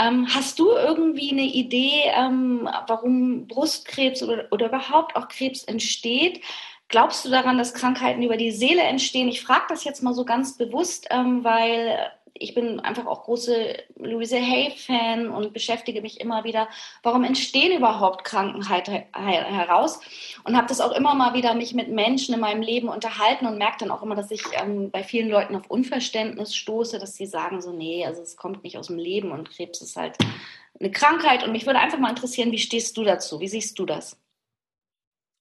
Ähm, 0.00 0.26
hast 0.34 0.58
du 0.58 0.70
irgendwie 0.70 1.30
eine 1.30 1.42
Idee, 1.42 2.10
ähm, 2.14 2.68
warum 2.88 3.46
Brustkrebs 3.46 4.22
oder, 4.22 4.48
oder 4.50 4.66
überhaupt 4.66 5.14
auch 5.16 5.28
Krebs 5.28 5.62
entsteht? 5.64 6.42
Glaubst 6.88 7.24
du 7.24 7.30
daran, 7.30 7.56
dass 7.56 7.74
Krankheiten 7.74 8.22
über 8.22 8.36
die 8.36 8.50
Seele 8.50 8.82
entstehen? 8.82 9.28
Ich 9.28 9.42
frage 9.42 9.64
das 9.68 9.84
jetzt 9.84 10.02
mal 10.02 10.12
so 10.12 10.24
ganz 10.24 10.56
bewusst, 10.56 11.06
ähm, 11.10 11.44
weil 11.44 12.10
ich 12.34 12.54
bin 12.54 12.80
einfach 12.80 13.06
auch 13.06 13.24
große 13.24 13.76
Louise 13.96 14.36
Hay-Fan 14.36 15.28
und 15.28 15.52
beschäftige 15.52 16.00
mich 16.00 16.20
immer 16.20 16.44
wieder, 16.44 16.68
warum 17.02 17.24
entstehen 17.24 17.76
überhaupt 17.76 18.24
Krankheiten 18.24 19.04
heraus 19.12 20.00
und 20.44 20.56
habe 20.56 20.66
das 20.66 20.80
auch 20.80 20.92
immer 20.92 21.14
mal 21.14 21.34
wieder 21.34 21.54
mich 21.54 21.74
mit 21.74 21.88
Menschen 21.88 22.34
in 22.34 22.40
meinem 22.40 22.62
Leben 22.62 22.88
unterhalten 22.88 23.46
und 23.46 23.58
merke 23.58 23.78
dann 23.80 23.90
auch 23.90 24.02
immer, 24.02 24.14
dass 24.14 24.30
ich 24.30 24.42
ähm, 24.54 24.90
bei 24.90 25.04
vielen 25.04 25.28
Leuten 25.28 25.54
auf 25.56 25.70
Unverständnis 25.70 26.54
stoße, 26.54 26.98
dass 26.98 27.14
sie 27.14 27.26
sagen 27.26 27.60
so, 27.60 27.72
nee, 27.72 28.06
also 28.06 28.22
es 28.22 28.36
kommt 28.36 28.64
nicht 28.64 28.78
aus 28.78 28.86
dem 28.86 28.98
Leben 28.98 29.30
und 29.30 29.50
Krebs 29.50 29.80
ist 29.82 29.96
halt 29.96 30.16
eine 30.80 30.90
Krankheit 30.90 31.44
und 31.44 31.52
mich 31.52 31.66
würde 31.66 31.78
einfach 31.78 31.98
mal 31.98 32.10
interessieren, 32.10 32.50
wie 32.50 32.58
stehst 32.58 32.96
du 32.96 33.04
dazu? 33.04 33.40
Wie 33.40 33.48
siehst 33.48 33.78
du 33.78 33.86
das? 33.86 34.18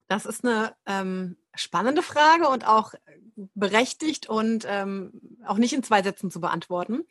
Das 0.07 0.25
ist 0.25 0.43
eine 0.43 0.75
ähm, 0.85 1.37
spannende 1.55 2.01
Frage 2.01 2.47
und 2.47 2.67
auch 2.67 2.93
berechtigt 3.55 4.29
und 4.29 4.65
ähm, 4.67 5.11
auch 5.45 5.57
nicht 5.57 5.73
in 5.73 5.83
zwei 5.83 6.01
Sätzen 6.03 6.31
zu 6.31 6.39
beantworten. 6.39 7.03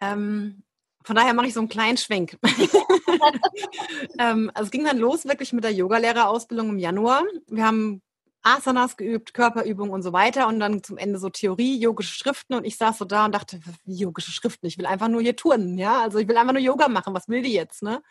Ähm, 0.00 0.62
von 1.02 1.16
daher 1.16 1.32
mache 1.34 1.46
ich 1.46 1.54
so 1.54 1.60
einen 1.60 1.68
kleinen 1.68 1.96
Schwenk. 1.96 2.38
ähm, 4.18 4.50
also 4.54 4.66
es 4.66 4.70
ging 4.70 4.84
dann 4.84 4.98
los 4.98 5.24
wirklich 5.24 5.52
mit 5.52 5.64
der 5.64 5.72
Yogalehrerausbildung 5.72 6.70
im 6.70 6.78
Januar. 6.78 7.22
Wir 7.48 7.64
haben 7.64 8.02
Asanas 8.42 8.96
geübt, 8.96 9.34
Körperübungen 9.34 9.92
und 9.92 10.02
so 10.02 10.12
weiter 10.12 10.46
und 10.48 10.60
dann 10.60 10.82
zum 10.82 10.98
Ende 10.98 11.18
so 11.18 11.28
Theorie, 11.28 11.78
yogische 11.78 12.14
Schriften 12.14 12.54
und 12.54 12.64
ich 12.64 12.76
saß 12.76 12.98
so 12.98 13.04
da 13.04 13.26
und 13.26 13.34
dachte, 13.34 13.60
wie 13.84 13.94
yogische 13.94 14.30
Schriften? 14.30 14.66
Ich 14.66 14.78
will 14.78 14.86
einfach 14.86 15.08
nur 15.08 15.20
hier 15.20 15.36
turnen, 15.36 15.76
ja, 15.78 16.00
also 16.00 16.18
ich 16.18 16.28
will 16.28 16.36
einfach 16.36 16.54
nur 16.54 16.62
Yoga 16.62 16.88
machen, 16.88 17.14
was 17.14 17.28
will 17.28 17.42
die 17.42 17.52
jetzt, 17.52 17.82
ne? 17.82 18.02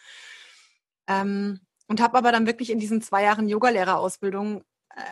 Ähm, 1.07 1.61
und 1.87 2.01
habe 2.01 2.17
aber 2.17 2.31
dann 2.31 2.45
wirklich 2.45 2.69
in 2.69 2.79
diesen 2.79 3.01
zwei 3.01 3.23
Jahren 3.23 3.49
Yogalehrerausbildung 3.49 4.63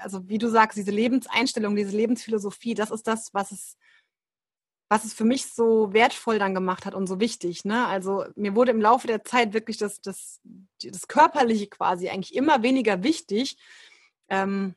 also 0.04 0.28
wie 0.28 0.38
du 0.38 0.50
sagst, 0.50 0.78
diese 0.78 0.92
Lebenseinstellung, 0.92 1.76
diese 1.76 1.96
Lebensphilosophie, 1.96 2.74
das 2.74 2.92
ist 2.92 3.08
das, 3.08 3.34
was 3.34 3.52
es, 3.52 3.78
was 4.90 5.04
es 5.04 5.14
für 5.14 5.26
mich 5.26 5.48
so 5.48 5.94
wertvoll 5.94 6.40
dann 6.40 6.54
gemacht 6.54 6.86
hat 6.86 6.96
und 6.96 7.08
so 7.08 7.20
wichtig. 7.20 7.66
Ne? 7.66 7.86
Also 7.88 8.26
mir 8.36 8.56
wurde 8.56 8.72
im 8.72 8.82
Laufe 8.82 9.08
der 9.08 9.24
Zeit 9.24 9.54
wirklich 9.54 9.78
das, 9.78 10.02
das, 10.02 10.40
das 10.82 11.08
Körperliche 11.08 11.68
quasi 11.68 12.10
eigentlich 12.10 12.36
immer 12.36 12.64
weniger 12.64 13.04
wichtig, 13.04 13.58
ähm, 14.30 14.76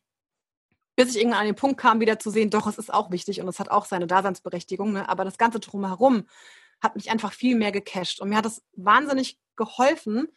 bis 0.97 1.11
ich 1.11 1.19
irgendwann 1.19 1.41
an 1.41 1.47
den 1.47 1.55
Punkt 1.55 1.81
kam, 1.81 2.01
wieder 2.01 2.19
zu 2.19 2.31
sehen, 2.31 2.51
doch, 2.51 2.67
es 2.67 2.79
ist 2.79 2.93
auch 2.93 3.11
wichtig 3.11 3.41
und 3.41 3.49
es 3.49 3.59
hat 3.59 3.71
auch 3.71 3.87
seine 3.87 4.07
Daseinsberechtigung. 4.07 4.93
Ne? 4.93 5.09
Aber 5.09 5.25
das 5.25 5.39
Ganze 5.39 5.61
drumherum 5.61 6.27
hat 6.81 6.97
mich 6.97 7.11
einfach 7.11 7.33
viel 7.33 7.57
mehr 7.57 7.73
gecasht. 7.73 8.21
Und 8.21 8.31
mir 8.31 8.37
hat 8.37 8.47
es 8.47 8.63
wahnsinnig 8.73 9.39
geholfen, 9.57 10.29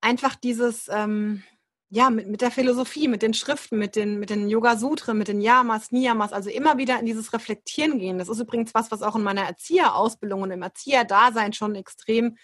einfach 0.00 0.34
dieses, 0.34 0.88
ähm, 0.88 1.42
ja, 1.94 2.10
mit, 2.10 2.26
mit 2.26 2.40
der 2.40 2.50
Philosophie, 2.50 3.06
mit 3.06 3.22
den 3.22 3.34
Schriften, 3.34 3.78
mit 3.78 3.94
den, 3.94 4.18
mit 4.18 4.28
den 4.28 4.48
Yoga-Sutren, 4.48 5.16
mit 5.16 5.28
den 5.28 5.40
Yamas, 5.40 5.92
Niyamas, 5.92 6.32
also 6.32 6.50
immer 6.50 6.76
wieder 6.76 6.98
in 6.98 7.06
dieses 7.06 7.32
Reflektieren 7.32 8.00
gehen. 8.00 8.18
Das 8.18 8.28
ist 8.28 8.40
übrigens 8.40 8.74
was, 8.74 8.90
was 8.90 9.02
auch 9.02 9.14
in 9.14 9.22
meiner 9.22 9.42
Erzieherausbildung 9.42 10.42
und 10.42 10.50
im 10.50 10.62
Erzieherdasein 10.62 11.52
schon 11.52 11.76
extrem 11.76 12.36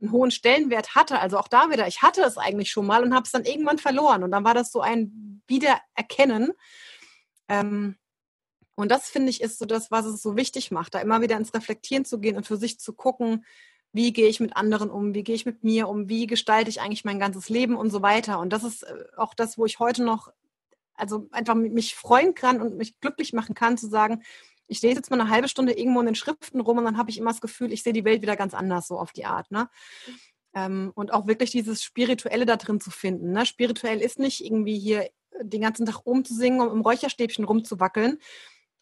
einen 0.00 0.10
hohen 0.10 0.30
Stellenwert 0.30 0.94
hatte. 0.94 1.18
Also 1.18 1.36
auch 1.36 1.48
da 1.48 1.68
wieder, 1.68 1.86
ich 1.86 2.00
hatte 2.00 2.22
es 2.22 2.38
eigentlich 2.38 2.70
schon 2.70 2.86
mal 2.86 3.04
und 3.04 3.14
habe 3.14 3.24
es 3.24 3.32
dann 3.32 3.44
irgendwann 3.44 3.76
verloren. 3.76 4.22
Und 4.22 4.30
dann 4.30 4.44
war 4.44 4.54
das 4.54 4.72
so 4.72 4.80
ein 4.80 5.42
Wiedererkennen. 5.48 6.52
Ähm, 7.50 7.96
und 8.74 8.90
das 8.90 9.10
finde 9.10 9.28
ich 9.28 9.42
ist 9.42 9.58
so 9.58 9.66
das, 9.66 9.90
was 9.90 10.06
es 10.06 10.22
so 10.22 10.34
wichtig 10.34 10.70
macht, 10.70 10.94
da 10.94 11.00
immer 11.00 11.20
wieder 11.20 11.36
ins 11.36 11.52
Reflektieren 11.52 12.06
zu 12.06 12.20
gehen 12.20 12.38
und 12.38 12.46
für 12.46 12.56
sich 12.56 12.80
zu 12.80 12.94
gucken, 12.94 13.44
wie 13.94 14.12
gehe 14.12 14.28
ich 14.28 14.40
mit 14.40 14.56
anderen 14.56 14.90
um, 14.90 15.14
wie 15.14 15.22
gehe 15.22 15.36
ich 15.36 15.46
mit 15.46 15.62
mir 15.62 15.88
um, 15.88 16.08
wie 16.08 16.26
gestalte 16.26 16.68
ich 16.68 16.80
eigentlich 16.80 17.04
mein 17.04 17.20
ganzes 17.20 17.48
Leben 17.48 17.76
und 17.76 17.90
so 17.90 18.02
weiter. 18.02 18.40
Und 18.40 18.52
das 18.52 18.64
ist 18.64 18.82
äh, 18.82 19.04
auch 19.16 19.34
das, 19.34 19.56
wo 19.56 19.64
ich 19.64 19.78
heute 19.78 20.02
noch, 20.02 20.32
also 20.96 21.28
einfach 21.30 21.54
mich 21.54 21.94
freuen 21.94 22.34
kann 22.34 22.60
und 22.60 22.76
mich 22.76 23.00
glücklich 23.00 23.32
machen 23.32 23.54
kann, 23.54 23.78
zu 23.78 23.88
sagen, 23.88 24.22
ich 24.66 24.82
lese 24.82 24.96
jetzt 24.96 25.10
mal 25.10 25.20
eine 25.20 25.30
halbe 25.30 25.48
Stunde 25.48 25.72
irgendwo 25.78 26.00
in 26.00 26.06
den 26.06 26.14
Schriften 26.16 26.60
rum 26.60 26.78
und 26.78 26.84
dann 26.84 26.98
habe 26.98 27.10
ich 27.10 27.18
immer 27.18 27.30
das 27.30 27.40
Gefühl, 27.40 27.72
ich 27.72 27.84
sehe 27.84 27.92
die 27.92 28.04
Welt 28.04 28.20
wieder 28.20 28.36
ganz 28.36 28.52
anders 28.52 28.88
so 28.88 28.98
auf 28.98 29.12
die 29.12 29.26
Art. 29.26 29.50
Ne? 29.52 29.68
Ähm, 30.54 30.90
und 30.96 31.12
auch 31.12 31.28
wirklich 31.28 31.52
dieses 31.52 31.84
Spirituelle 31.84 32.46
da 32.46 32.56
drin 32.56 32.80
zu 32.80 32.90
finden. 32.90 33.30
Ne? 33.30 33.46
Spirituell 33.46 34.00
ist 34.00 34.18
nicht 34.18 34.44
irgendwie 34.44 34.78
hier 34.78 35.08
den 35.40 35.60
ganzen 35.60 35.86
Tag 35.86 36.04
rumzusingen 36.04 36.60
und 36.60 36.72
im 36.72 36.80
Räucherstäbchen 36.80 37.44
rumzuwackeln, 37.44 38.18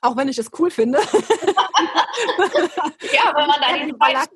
auch 0.01 0.17
wenn 0.17 0.29
ich 0.29 0.39
es 0.39 0.51
cool 0.59 0.71
finde. 0.71 1.01
ja, 3.13 3.33
wenn 3.37 3.47
man 3.47 3.61
da 3.61 3.77
diesen 3.77 3.99
Baller 3.99 4.21
hat. 4.21 4.31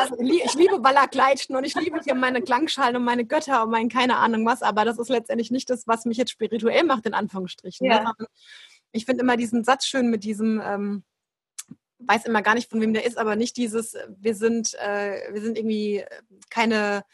also 0.00 0.18
ich 0.18 0.54
liebe 0.54 0.78
Ballerkleidchen 0.80 1.56
und 1.56 1.64
ich 1.64 1.74
liebe 1.74 2.00
hier 2.02 2.14
meine 2.14 2.42
Klangschalen 2.42 2.96
und 2.96 3.04
meine 3.04 3.24
Götter 3.24 3.64
und 3.64 3.70
mein 3.70 3.88
keine 3.88 4.16
Ahnung 4.16 4.46
was, 4.46 4.62
aber 4.62 4.84
das 4.84 4.98
ist 4.98 5.08
letztendlich 5.08 5.50
nicht 5.50 5.70
das, 5.70 5.86
was 5.86 6.04
mich 6.04 6.16
jetzt 6.16 6.30
spirituell 6.30 6.84
macht, 6.84 7.06
in 7.06 7.14
Anführungsstrichen. 7.14 7.88
Ne? 7.88 7.94
Ja. 7.94 8.12
Ich 8.92 9.04
finde 9.04 9.22
immer 9.22 9.36
diesen 9.36 9.64
Satz 9.64 9.86
schön 9.86 10.10
mit 10.10 10.24
diesem, 10.24 10.60
ähm, 10.64 11.04
weiß 11.98 12.26
immer 12.26 12.42
gar 12.42 12.54
nicht, 12.54 12.70
von 12.70 12.80
wem 12.80 12.92
der 12.92 13.04
ist, 13.04 13.18
aber 13.18 13.36
nicht 13.36 13.56
dieses, 13.56 13.96
wir 14.08 14.34
sind, 14.34 14.74
äh, 14.74 15.32
wir 15.32 15.40
sind 15.40 15.58
irgendwie 15.58 16.04
keine, 16.50 17.04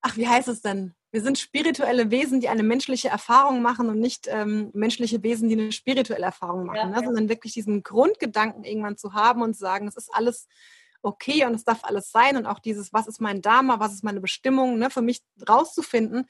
ach, 0.00 0.16
wie 0.16 0.28
heißt 0.28 0.48
es 0.48 0.62
denn? 0.62 0.94
Wir 1.10 1.22
sind 1.22 1.38
spirituelle 1.38 2.10
Wesen, 2.10 2.40
die 2.40 2.48
eine 2.48 2.62
menschliche 2.62 3.08
Erfahrung 3.08 3.62
machen 3.62 3.88
und 3.88 3.98
nicht 3.98 4.26
ähm, 4.28 4.70
menschliche 4.74 5.22
Wesen, 5.22 5.48
die 5.48 5.58
eine 5.58 5.72
spirituelle 5.72 6.26
Erfahrung 6.26 6.66
machen, 6.66 6.92
ja, 6.92 7.00
ne? 7.00 7.02
sondern 7.02 7.28
wirklich 7.28 7.54
diesen 7.54 7.82
Grundgedanken 7.82 8.64
irgendwann 8.64 8.98
zu 8.98 9.14
haben 9.14 9.42
und 9.42 9.54
zu 9.54 9.60
sagen, 9.60 9.88
es 9.88 9.96
ist 9.96 10.10
alles 10.12 10.46
okay 11.02 11.44
und 11.46 11.54
es 11.54 11.64
darf 11.64 11.84
alles 11.84 12.10
sein 12.10 12.36
und 12.36 12.46
auch 12.46 12.58
dieses, 12.58 12.92
was 12.92 13.06
ist 13.06 13.20
mein 13.20 13.40
Dharma, 13.40 13.80
was 13.80 13.94
ist 13.94 14.04
meine 14.04 14.20
Bestimmung, 14.20 14.78
ne, 14.78 14.90
für 14.90 15.02
mich 15.02 15.22
rauszufinden. 15.48 16.26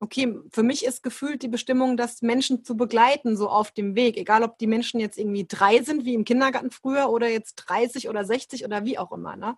Okay, 0.00 0.36
für 0.52 0.62
mich 0.62 0.84
ist 0.84 1.02
gefühlt 1.02 1.42
die 1.42 1.48
Bestimmung, 1.48 1.96
das 1.96 2.20
Menschen 2.20 2.62
zu 2.62 2.76
begleiten, 2.76 3.36
so 3.36 3.48
auf 3.48 3.70
dem 3.70 3.94
Weg. 3.94 4.16
Egal, 4.16 4.42
ob 4.42 4.58
die 4.58 4.66
Menschen 4.66 5.00
jetzt 5.00 5.18
irgendwie 5.18 5.46
drei 5.48 5.82
sind, 5.82 6.04
wie 6.04 6.14
im 6.14 6.24
Kindergarten 6.24 6.70
früher, 6.70 7.08
oder 7.08 7.28
jetzt 7.28 7.54
30 7.54 8.08
oder 8.08 8.24
60 8.24 8.64
oder 8.64 8.84
wie 8.84 8.98
auch 8.98 9.12
immer. 9.12 9.36
Ne? 9.36 9.56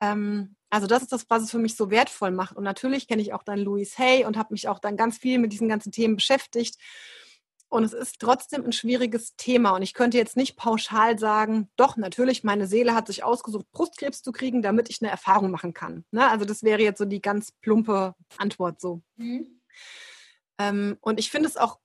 Ähm, 0.00 0.55
also 0.70 0.86
das 0.86 1.02
ist 1.02 1.12
das, 1.12 1.26
was 1.28 1.42
es 1.42 1.50
für 1.50 1.58
mich 1.58 1.76
so 1.76 1.90
wertvoll 1.90 2.30
macht. 2.30 2.56
Und 2.56 2.64
natürlich 2.64 3.06
kenne 3.06 3.22
ich 3.22 3.32
auch 3.32 3.42
dann 3.42 3.58
Louis 3.58 3.98
Hay 3.98 4.24
und 4.24 4.36
habe 4.36 4.52
mich 4.52 4.68
auch 4.68 4.78
dann 4.78 4.96
ganz 4.96 5.18
viel 5.18 5.38
mit 5.38 5.52
diesen 5.52 5.68
ganzen 5.68 5.92
Themen 5.92 6.16
beschäftigt. 6.16 6.76
Und 7.68 7.82
es 7.82 7.92
ist 7.92 8.20
trotzdem 8.20 8.64
ein 8.64 8.72
schwieriges 8.72 9.34
Thema. 9.36 9.70
Und 9.70 9.82
ich 9.82 9.92
könnte 9.92 10.16
jetzt 10.16 10.36
nicht 10.36 10.56
pauschal 10.56 11.18
sagen, 11.18 11.68
doch, 11.76 11.96
natürlich, 11.96 12.44
meine 12.44 12.66
Seele 12.66 12.94
hat 12.94 13.08
sich 13.08 13.24
ausgesucht, 13.24 13.70
Brustkrebs 13.72 14.22
zu 14.22 14.32
kriegen, 14.32 14.62
damit 14.62 14.88
ich 14.88 15.02
eine 15.02 15.10
Erfahrung 15.10 15.50
machen 15.50 15.74
kann. 15.74 16.04
Ne? 16.12 16.28
Also 16.28 16.44
das 16.44 16.62
wäre 16.62 16.82
jetzt 16.82 16.98
so 16.98 17.04
die 17.04 17.20
ganz 17.20 17.52
plumpe 17.60 18.14
Antwort 18.36 18.80
so. 18.80 19.02
Mhm. 19.16 19.60
Ähm, 20.58 20.96
und 21.00 21.18
ich 21.18 21.30
finde 21.30 21.48
es 21.48 21.56
auch 21.56 21.78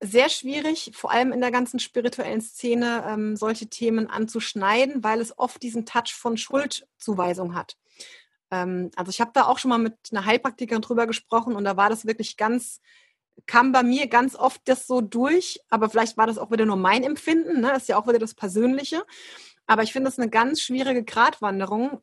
sehr 0.00 0.28
schwierig, 0.28 0.92
vor 0.94 1.10
allem 1.10 1.32
in 1.32 1.40
der 1.40 1.50
ganzen 1.50 1.80
spirituellen 1.80 2.40
Szene, 2.40 3.04
ähm, 3.08 3.36
solche 3.36 3.68
Themen 3.68 4.08
anzuschneiden, 4.08 5.02
weil 5.02 5.20
es 5.20 5.36
oft 5.38 5.62
diesen 5.62 5.86
Touch 5.86 6.14
von 6.14 6.36
Schuldzuweisung 6.36 7.54
hat. 7.54 7.76
Ähm, 8.50 8.90
also 8.96 9.10
ich 9.10 9.20
habe 9.20 9.30
da 9.34 9.46
auch 9.46 9.58
schon 9.58 9.68
mal 9.70 9.78
mit 9.78 9.94
einer 10.10 10.24
Heilpraktikerin 10.24 10.82
drüber 10.82 11.06
gesprochen 11.06 11.56
und 11.56 11.64
da 11.64 11.76
war 11.76 11.90
das 11.90 12.06
wirklich 12.06 12.36
ganz, 12.36 12.80
kam 13.46 13.72
bei 13.72 13.82
mir 13.82 14.08
ganz 14.08 14.34
oft 14.34 14.60
das 14.66 14.86
so 14.86 15.00
durch, 15.00 15.60
aber 15.70 15.90
vielleicht 15.90 16.16
war 16.16 16.26
das 16.26 16.38
auch 16.38 16.50
wieder 16.50 16.66
nur 16.66 16.76
mein 16.76 17.04
Empfinden, 17.04 17.60
ne? 17.60 17.68
das 17.68 17.82
ist 17.82 17.88
ja 17.88 17.96
auch 17.98 18.08
wieder 18.08 18.18
das 18.18 18.34
Persönliche. 18.34 19.04
Aber 19.66 19.82
ich 19.82 19.92
finde 19.92 20.08
es 20.08 20.18
eine 20.18 20.30
ganz 20.30 20.62
schwierige 20.62 21.04
Gratwanderung, 21.04 22.00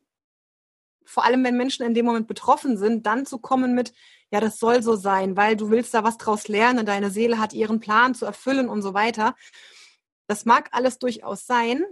vor 1.04 1.24
allem 1.24 1.44
wenn 1.44 1.56
Menschen 1.56 1.84
in 1.86 1.94
dem 1.94 2.06
Moment 2.06 2.26
betroffen 2.26 2.76
sind, 2.76 3.06
dann 3.06 3.26
zu 3.26 3.38
kommen 3.38 3.74
mit, 3.74 3.92
ja, 4.30 4.40
das 4.40 4.58
soll 4.58 4.82
so 4.82 4.96
sein, 4.96 5.36
weil 5.36 5.56
du 5.56 5.70
willst 5.70 5.94
da 5.94 6.04
was 6.04 6.18
draus 6.18 6.48
lernen, 6.48 6.84
deine 6.84 7.10
Seele 7.10 7.38
hat 7.38 7.52
ihren 7.52 7.80
Plan 7.80 8.14
zu 8.14 8.26
erfüllen 8.26 8.68
und 8.68 8.82
so 8.82 8.92
weiter. 8.92 9.34
Das 10.26 10.44
mag 10.44 10.68
alles 10.72 10.98
durchaus 10.98 11.46
sein. 11.46 11.84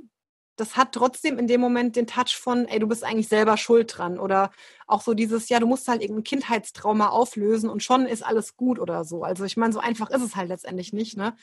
Das 0.56 0.76
hat 0.76 0.92
trotzdem 0.92 1.38
in 1.38 1.46
dem 1.46 1.60
Moment 1.60 1.96
den 1.96 2.06
Touch 2.06 2.36
von, 2.36 2.66
ey, 2.66 2.78
du 2.78 2.86
bist 2.86 3.04
eigentlich 3.04 3.28
selber 3.28 3.56
schuld 3.56 3.96
dran. 3.96 4.18
Oder 4.18 4.50
auch 4.86 5.02
so 5.02 5.14
dieses, 5.14 5.48
ja, 5.48 5.60
du 5.60 5.66
musst 5.66 5.88
halt 5.88 6.02
irgendein 6.02 6.24
Kindheitstrauma 6.24 7.08
auflösen 7.08 7.68
und 7.70 7.82
schon 7.82 8.06
ist 8.06 8.24
alles 8.24 8.56
gut 8.56 8.78
oder 8.78 9.04
so. 9.04 9.24
Also 9.24 9.44
ich 9.44 9.56
meine, 9.56 9.72
so 9.72 9.80
einfach 9.80 10.10
ist 10.10 10.22
es 10.22 10.36
halt 10.36 10.48
letztendlich 10.48 10.92
nicht. 10.92 11.16
Ne? 11.16 11.36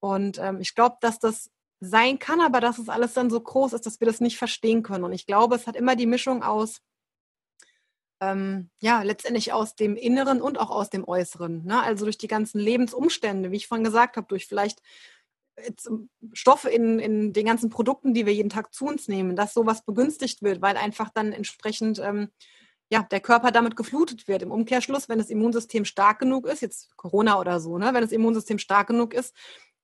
Und 0.00 0.38
ähm, 0.38 0.60
ich 0.60 0.74
glaube, 0.74 0.96
dass 1.00 1.18
das 1.18 1.50
sein 1.80 2.18
kann, 2.18 2.40
aber 2.40 2.60
dass 2.60 2.78
es 2.78 2.88
alles 2.88 3.14
dann 3.14 3.30
so 3.30 3.40
groß 3.40 3.72
ist, 3.72 3.86
dass 3.86 4.00
wir 4.00 4.06
das 4.06 4.20
nicht 4.20 4.38
verstehen 4.38 4.82
können. 4.82 5.04
Und 5.04 5.12
ich 5.12 5.26
glaube, 5.26 5.54
es 5.54 5.66
hat 5.66 5.76
immer 5.76 5.96
die 5.96 6.06
Mischung 6.06 6.42
aus 6.42 6.80
ähm, 8.20 8.70
ja, 8.80 9.02
letztendlich 9.02 9.52
aus 9.52 9.76
dem 9.76 9.96
Inneren 9.96 10.42
und 10.42 10.58
auch 10.58 10.70
aus 10.70 10.90
dem 10.90 11.06
Äußeren. 11.06 11.64
Ne? 11.64 11.82
Also 11.82 12.04
durch 12.04 12.18
die 12.18 12.28
ganzen 12.28 12.58
Lebensumstände, 12.58 13.50
wie 13.50 13.56
ich 13.56 13.68
vorhin 13.68 13.84
gesagt 13.84 14.16
habe, 14.16 14.26
durch 14.26 14.46
vielleicht 14.46 14.80
Stoffe 16.32 16.68
in, 16.68 16.98
in 16.98 17.32
den 17.32 17.46
ganzen 17.46 17.70
Produkten, 17.70 18.14
die 18.14 18.26
wir 18.26 18.34
jeden 18.34 18.50
Tag 18.50 18.74
zu 18.74 18.86
uns 18.86 19.08
nehmen, 19.08 19.36
dass 19.36 19.54
sowas 19.54 19.84
begünstigt 19.84 20.42
wird, 20.42 20.62
weil 20.62 20.76
einfach 20.76 21.10
dann 21.10 21.32
entsprechend 21.32 21.98
ähm, 21.98 22.28
ja, 22.90 23.02
der 23.02 23.20
Körper 23.20 23.50
damit 23.50 23.76
geflutet 23.76 24.28
wird. 24.28 24.42
Im 24.42 24.50
Umkehrschluss, 24.50 25.08
wenn 25.08 25.18
das 25.18 25.30
Immunsystem 25.30 25.84
stark 25.84 26.18
genug 26.20 26.46
ist, 26.46 26.62
jetzt 26.62 26.96
Corona 26.96 27.38
oder 27.38 27.60
so, 27.60 27.78
ne, 27.78 27.92
wenn 27.92 28.02
das 28.02 28.12
Immunsystem 28.12 28.58
stark 28.58 28.88
genug 28.88 29.14
ist, 29.14 29.34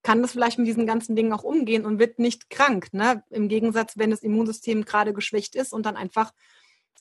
kann 0.03 0.23
das 0.23 0.33
vielleicht 0.33 0.59
mit 0.59 0.69
diesen 0.69 0.87
ganzen 0.87 1.17
Dingen 1.17 1.33
auch 1.33 1.45
umgehen 1.45 1.85
und 1.85 1.99
wird 1.99 2.19
nicht 2.19 2.51
krank. 2.51 2.93
Ne? 2.93 3.25
Im 3.31 3.49
Gegensatz, 3.49 3.95
wenn 3.97 4.11
das 4.11 4.23
Immunsystem 4.23 4.85
gerade 4.85 5.15
geschwächt 5.15 5.57
ist 5.57 5.73
und 5.73 5.87
dann 5.87 5.97
einfach 5.97 6.33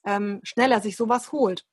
ähm, 0.05 0.39
schneller 0.43 0.79
sich 0.79 0.95
sowas 0.95 1.31
holt. 1.31 1.65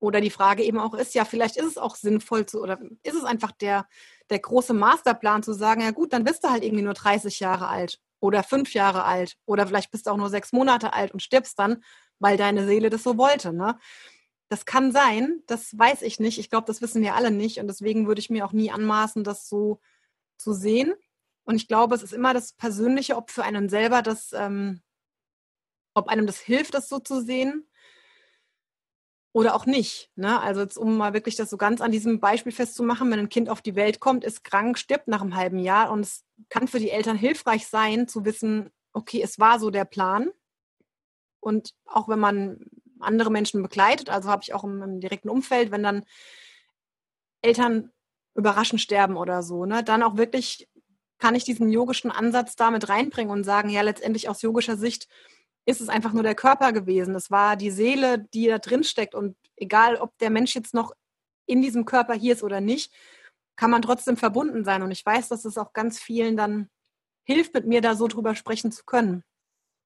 Oder 0.00 0.20
die 0.20 0.30
Frage 0.30 0.62
eben 0.62 0.78
auch 0.78 0.94
ist, 0.94 1.14
ja, 1.14 1.24
vielleicht 1.24 1.56
ist 1.56 1.66
es 1.66 1.78
auch 1.78 1.96
sinnvoll 1.96 2.46
zu, 2.46 2.60
oder 2.62 2.78
ist 3.02 3.14
es 3.14 3.24
einfach 3.24 3.52
der, 3.52 3.86
der 4.30 4.38
große 4.38 4.74
Masterplan 4.74 5.42
zu 5.42 5.52
sagen, 5.52 5.80
ja 5.80 5.90
gut, 5.90 6.12
dann 6.12 6.24
bist 6.24 6.44
du 6.44 6.50
halt 6.50 6.62
irgendwie 6.62 6.84
nur 6.84 6.94
30 6.94 7.40
Jahre 7.40 7.68
alt 7.68 8.00
oder 8.20 8.42
fünf 8.42 8.74
Jahre 8.74 9.04
alt 9.04 9.36
oder 9.44 9.66
vielleicht 9.66 9.90
bist 9.90 10.06
du 10.06 10.10
auch 10.10 10.16
nur 10.16 10.30
sechs 10.30 10.52
Monate 10.52 10.92
alt 10.92 11.12
und 11.12 11.22
stirbst 11.22 11.58
dann, 11.58 11.82
weil 12.20 12.36
deine 12.36 12.66
Seele 12.66 12.90
das 12.90 13.02
so 13.02 13.18
wollte. 13.18 13.52
Ne? 13.52 13.78
Das 14.48 14.64
kann 14.64 14.92
sein, 14.92 15.42
das 15.46 15.76
weiß 15.76 16.02
ich 16.02 16.20
nicht. 16.20 16.38
Ich 16.38 16.50
glaube, 16.50 16.66
das 16.66 16.80
wissen 16.80 17.02
wir 17.02 17.14
alle 17.14 17.30
nicht 17.30 17.58
und 17.58 17.66
deswegen 17.66 18.06
würde 18.06 18.20
ich 18.20 18.30
mir 18.30 18.44
auch 18.44 18.52
nie 18.52 18.70
anmaßen, 18.70 19.24
das 19.24 19.48
so 19.48 19.80
zu 20.36 20.52
sehen. 20.52 20.94
Und 21.44 21.56
ich 21.56 21.66
glaube, 21.66 21.94
es 21.94 22.02
ist 22.02 22.12
immer 22.12 22.34
das 22.34 22.52
Persönliche, 22.52 23.16
ob 23.16 23.30
für 23.30 23.42
einen 23.42 23.68
selber 23.68 24.02
das 24.02 24.32
ähm, 24.32 24.82
ob 25.94 26.08
einem 26.08 26.26
das 26.26 26.38
hilft, 26.38 26.74
das 26.74 26.88
so 26.88 27.00
zu 27.00 27.20
sehen 27.20 27.68
oder 29.38 29.54
auch 29.54 29.66
nicht. 29.66 30.10
Ne? 30.16 30.40
Also 30.40 30.62
jetzt, 30.62 30.76
um 30.76 30.96
mal 30.96 31.14
wirklich 31.14 31.36
das 31.36 31.48
so 31.48 31.56
ganz 31.56 31.80
an 31.80 31.92
diesem 31.92 32.18
Beispiel 32.18 32.50
festzumachen, 32.50 33.08
wenn 33.08 33.20
ein 33.20 33.28
Kind 33.28 33.48
auf 33.48 33.62
die 33.62 33.76
Welt 33.76 34.00
kommt, 34.00 34.24
ist 34.24 34.42
krank, 34.42 34.76
stirbt 34.76 35.06
nach 35.06 35.20
einem 35.20 35.36
halben 35.36 35.60
Jahr 35.60 35.92
und 35.92 36.00
es 36.00 36.24
kann 36.48 36.66
für 36.66 36.80
die 36.80 36.90
Eltern 36.90 37.16
hilfreich 37.16 37.68
sein, 37.68 38.08
zu 38.08 38.24
wissen, 38.24 38.70
okay, 38.92 39.22
es 39.22 39.38
war 39.38 39.60
so 39.60 39.70
der 39.70 39.84
Plan. 39.84 40.30
Und 41.38 41.72
auch 41.84 42.08
wenn 42.08 42.18
man 42.18 42.66
andere 42.98 43.30
Menschen 43.30 43.62
begleitet, 43.62 44.10
also 44.10 44.28
habe 44.28 44.42
ich 44.42 44.54
auch 44.54 44.64
im, 44.64 44.82
im, 44.82 45.00
direkten 45.00 45.28
Umfeld, 45.28 45.70
wenn 45.70 45.84
dann 45.84 46.04
Eltern 47.40 47.92
überraschend 48.34 48.80
sterben 48.80 49.16
oder 49.16 49.44
so, 49.44 49.66
ne, 49.66 49.84
dann 49.84 50.02
auch 50.02 50.16
wirklich 50.16 50.68
kann 51.18 51.36
ich 51.36 51.44
diesen 51.44 51.70
yogischen 51.70 52.10
Ansatz 52.10 52.56
damit 52.56 52.88
reinbringen 52.88 53.30
und 53.30 53.44
sagen, 53.44 53.70
ja, 53.70 53.82
letztendlich 53.82 54.28
aus 54.28 54.42
yogischer 54.42 54.76
Sicht 54.76 55.06
ist 55.68 55.82
es 55.82 55.90
einfach 55.90 56.14
nur 56.14 56.22
der 56.22 56.34
Körper 56.34 56.72
gewesen. 56.72 57.14
Es 57.14 57.30
war 57.30 57.54
die 57.54 57.70
Seele, 57.70 58.26
die 58.32 58.46
da 58.46 58.58
drin 58.58 58.84
steckt. 58.84 59.14
Und 59.14 59.36
egal, 59.54 59.96
ob 59.96 60.16
der 60.16 60.30
Mensch 60.30 60.54
jetzt 60.54 60.72
noch 60.72 60.92
in 61.44 61.60
diesem 61.60 61.84
Körper 61.84 62.14
hier 62.14 62.32
ist 62.32 62.42
oder 62.42 62.62
nicht, 62.62 62.90
kann 63.54 63.70
man 63.70 63.82
trotzdem 63.82 64.16
verbunden 64.16 64.64
sein. 64.64 64.82
Und 64.82 64.92
ich 64.92 65.04
weiß, 65.04 65.28
dass 65.28 65.44
es 65.44 65.58
auch 65.58 65.74
ganz 65.74 66.00
vielen 66.00 66.38
dann 66.38 66.70
hilft, 67.24 67.52
mit 67.52 67.66
mir 67.66 67.82
da 67.82 67.96
so 67.96 68.08
drüber 68.08 68.34
sprechen 68.34 68.72
zu 68.72 68.84
können. 68.84 69.24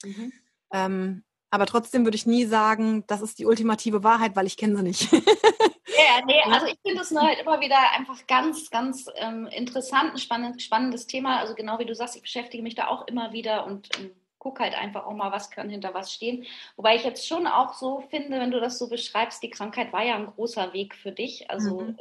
Mhm. 0.05 0.33
Ähm, 0.73 1.25
aber 1.51 1.67
trotzdem 1.67 2.05
würde 2.05 2.17
ich 2.17 2.27
nie 2.27 2.45
sagen, 2.45 3.05
das 3.09 3.21
ist 3.21 3.41
die 3.41 3.47
ultimative 3.47 4.05
Wahrheit, 4.05 4.37
weil 4.37 4.47
ich 4.47 4.57
kenne 4.57 4.77
sie 4.77 4.83
nicht. 4.85 5.13
ja, 5.13 6.25
nee, 6.25 6.41
also 6.45 6.67
ich 6.67 6.79
finde 6.87 7.03
es 7.03 7.11
nur 7.11 7.23
halt 7.23 7.41
immer 7.41 7.61
wieder 7.61 7.91
einfach 7.97 8.25
ganz, 8.29 8.71
ganz 8.71 9.07
ähm, 9.17 9.49
interessant, 9.49 10.13
ein 10.13 10.19
spannend, 10.19 10.63
spannendes 10.63 11.09
Thema. 11.09 11.41
Also 11.41 11.57
genau 11.57 11.81
wie 11.81 11.87
du 11.87 11.95
sagst, 11.97 12.15
ich 12.15 12.23
beschäftige 12.23 12.63
mich 12.63 12.77
da 12.77 12.87
auch 12.87 13.09
immer 13.09 13.33
wieder 13.33 13.67
und 13.67 13.89
ähm, 13.99 14.13
guck 14.43 14.59
halt 14.59 14.75
einfach 14.75 15.07
auch 15.07 15.15
mal, 15.15 15.31
was 15.31 15.53
kann 15.53 15.71
hinter 15.71 15.95
was 15.95 16.13
stehen. 16.13 16.45
Wobei 16.75 16.97
ich 16.97 17.05
jetzt 17.05 17.29
schon 17.29 17.47
auch 17.47 17.75
so 17.75 18.01
finde, 18.11 18.41
wenn 18.41 18.51
du 18.51 18.59
das 18.59 18.77
so 18.77 18.89
beschreibst, 18.89 19.41
die 19.41 19.51
Krankheit 19.51 19.93
war 19.93 20.05
ja 20.05 20.17
ein 20.17 20.27
großer 20.27 20.73
Weg 20.73 20.97
für 20.97 21.13
dich, 21.13 21.49
also 21.49 21.83
mhm. 21.83 21.99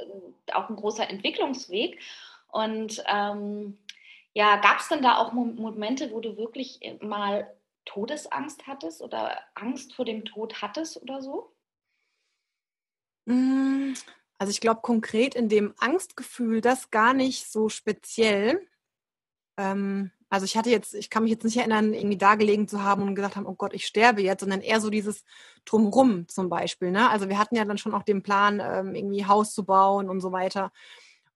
Äh, 0.47 0.53
auch 0.53 0.67
ein 0.67 0.75
großer 0.75 1.07
Entwicklungsweg. 1.07 1.99
Und 2.47 3.03
ähm, 3.07 3.77
ja, 4.33 4.55
gab 4.55 4.79
es 4.79 4.87
denn 4.87 5.03
da 5.03 5.17
auch 5.17 5.33
Momente, 5.33 6.11
wo 6.11 6.19
du 6.19 6.35
wirklich 6.35 6.79
mal 6.99 7.47
Todesangst 7.85 8.65
hattest 8.65 9.03
oder 9.03 9.37
Angst 9.53 9.93
vor 9.93 10.05
dem 10.05 10.25
Tod 10.25 10.63
hattest 10.63 10.99
oder 10.99 11.21
so? 11.21 11.53
Mm, 13.25 13.93
also 14.39 14.49
ich 14.49 14.61
glaube 14.61 14.81
konkret 14.81 15.35
in 15.35 15.47
dem 15.47 15.75
Angstgefühl, 15.77 16.59
das 16.59 16.89
gar 16.89 17.13
nicht 17.13 17.51
so 17.51 17.69
speziell. 17.69 18.67
Ähm, 19.57 20.11
Also 20.31 20.45
ich 20.45 20.55
hatte 20.55 20.69
jetzt, 20.69 20.95
ich 20.95 21.09
kann 21.09 21.23
mich 21.23 21.31
jetzt 21.33 21.43
nicht 21.43 21.57
erinnern, 21.57 21.93
irgendwie 21.93 22.17
da 22.17 22.35
gelegen 22.35 22.65
zu 22.65 22.81
haben 22.81 23.03
und 23.03 23.15
gesagt 23.15 23.35
haben, 23.35 23.45
oh 23.45 23.53
Gott, 23.53 23.73
ich 23.73 23.85
sterbe 23.85 24.21
jetzt, 24.21 24.39
sondern 24.39 24.61
eher 24.61 24.79
so 24.79 24.89
dieses 24.89 25.25
Drumrum 25.65 26.29
zum 26.29 26.47
Beispiel. 26.47 26.89
Ne? 26.89 27.09
Also 27.09 27.27
wir 27.27 27.37
hatten 27.37 27.57
ja 27.57 27.65
dann 27.65 27.77
schon 27.77 27.93
auch 27.93 28.03
den 28.03 28.23
Plan, 28.23 28.61
ähm, 28.63 28.95
irgendwie 28.95 29.25
Haus 29.25 29.53
zu 29.53 29.65
bauen 29.65 30.09
und 30.09 30.21
so 30.21 30.31
weiter. 30.31 30.71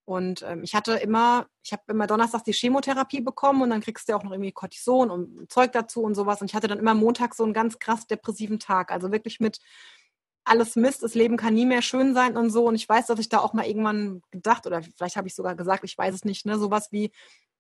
Und 0.06 0.44
ähm, 0.44 0.64
ich 0.64 0.76
hatte 0.76 0.94
immer, 0.94 1.48
ich 1.62 1.74
habe 1.74 1.84
immer 1.88 2.08
donnerstags 2.08 2.46
die 2.46 2.54
Chemotherapie 2.54 3.20
bekommen 3.20 3.64
und 3.64 3.72
dann 3.72 3.82
kriegst 3.82 4.08
du 4.08 4.16
auch 4.16 4.24
noch 4.24 4.32
irgendwie 4.32 4.54
Cortison 4.54 5.12
und 5.12 5.52
Zeug 5.52 5.74
dazu 5.74 6.02
und 6.02 6.16
sowas. 6.16 6.40
Und 6.40 6.50
ich 6.50 6.56
hatte 6.56 6.70
dann 6.70 6.80
immer 6.80 6.94
Montag 6.94 7.36
so 7.36 7.44
einen 7.44 7.54
ganz 7.54 7.80
krass 7.80 8.08
depressiven 8.08 8.60
Tag. 8.60 8.94
Also 8.94 9.12
wirklich 9.12 9.42
mit 9.42 9.60
alles 10.46 10.78
Mist, 10.78 11.04
das 11.04 11.16
Leben 11.16 11.36
kann 11.36 11.56
nie 11.56 11.66
mehr 11.66 11.82
schön 11.82 12.14
sein 12.14 12.38
und 12.38 12.50
so. 12.50 12.66
Und 12.66 12.76
ich 12.76 12.88
weiß, 12.88 13.08
dass 13.08 13.20
ich 13.20 13.28
da 13.28 13.40
auch 13.40 13.54
mal 13.54 13.66
irgendwann 13.66 14.22
gedacht, 14.32 14.66
oder 14.68 14.82
vielleicht 14.84 15.18
habe 15.18 15.28
ich 15.28 15.36
sogar 15.36 15.56
gesagt, 15.56 15.84
ich 15.84 15.98
weiß 15.98 16.16
es 16.16 16.24
nicht, 16.24 16.46
ne, 16.46 16.58
sowas 16.58 16.92
wie 16.92 17.12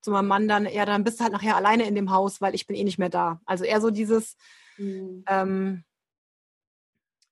zu 0.06 0.12
meinem 0.12 0.28
Mann 0.28 0.48
dann, 0.48 0.66
ja, 0.68 0.86
dann 0.86 1.04
bist 1.04 1.20
du 1.20 1.24
halt 1.24 1.34
nachher 1.34 1.58
alleine 1.58 1.86
in 1.88 1.96
dem 1.96 2.12
Haus, 2.12 2.40
weil 2.40 2.56
ich 2.56 2.68
bin 2.68 2.76
eh 2.76 2.84
nicht 2.84 3.00
mehr 3.00 3.10
da. 3.10 3.42
Also 3.46 3.66
eher 3.66 3.82
so 3.82 3.90
dieses, 3.90 4.38
mhm. 4.78 5.24
ähm, 5.28 5.84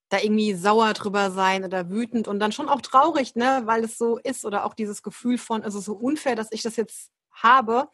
da 0.10 0.20
irgendwie 0.20 0.54
sauer 0.54 0.94
drüber 0.94 1.32
sein 1.32 1.64
oder 1.64 1.90
wütend 1.90 2.28
und 2.28 2.40
dann 2.40 2.52
schon 2.52 2.70
auch 2.70 2.82
traurig, 2.82 3.36
ne, 3.36 3.62
weil 3.66 3.84
es 3.84 3.98
so 3.98 4.18
ist 4.18 4.44
oder 4.44 4.66
auch 4.66 4.74
dieses 4.74 5.02
Gefühl 5.02 5.38
von, 5.38 5.64
es 5.64 5.76
ist 5.76 5.86
so 5.86 5.94
unfair, 5.94 6.36
dass 6.36 6.52
ich 6.52 6.62
das 6.62 6.76
jetzt 6.76 7.12
habe, 7.32 7.90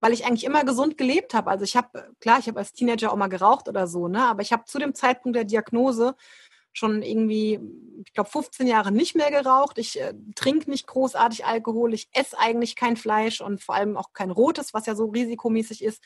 weil 0.00 0.12
ich 0.12 0.24
eigentlich 0.24 0.44
immer 0.44 0.64
gesund 0.64 0.96
gelebt 0.98 1.34
habe. 1.34 1.50
Also 1.50 1.64
ich 1.64 1.76
habe, 1.76 2.10
klar, 2.20 2.38
ich 2.38 2.48
habe 2.48 2.58
als 2.58 2.72
Teenager 2.72 3.12
auch 3.12 3.16
mal 3.16 3.28
geraucht 3.28 3.68
oder 3.68 3.86
so, 3.86 4.08
ne, 4.08 4.24
aber 4.24 4.42
ich 4.42 4.52
habe 4.52 4.64
zu 4.64 4.78
dem 4.78 4.94
Zeitpunkt 4.94 5.36
der 5.36 5.44
Diagnose 5.44 6.14
schon 6.72 7.02
irgendwie, 7.02 7.60
ich 8.04 8.12
glaube, 8.12 8.30
15 8.30 8.66
Jahre 8.66 8.92
nicht 8.92 9.14
mehr 9.14 9.30
geraucht. 9.30 9.78
Ich 9.78 10.00
äh, 10.00 10.14
trinke 10.34 10.70
nicht 10.70 10.86
großartig 10.86 11.44
Alkohol. 11.44 11.94
Ich 11.94 12.08
esse 12.12 12.38
eigentlich 12.38 12.76
kein 12.76 12.96
Fleisch 12.96 13.40
und 13.40 13.62
vor 13.62 13.74
allem 13.74 13.96
auch 13.96 14.12
kein 14.12 14.30
rotes, 14.30 14.74
was 14.74 14.86
ja 14.86 14.94
so 14.94 15.06
risikomäßig 15.06 15.84
ist. 15.84 16.02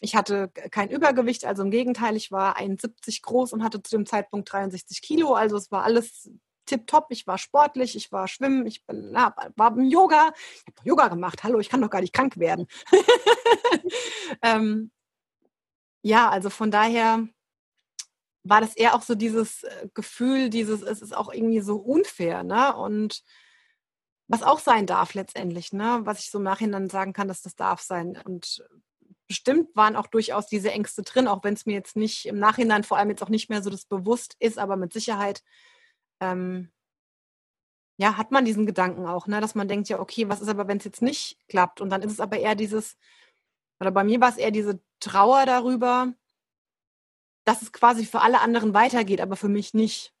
Ich 0.00 0.16
hatte 0.16 0.48
kein 0.70 0.90
Übergewicht, 0.90 1.44
also 1.44 1.62
im 1.62 1.70
Gegenteil, 1.70 2.16
ich 2.16 2.32
war 2.32 2.56
71 2.56 3.20
groß 3.22 3.52
und 3.52 3.62
hatte 3.62 3.82
zu 3.82 3.96
dem 3.96 4.06
Zeitpunkt 4.06 4.50
63 4.50 5.02
Kilo. 5.02 5.34
Also 5.34 5.56
es 5.56 5.70
war 5.70 5.84
alles 5.84 6.30
tipptopp. 6.70 7.06
Ich 7.10 7.26
war 7.26 7.38
sportlich, 7.38 7.96
ich 7.96 8.10
war 8.12 8.28
schwimmen, 8.28 8.66
ich 8.66 8.86
bin, 8.86 9.10
na, 9.12 9.34
war 9.56 9.76
im 9.76 9.84
Yoga. 9.84 10.32
Ich 10.36 10.74
habe 10.76 10.88
Yoga 10.88 11.08
gemacht. 11.08 11.44
Hallo, 11.44 11.58
ich 11.58 11.68
kann 11.68 11.82
doch 11.82 11.90
gar 11.90 12.00
nicht 12.00 12.14
krank 12.14 12.38
werden. 12.38 12.66
ähm, 14.42 14.90
ja, 16.02 16.30
also 16.30 16.48
von 16.50 16.70
daher 16.70 17.28
war 18.42 18.60
das 18.60 18.74
eher 18.74 18.94
auch 18.94 19.02
so 19.02 19.14
dieses 19.14 19.64
äh, 19.64 19.88
Gefühl, 19.94 20.50
dieses, 20.50 20.82
es 20.82 21.02
ist 21.02 21.16
auch 21.16 21.32
irgendwie 21.32 21.60
so 21.60 21.76
unfair, 21.76 22.42
ne? 22.42 22.74
Und 22.76 23.22
was 24.28 24.42
auch 24.42 24.60
sein 24.60 24.86
darf 24.86 25.14
letztendlich, 25.14 25.72
ne? 25.72 26.00
Was 26.04 26.20
ich 26.20 26.30
so 26.30 26.38
im 26.38 26.44
Nachhinein 26.44 26.88
sagen 26.88 27.12
kann, 27.12 27.28
dass 27.28 27.42
das 27.42 27.56
darf 27.56 27.80
sein. 27.80 28.20
Und 28.24 28.64
bestimmt 29.28 29.74
waren 29.76 29.96
auch 29.96 30.06
durchaus 30.06 30.46
diese 30.46 30.72
Ängste 30.72 31.02
drin, 31.02 31.28
auch 31.28 31.44
wenn 31.44 31.54
es 31.54 31.66
mir 31.66 31.74
jetzt 31.74 31.96
nicht 31.96 32.26
im 32.26 32.38
Nachhinein 32.38 32.84
vor 32.84 32.98
allem 32.98 33.10
jetzt 33.10 33.22
auch 33.22 33.28
nicht 33.28 33.50
mehr 33.50 33.62
so 33.62 33.70
das 33.70 33.84
bewusst 33.84 34.36
ist, 34.38 34.58
aber 34.58 34.76
mit 34.76 34.92
Sicherheit 34.92 35.42
ähm, 36.20 36.70
ja, 38.00 38.16
hat 38.16 38.30
man 38.30 38.46
diesen 38.46 38.64
Gedanken 38.64 39.04
auch, 39.06 39.26
ne, 39.26 39.42
dass 39.42 39.54
man 39.54 39.68
denkt, 39.68 39.90
ja, 39.90 40.00
okay, 40.00 40.26
was 40.28 40.40
ist 40.40 40.48
aber, 40.48 40.66
wenn 40.68 40.78
es 40.78 40.84
jetzt 40.84 41.02
nicht 41.02 41.38
klappt? 41.48 41.82
Und 41.82 41.90
dann 41.90 42.00
ist 42.00 42.12
es 42.12 42.20
aber 42.20 42.38
eher 42.38 42.54
dieses, 42.54 42.96
oder 43.78 43.90
bei 43.90 44.04
mir 44.04 44.22
war 44.22 44.30
es 44.30 44.38
eher 44.38 44.50
diese 44.50 44.80
Trauer 45.00 45.44
darüber, 45.44 46.14
dass 47.50 47.62
es 47.62 47.72
quasi 47.72 48.04
für 48.04 48.20
alle 48.20 48.40
anderen 48.40 48.74
weitergeht, 48.74 49.20
aber 49.20 49.34
für 49.34 49.48
mich 49.48 49.74
nicht. 49.74 50.12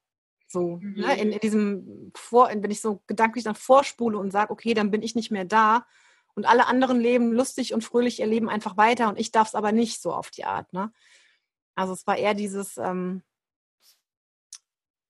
So, 0.48 0.78
mhm. 0.82 0.94
ne, 0.96 1.16
in, 1.20 1.30
in, 1.30 1.38
diesem 1.38 2.12
Vor, 2.16 2.48
wenn 2.52 2.70
ich 2.72 2.80
so 2.80 3.02
gedanklich 3.06 3.44
dann 3.44 3.54
vorspule 3.54 4.18
und 4.18 4.32
sage, 4.32 4.50
okay, 4.52 4.74
dann 4.74 4.90
bin 4.90 5.02
ich 5.02 5.14
nicht 5.14 5.30
mehr 5.30 5.44
da, 5.44 5.86
und 6.34 6.46
alle 6.46 6.66
anderen 6.66 7.00
leben 7.00 7.32
lustig 7.32 7.74
und 7.74 7.82
fröhlich 7.82 8.20
ihr 8.20 8.26
Leben 8.26 8.48
einfach 8.48 8.76
weiter 8.76 9.08
und 9.08 9.18
ich 9.18 9.30
darf 9.30 9.48
es 9.48 9.54
aber 9.54 9.72
nicht 9.72 10.00
so 10.00 10.12
auf 10.12 10.30
die 10.30 10.44
Art. 10.44 10.72
Ne? 10.72 10.92
Also 11.74 11.92
es 11.92 12.06
war 12.06 12.16
eher 12.16 12.34
dieses 12.34 12.76
ähm, 12.78 13.22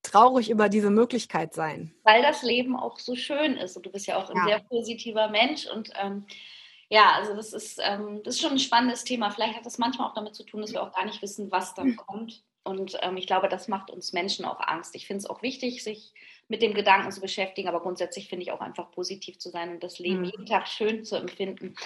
traurig 0.03 0.51
über 0.51 0.69
diese 0.69 0.91
Möglichkeit 0.91 1.55
sein. 1.55 1.95
Weil 2.05 2.23
das 2.23 2.43
Leben 2.43 2.75
auch 2.75 2.99
so 2.99 3.15
schön 3.15 3.57
ist 3.57 3.77
und 3.77 3.87
du 3.87 3.91
bist 3.91 4.07
ja 4.07 4.17
auch 4.17 4.31
ein 4.31 4.37
ja. 4.37 4.45
sehr 4.45 4.61
positiver 4.61 5.29
Mensch 5.29 5.67
und 5.67 5.91
ähm, 6.01 6.27
ja, 6.91 7.13
also 7.13 7.35
das 7.35 7.53
ist, 7.53 7.81
ähm, 7.83 8.21
das 8.25 8.35
ist 8.35 8.41
schon 8.41 8.53
ein 8.53 8.59
spannendes 8.59 9.05
Thema. 9.05 9.31
Vielleicht 9.31 9.57
hat 9.57 9.65
das 9.65 9.79
manchmal 9.79 10.09
auch 10.09 10.15
damit 10.15 10.35
zu 10.35 10.43
tun, 10.43 10.61
dass 10.61 10.73
wir 10.73 10.83
auch 10.83 10.93
gar 10.93 11.07
nicht 11.07 11.23
wissen, 11.23 11.51
was 11.51 11.75
dann 11.75 11.91
mhm. 11.91 11.97
kommt. 11.97 12.43
Und 12.65 12.99
ähm, 13.01 13.17
ich 13.17 13.27
glaube, 13.27 13.49
das 13.49 13.69
macht 13.69 13.91
uns 13.91 14.13
Menschen 14.13 14.45
auch 14.45 14.61
Angst. 14.61 14.95
Ich 14.97 15.07
finde 15.07 15.19
es 15.19 15.31
auch 15.31 15.41
wichtig, 15.41 15.85
sich 15.85 16.13
mit 16.49 16.63
dem 16.63 16.75
Gedanken 16.75 17.13
zu 17.13 17.21
beschäftigen, 17.21 17.69
aber 17.69 17.81
grundsätzlich 17.81 18.29
finde 18.29 18.43
ich 18.43 18.51
auch 18.51 18.61
einfach 18.61 18.91
positiv 18.91 19.39
zu 19.39 19.51
sein 19.51 19.71
und 19.71 19.85
das 19.85 20.01
Leben 20.01 20.19
mhm. 20.19 20.25
jeden 20.25 20.47
Tag 20.47 20.67
schön 20.67 21.05
zu 21.05 21.17
empfinden. 21.17 21.77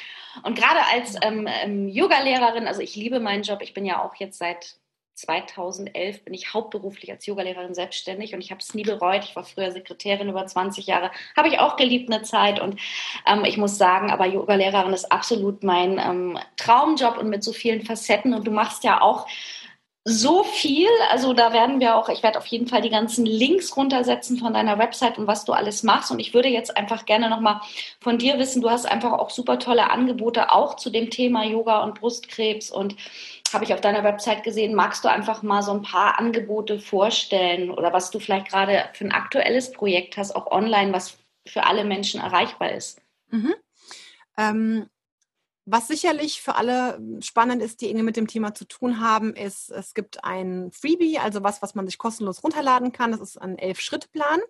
Und 0.42 0.56
gerade 0.56 0.80
als 0.90 1.16
ähm, 1.20 1.46
ähm, 1.48 1.88
Yoga-Lehrerin, 1.88 2.66
also 2.66 2.80
ich 2.80 2.96
liebe 2.96 3.20
meinen 3.20 3.42
Job, 3.42 3.60
ich 3.60 3.74
bin 3.74 3.84
ja 3.84 4.02
auch 4.02 4.14
jetzt 4.16 4.38
seit 4.38 4.78
2011 5.14 6.24
bin 6.24 6.35
ich 6.35 6.53
hauptberuflich 6.53 7.11
als 7.11 7.27
Yogalehrerin 7.27 7.74
selbstständig 7.74 8.35
und 8.35 8.40
ich 8.40 8.50
habe 8.50 8.61
es 8.61 8.74
nie 8.74 8.83
bereut. 8.83 9.24
Ich 9.24 9.37
war 9.37 9.44
früher 9.44 9.70
Sekretärin 9.70 10.29
über 10.29 10.46
20 10.46 10.87
Jahre, 10.87 11.11
habe 11.37 11.48
ich 11.48 11.59
auch 11.59 11.77
geliebt 11.77 12.12
eine 12.12 12.22
Zeit 12.22 12.61
und 12.61 12.81
ähm, 13.27 13.44
ich 13.44 13.57
muss 13.57 13.79
sagen, 13.79 14.11
aber 14.11 14.27
Yogalehrerin 14.27 14.92
ist 14.92 15.11
absolut 15.11 15.62
mein 15.62 15.98
ähm, 15.98 16.38
Traumjob 16.57 17.18
und 17.18 17.29
mit 17.29 17.44
so 17.44 17.53
vielen 17.53 17.83
Facetten 17.83 18.35
und 18.35 18.46
du 18.46 18.50
machst 18.50 18.85
ja 18.85 19.00
auch 19.00 19.27
so 20.05 20.44
viel. 20.44 20.88
Also 21.11 21.33
da 21.33 21.53
werden 21.53 21.81
wir 21.81 21.96
auch, 21.96 22.11
ich 22.11 22.22
werde 22.22 22.38
auf 22.38 22.46
jeden 22.46 22.68
Fall 22.68 22.83
die 22.83 22.90
ganzen 22.90 23.24
Links 23.24 23.77
runtersetzen 23.77 24.38
von 24.38 24.53
deiner 24.53 24.79
Website 24.79 25.18
und 25.18 25.27
was 25.27 25.46
du 25.46 25.53
alles 25.53 25.83
machst. 25.83 26.11
Und 26.11 26.20
ich 26.20 26.35
würde 26.35 26.48
jetzt 26.48 26.77
einfach 26.77 27.07
gerne 27.07 27.31
nochmal 27.31 27.61
von 28.00 28.18
dir 28.18 28.38
wissen, 28.38 28.61
du 28.61 28.70
hast 28.70 28.85
einfach 28.85 29.12
auch 29.12 29.31
super 29.31 29.59
tolle 29.59 29.90
Angebote 29.90 30.53
auch 30.53 30.77
zu 30.77 30.90
dem 30.90 31.11
Thema 31.11 31.44
Yoga 31.44 31.83
und 31.83 31.98
Brustkrebs 31.98 32.70
und 32.70 32.96
habe 33.54 33.64
ich 33.64 33.72
auf 33.72 33.80
deiner 33.80 34.04
Website 34.04 34.42
gesehen. 34.42 34.74
Magst 34.74 35.04
du 35.04 35.08
einfach 35.08 35.42
mal 35.42 35.62
so 35.62 35.72
ein 35.72 35.82
paar 35.82 36.18
Angebote 36.18 36.78
vorstellen 36.78 37.70
oder 37.70 37.92
was 37.92 38.10
du 38.10 38.18
vielleicht 38.18 38.48
gerade 38.48 38.84
für 38.92 39.04
ein 39.04 39.12
aktuelles 39.12 39.72
Projekt 39.72 40.16
hast, 40.16 40.34
auch 40.34 40.50
online, 40.50 40.92
was 40.92 41.16
für 41.46 41.64
alle 41.64 41.84
Menschen 41.84 42.20
erreichbar 42.20 42.72
ist? 42.72 43.00
Mhm. 43.30 43.54
Ähm, 44.36 44.90
was 45.66 45.88
sicherlich 45.88 46.42
für 46.42 46.56
alle 46.56 47.00
spannend 47.20 47.62
ist, 47.62 47.80
die 47.80 47.86
irgendwie 47.86 48.04
mit 48.04 48.16
dem 48.16 48.26
Thema 48.26 48.54
zu 48.54 48.66
tun 48.66 49.00
haben, 49.00 49.34
ist, 49.34 49.70
es 49.70 49.94
gibt 49.94 50.22
ein 50.22 50.70
Freebie, 50.72 51.18
also 51.18 51.42
was, 51.42 51.62
was 51.62 51.74
man 51.74 51.86
sich 51.86 51.96
kostenlos 51.96 52.42
runterladen 52.42 52.92
kann. 52.92 53.12
Das 53.12 53.20
ist 53.20 53.40
ein 53.40 53.56
Elf-Schritt-Plan. 53.56 54.40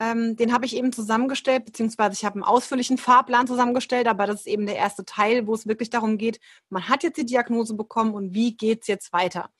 Ähm, 0.00 0.34
den 0.34 0.52
habe 0.54 0.64
ich 0.64 0.74
eben 0.74 0.92
zusammengestellt, 0.94 1.66
beziehungsweise 1.66 2.14
ich 2.14 2.24
habe 2.24 2.36
einen 2.36 2.42
ausführlichen 2.42 2.96
Fahrplan 2.96 3.46
zusammengestellt, 3.46 4.06
aber 4.06 4.26
das 4.26 4.40
ist 4.40 4.46
eben 4.46 4.64
der 4.64 4.76
erste 4.76 5.04
Teil, 5.04 5.46
wo 5.46 5.52
es 5.52 5.66
wirklich 5.66 5.90
darum 5.90 6.16
geht, 6.16 6.40
man 6.70 6.88
hat 6.88 7.02
jetzt 7.02 7.18
die 7.18 7.26
Diagnose 7.26 7.74
bekommen 7.74 8.14
und 8.14 8.32
wie 8.32 8.56
geht 8.56 8.80
es 8.82 8.86
jetzt 8.88 9.12
weiter. 9.12 9.50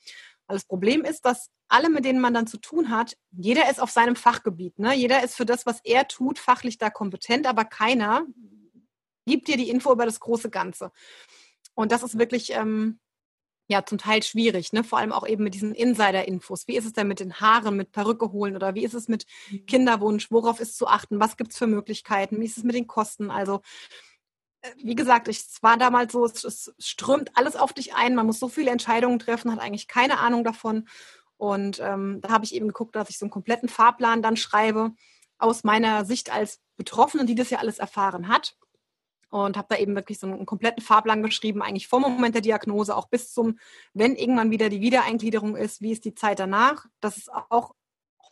Weil 0.47 0.57
das 0.57 0.65
Problem 0.65 1.03
ist, 1.05 1.25
dass 1.25 1.51
alle, 1.67 1.89
mit 1.89 2.05
denen 2.05 2.19
man 2.19 2.33
dann 2.33 2.47
zu 2.47 2.57
tun 2.57 2.89
hat, 2.89 3.15
jeder 3.31 3.69
ist 3.69 3.79
auf 3.79 3.91
seinem 3.91 4.15
Fachgebiet. 4.15 4.79
Ne? 4.79 4.95
Jeder 4.95 5.23
ist 5.23 5.35
für 5.35 5.45
das, 5.45 5.67
was 5.67 5.79
er 5.83 6.07
tut, 6.07 6.39
fachlich 6.39 6.79
da 6.79 6.89
kompetent, 6.89 7.45
aber 7.45 7.63
keiner, 7.63 8.25
gibt 9.27 9.47
dir 9.47 9.57
die 9.57 9.69
Info 9.69 9.91
über 9.91 10.05
das 10.05 10.19
große 10.19 10.49
Ganze. 10.49 10.91
Und 11.75 11.91
das 11.91 12.03
ist 12.03 12.17
wirklich 12.17 12.51
ähm, 12.51 12.99
ja 13.71 13.85
zum 13.85 13.97
Teil 13.97 14.21
schwierig, 14.23 14.73
ne? 14.73 14.83
Vor 14.83 14.99
allem 14.99 15.11
auch 15.11 15.27
eben 15.27 15.43
mit 15.43 15.53
diesen 15.53 15.73
Insider-Infos. 15.73 16.67
Wie 16.67 16.75
ist 16.75 16.85
es 16.85 16.93
denn 16.93 17.07
mit 17.07 17.19
den 17.19 17.39
Haaren, 17.39 17.75
mit 17.75 17.91
Perücke 17.91 18.31
holen 18.31 18.55
oder 18.55 18.75
wie 18.75 18.83
ist 18.83 18.93
es 18.93 19.07
mit 19.07 19.25
mhm. 19.49 19.65
Kinderwunsch? 19.65 20.29
Worauf 20.31 20.59
ist 20.59 20.77
zu 20.77 20.87
achten? 20.87 21.19
Was 21.19 21.37
gibt 21.37 21.51
es 21.51 21.57
für 21.57 21.67
Möglichkeiten? 21.67 22.39
Wie 22.39 22.45
ist 22.45 22.57
es 22.57 22.63
mit 22.63 22.75
den 22.75 22.87
Kosten? 22.87 23.31
Also 23.31 23.61
äh, 24.61 24.71
wie 24.77 24.95
gesagt, 24.95 25.27
ich, 25.27 25.39
es 25.39 25.63
war 25.63 25.77
damals 25.77 26.13
so, 26.13 26.25
es, 26.25 26.43
es, 26.43 26.73
strömt 26.77 27.31
alles 27.35 27.55
auf 27.55 27.73
dich 27.73 27.95
ein. 27.95 28.15
Man 28.15 28.27
muss 28.27 28.39
so 28.39 28.49
viele 28.49 28.71
Entscheidungen 28.71 29.19
treffen, 29.19 29.51
hat 29.51 29.59
eigentlich 29.59 29.87
keine 29.87 30.19
Ahnung 30.19 30.43
davon. 30.43 30.87
Und 31.37 31.79
ähm, 31.79 32.19
da 32.21 32.29
habe 32.29 32.45
ich 32.45 32.53
eben 32.53 32.67
geguckt, 32.67 32.95
dass 32.95 33.09
ich 33.09 33.17
so 33.17 33.25
einen 33.25 33.31
kompletten 33.31 33.69
Fahrplan 33.69 34.21
dann 34.21 34.37
schreibe 34.37 34.91
aus 35.39 35.63
meiner 35.63 36.05
Sicht 36.05 36.31
als 36.31 36.59
Betroffene, 36.77 37.25
die 37.25 37.35
das 37.35 37.49
ja 37.49 37.57
alles 37.57 37.79
erfahren 37.79 38.27
hat 38.27 38.55
und 39.31 39.57
habe 39.57 39.67
da 39.69 39.77
eben 39.77 39.95
wirklich 39.95 40.19
so 40.19 40.27
einen 40.27 40.45
kompletten 40.45 40.83
Fahrplan 40.83 41.23
geschrieben, 41.23 41.61
eigentlich 41.61 41.87
vom 41.87 42.01
Moment 42.01 42.35
der 42.35 42.41
Diagnose 42.41 42.95
auch 42.95 43.07
bis 43.07 43.33
zum, 43.33 43.57
wenn 43.93 44.15
irgendwann 44.15 44.51
wieder 44.51 44.69
die 44.69 44.81
Wiedereingliederung 44.81 45.55
ist, 45.55 45.81
wie 45.81 45.93
ist 45.93 46.03
die 46.03 46.13
Zeit 46.13 46.39
danach. 46.39 46.85
Das 46.99 47.17
ist 47.17 47.31
auch 47.31 47.73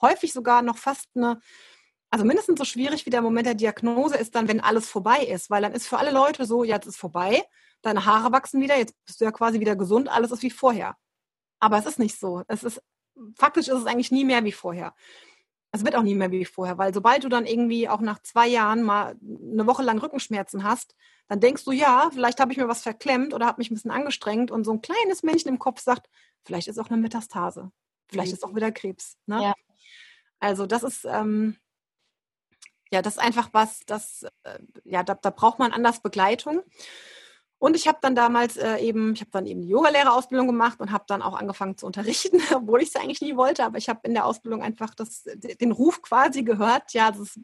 häufig 0.01 0.33
sogar 0.33 0.61
noch 0.61 0.77
fast 0.77 1.07
eine, 1.15 1.39
also 2.09 2.25
mindestens 2.25 2.59
so 2.59 2.65
schwierig 2.65 3.05
wie 3.05 3.11
der 3.11 3.21
Moment 3.21 3.47
der 3.47 3.55
Diagnose 3.55 4.17
ist 4.17 4.35
dann, 4.35 4.49
wenn 4.49 4.59
alles 4.59 4.89
vorbei 4.89 5.23
ist, 5.23 5.49
weil 5.49 5.61
dann 5.61 5.71
ist 5.71 5.87
für 5.87 5.97
alle 5.97 6.11
Leute 6.11 6.45
so, 6.45 6.65
ja, 6.65 6.75
jetzt 6.75 6.87
ist 6.87 6.97
vorbei, 6.97 7.43
deine 7.81 8.05
Haare 8.05 8.33
wachsen 8.33 8.61
wieder, 8.61 8.77
jetzt 8.77 8.93
bist 9.05 9.21
du 9.21 9.25
ja 9.25 9.31
quasi 9.31 9.61
wieder 9.61 9.77
gesund, 9.77 10.09
alles 10.09 10.31
ist 10.31 10.43
wie 10.43 10.51
vorher. 10.51 10.97
Aber 11.61 11.77
es 11.77 11.85
ist 11.85 11.99
nicht 11.99 12.19
so. 12.19 12.43
Es 12.49 12.63
ist, 12.63 12.81
faktisch 13.37 13.69
ist 13.69 13.77
es 13.77 13.85
eigentlich 13.85 14.11
nie 14.11 14.25
mehr 14.25 14.43
wie 14.43 14.51
vorher 14.51 14.93
es 15.71 15.85
wird 15.85 15.95
auch 15.95 16.03
nie 16.03 16.15
mehr 16.15 16.31
wie 16.31 16.45
vorher, 16.45 16.77
weil 16.77 16.93
sobald 16.93 17.23
du 17.23 17.29
dann 17.29 17.45
irgendwie 17.45 17.87
auch 17.87 18.01
nach 18.01 18.19
zwei 18.21 18.47
Jahren 18.47 18.81
mal 18.81 19.15
eine 19.21 19.67
Woche 19.67 19.83
lang 19.83 19.99
Rückenschmerzen 19.99 20.63
hast, 20.63 20.95
dann 21.27 21.39
denkst 21.39 21.63
du, 21.63 21.71
ja, 21.71 22.09
vielleicht 22.11 22.39
habe 22.39 22.51
ich 22.51 22.57
mir 22.57 22.67
was 22.67 22.81
verklemmt 22.81 23.33
oder 23.33 23.45
habe 23.45 23.59
mich 23.59 23.69
ein 23.69 23.75
bisschen 23.75 23.91
angestrengt 23.91 24.49
und 24.49 24.63
so 24.63 24.71
ein 24.71 24.81
kleines 24.81 25.21
Männchen 25.21 25.49
im 25.49 25.59
Kopf 25.59 25.79
sagt, 25.79 26.09
vielleicht 26.43 26.67
ist 26.67 26.79
auch 26.79 26.89
eine 26.89 26.99
Metastase, 26.99 27.71
vielleicht 28.07 28.33
ist 28.33 28.43
auch 28.43 28.55
wieder 28.55 28.71
Krebs. 28.71 29.17
Ne? 29.27 29.43
Ja. 29.43 29.53
Also 30.39 30.65
das 30.65 30.83
ist 30.83 31.05
ähm, 31.05 31.57
ja 32.91 33.01
das 33.01 33.17
ist 33.17 33.19
einfach 33.19 33.49
was, 33.51 33.81
das 33.85 34.25
äh, 34.43 34.59
ja 34.85 35.03
da, 35.03 35.13
da 35.13 35.29
braucht 35.29 35.59
man 35.59 35.71
anders 35.71 36.01
Begleitung. 36.01 36.63
Und 37.59 37.75
ich 37.75 37.87
habe 37.87 37.99
dann 38.01 38.15
damals 38.15 38.55
äh, 38.55 38.77
eben, 38.77 39.13
ich 39.13 39.19
habe 39.19 39.31
dann 39.31 39.45
eben 39.45 39.61
die 39.61 39.67
Yogalehrerausbildung 39.67 40.47
gemacht 40.47 40.79
und 40.79 40.91
habe 40.91 41.03
dann 41.07 41.21
auch 41.21 41.37
angefangen 41.37 41.77
zu 41.77 41.85
unterrichten, 41.85 42.39
obwohl 42.55 42.81
ich 42.81 42.89
es 42.89 42.95
eigentlich 42.95 43.21
nie 43.21 43.35
wollte, 43.35 43.65
aber 43.65 43.77
ich 43.77 43.89
habe 43.89 43.99
in 44.03 44.13
der 44.13 44.25
Ausbildung 44.25 44.63
einfach 44.63 44.95
das, 44.95 45.23
den 45.23 45.71
Ruf 45.73 46.01
quasi 46.01 46.43
gehört, 46.43 46.93
ja, 46.93 47.11
das, 47.11 47.37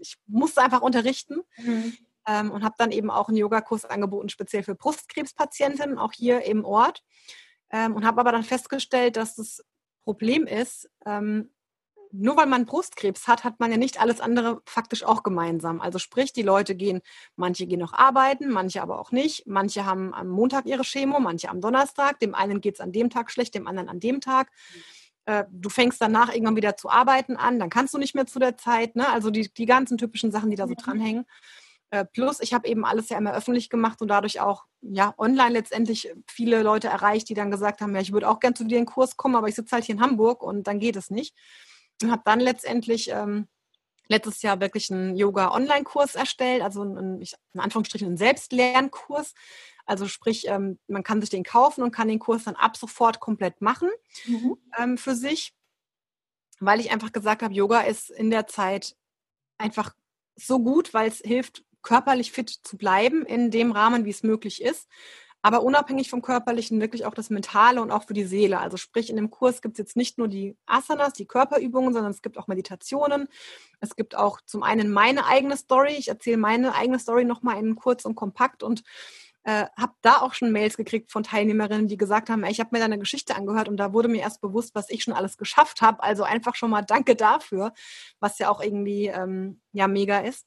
ich 0.00 0.16
musste 0.26 0.62
einfach 0.62 0.80
unterrichten. 0.80 1.42
Mhm. 1.58 1.96
Ähm, 2.24 2.52
und 2.52 2.62
habe 2.62 2.76
dann 2.78 2.92
eben 2.92 3.10
auch 3.10 3.26
einen 3.26 3.36
Yogakurs 3.36 3.84
angeboten, 3.84 4.28
speziell 4.28 4.62
für 4.62 4.76
Brustkrebspatientinnen, 4.76 5.98
auch 5.98 6.12
hier 6.12 6.44
im 6.44 6.64
Ort. 6.64 7.02
Ähm, 7.70 7.96
und 7.96 8.06
habe 8.06 8.20
aber 8.20 8.30
dann 8.30 8.44
festgestellt, 8.44 9.16
dass 9.16 9.34
das 9.34 9.64
Problem 10.04 10.46
ist, 10.46 10.88
ähm, 11.04 11.50
nur 12.12 12.36
weil 12.36 12.46
man 12.46 12.66
Brustkrebs 12.66 13.26
hat, 13.26 13.42
hat 13.42 13.58
man 13.58 13.70
ja 13.70 13.78
nicht 13.78 14.00
alles 14.00 14.20
andere 14.20 14.60
faktisch 14.66 15.02
auch 15.02 15.22
gemeinsam. 15.22 15.80
Also 15.80 15.98
sprich, 15.98 16.32
die 16.32 16.42
Leute 16.42 16.74
gehen, 16.74 17.00
manche 17.36 17.66
gehen 17.66 17.80
noch 17.80 17.94
arbeiten, 17.94 18.50
manche 18.50 18.82
aber 18.82 19.00
auch 19.00 19.12
nicht. 19.12 19.46
Manche 19.46 19.86
haben 19.86 20.12
am 20.12 20.28
Montag 20.28 20.66
ihre 20.66 20.84
Chemo, 20.84 21.20
manche 21.20 21.48
am 21.48 21.60
Donnerstag. 21.60 22.20
Dem 22.20 22.34
einen 22.34 22.60
geht 22.60 22.74
es 22.74 22.80
an 22.80 22.92
dem 22.92 23.08
Tag 23.08 23.30
schlecht, 23.30 23.54
dem 23.54 23.66
anderen 23.66 23.88
an 23.88 23.98
dem 23.98 24.20
Tag. 24.20 24.50
Äh, 25.24 25.44
du 25.50 25.70
fängst 25.70 26.00
danach 26.02 26.32
irgendwann 26.32 26.56
wieder 26.56 26.76
zu 26.76 26.90
arbeiten 26.90 27.36
an, 27.36 27.58
dann 27.58 27.70
kannst 27.70 27.94
du 27.94 27.98
nicht 27.98 28.14
mehr 28.14 28.26
zu 28.26 28.38
der 28.38 28.58
Zeit. 28.58 28.94
Ne? 28.94 29.08
Also 29.08 29.30
die, 29.30 29.52
die 29.52 29.66
ganzen 29.66 29.96
typischen 29.96 30.30
Sachen, 30.30 30.50
die 30.50 30.56
da 30.56 30.68
so 30.68 30.74
dranhängen. 30.74 31.24
Äh, 31.90 32.04
plus, 32.04 32.40
ich 32.40 32.52
habe 32.52 32.68
eben 32.68 32.84
alles 32.84 33.08
ja 33.08 33.16
immer 33.16 33.34
öffentlich 33.34 33.70
gemacht 33.70 34.02
und 34.02 34.08
dadurch 34.08 34.40
auch 34.40 34.64
ja 34.82 35.14
online 35.16 35.52
letztendlich 35.52 36.12
viele 36.26 36.62
Leute 36.62 36.88
erreicht, 36.88 37.28
die 37.28 37.34
dann 37.34 37.50
gesagt 37.50 37.80
haben, 37.80 37.94
ja, 37.94 38.00
ich 38.00 38.12
würde 38.12 38.28
auch 38.28 38.40
gern 38.40 38.54
zu 38.54 38.64
dir 38.64 38.78
in 38.78 38.84
den 38.84 38.92
Kurs 38.92 39.16
kommen, 39.16 39.36
aber 39.36 39.48
ich 39.48 39.54
sitze 39.54 39.74
halt 39.76 39.84
hier 39.84 39.94
in 39.94 40.00
Hamburg 40.02 40.42
und 40.42 40.66
dann 40.66 40.78
geht 40.78 40.96
es 40.96 41.08
nicht 41.08 41.34
und 42.02 42.10
habe 42.10 42.22
dann 42.24 42.40
letztendlich 42.40 43.10
ähm, 43.10 43.48
letztes 44.08 44.42
Jahr 44.42 44.60
wirklich 44.60 44.90
einen 44.90 45.16
Yoga-Online-Kurs 45.16 46.14
erstellt, 46.14 46.62
also 46.62 46.82
einen, 46.82 47.20
in 47.20 47.60
Anführungsstrichen 47.60 48.08
einen 48.08 48.16
Selbstlernkurs. 48.16 49.34
Also 49.84 50.06
sprich, 50.06 50.46
ähm, 50.46 50.78
man 50.86 51.02
kann 51.02 51.20
sich 51.20 51.30
den 51.30 51.42
kaufen 51.42 51.82
und 51.82 51.90
kann 51.90 52.08
den 52.08 52.18
Kurs 52.18 52.44
dann 52.44 52.54
ab 52.54 52.76
sofort 52.76 53.20
komplett 53.20 53.60
machen 53.60 53.90
mhm. 54.26 54.56
ähm, 54.78 54.98
für 54.98 55.14
sich, 55.14 55.54
weil 56.60 56.78
ich 56.80 56.92
einfach 56.92 57.12
gesagt 57.12 57.42
habe, 57.42 57.54
Yoga 57.54 57.80
ist 57.80 58.10
in 58.10 58.30
der 58.30 58.46
Zeit 58.46 58.94
einfach 59.58 59.94
so 60.36 60.60
gut, 60.60 60.94
weil 60.94 61.08
es 61.08 61.18
hilft, 61.18 61.64
körperlich 61.82 62.30
fit 62.30 62.48
zu 62.48 62.76
bleiben 62.76 63.26
in 63.26 63.50
dem 63.50 63.72
Rahmen, 63.72 64.04
wie 64.04 64.10
es 64.10 64.22
möglich 64.22 64.62
ist 64.62 64.88
aber 65.42 65.62
unabhängig 65.62 66.08
vom 66.08 66.22
Körperlichen 66.22 66.80
wirklich 66.80 67.04
auch 67.04 67.14
das 67.14 67.28
Mentale 67.28 67.82
und 67.82 67.90
auch 67.90 68.04
für 68.04 68.14
die 68.14 68.24
Seele. 68.24 68.60
Also 68.60 68.76
sprich, 68.76 69.10
in 69.10 69.16
dem 69.16 69.30
Kurs 69.30 69.60
gibt 69.60 69.74
es 69.74 69.78
jetzt 69.78 69.96
nicht 69.96 70.16
nur 70.16 70.28
die 70.28 70.56
Asanas, 70.66 71.12
die 71.12 71.26
Körperübungen, 71.26 71.92
sondern 71.92 72.12
es 72.12 72.22
gibt 72.22 72.38
auch 72.38 72.46
Meditationen. 72.46 73.28
Es 73.80 73.96
gibt 73.96 74.14
auch 74.16 74.40
zum 74.46 74.62
einen 74.62 74.90
meine 74.92 75.26
eigene 75.26 75.56
Story. 75.56 75.94
Ich 75.98 76.08
erzähle 76.08 76.36
meine 76.36 76.74
eigene 76.76 77.00
Story 77.00 77.24
nochmal 77.24 77.58
in 77.58 77.74
kurz 77.74 78.04
und 78.04 78.14
kompakt 78.14 78.62
und 78.62 78.84
äh, 79.44 79.66
habe 79.76 79.94
da 80.02 80.18
auch 80.18 80.34
schon 80.34 80.52
Mails 80.52 80.76
gekriegt 80.76 81.10
von 81.10 81.24
Teilnehmerinnen, 81.24 81.88
die 81.88 81.96
gesagt 81.96 82.30
haben, 82.30 82.44
ich 82.44 82.60
habe 82.60 82.70
mir 82.72 82.78
deine 82.78 82.98
Geschichte 82.98 83.34
angehört 83.34 83.68
und 83.68 83.76
da 83.76 83.92
wurde 83.92 84.08
mir 84.08 84.20
erst 84.20 84.40
bewusst, 84.40 84.76
was 84.76 84.88
ich 84.88 85.02
schon 85.02 85.14
alles 85.14 85.36
geschafft 85.36 85.82
habe. 85.82 86.02
Also 86.02 86.22
einfach 86.22 86.54
schon 86.54 86.70
mal 86.70 86.82
danke 86.82 87.16
dafür, 87.16 87.72
was 88.20 88.38
ja 88.38 88.48
auch 88.48 88.62
irgendwie 88.62 89.08
ähm, 89.08 89.60
ja 89.72 89.88
mega 89.88 90.20
ist. 90.20 90.46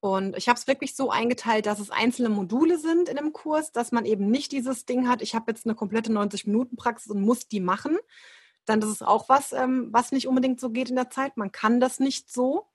Und 0.00 0.36
ich 0.36 0.48
habe 0.48 0.58
es 0.58 0.66
wirklich 0.66 0.96
so 0.96 1.10
eingeteilt, 1.10 1.66
dass 1.66 1.78
es 1.78 1.90
einzelne 1.90 2.30
Module 2.30 2.78
sind 2.78 3.08
in 3.08 3.16
dem 3.16 3.34
Kurs, 3.34 3.70
dass 3.70 3.92
man 3.92 4.06
eben 4.06 4.30
nicht 4.30 4.50
dieses 4.50 4.86
Ding 4.86 5.08
hat, 5.08 5.20
ich 5.20 5.34
habe 5.34 5.50
jetzt 5.50 5.66
eine 5.66 5.74
komplette 5.74 6.10
90-Minuten-Praxis 6.10 7.12
und 7.12 7.20
muss 7.20 7.48
die 7.48 7.60
machen. 7.60 7.98
Dann 8.64 8.80
das 8.80 8.90
ist 8.90 9.02
auch 9.02 9.28
was, 9.28 9.52
ähm, 9.52 9.88
was 9.90 10.10
nicht 10.10 10.26
unbedingt 10.26 10.58
so 10.58 10.70
geht 10.70 10.88
in 10.88 10.96
der 10.96 11.10
Zeit. 11.10 11.36
Man 11.36 11.52
kann 11.52 11.80
das 11.80 12.00
nicht 12.00 12.32
so. 12.32 12.66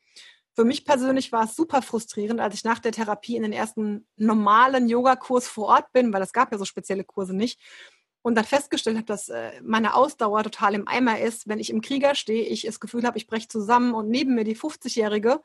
Für 0.54 0.66
mich 0.66 0.86
persönlich 0.86 1.32
war 1.32 1.46
es 1.46 1.56
super 1.56 1.82
frustrierend, 1.82 2.40
als 2.40 2.56
ich 2.56 2.64
nach 2.64 2.80
der 2.80 2.92
Therapie 2.92 3.36
in 3.36 3.44
den 3.44 3.54
ersten 3.54 4.08
normalen 4.18 4.88
Yogakurs 4.88 5.48
vor 5.48 5.68
Ort 5.68 5.92
bin, 5.94 6.14
weil 6.14 6.22
es 6.22 6.32
gab 6.32 6.52
ja 6.52 6.58
so 6.58 6.66
spezielle 6.66 7.04
Kurse 7.04 7.36
nicht. 7.36 7.60
Und 8.22 8.36
dann 8.36 8.46
festgestellt 8.46 8.98
habe, 8.98 9.06
dass 9.06 9.30
äh, 9.30 9.52
meine 9.64 9.96
Ausdauer 9.96 10.44
total 10.44 10.76
im 10.76 10.88
Eimer 10.88 11.20
ist, 11.20 11.48
wenn 11.48 11.60
ich 11.60 11.70
im 11.72 11.82
Krieger 11.82 12.16
stehe, 12.16 12.44
ich 12.44 12.64
das 12.64 12.80
Gefühl 12.80 13.04
habe, 13.04 13.18
ich 13.18 13.28
breche 13.28 13.48
zusammen 13.48 13.94
und 13.94 14.10
neben 14.10 14.36
mir 14.36 14.44
die 14.44 14.56
50-Jährige 14.56 15.42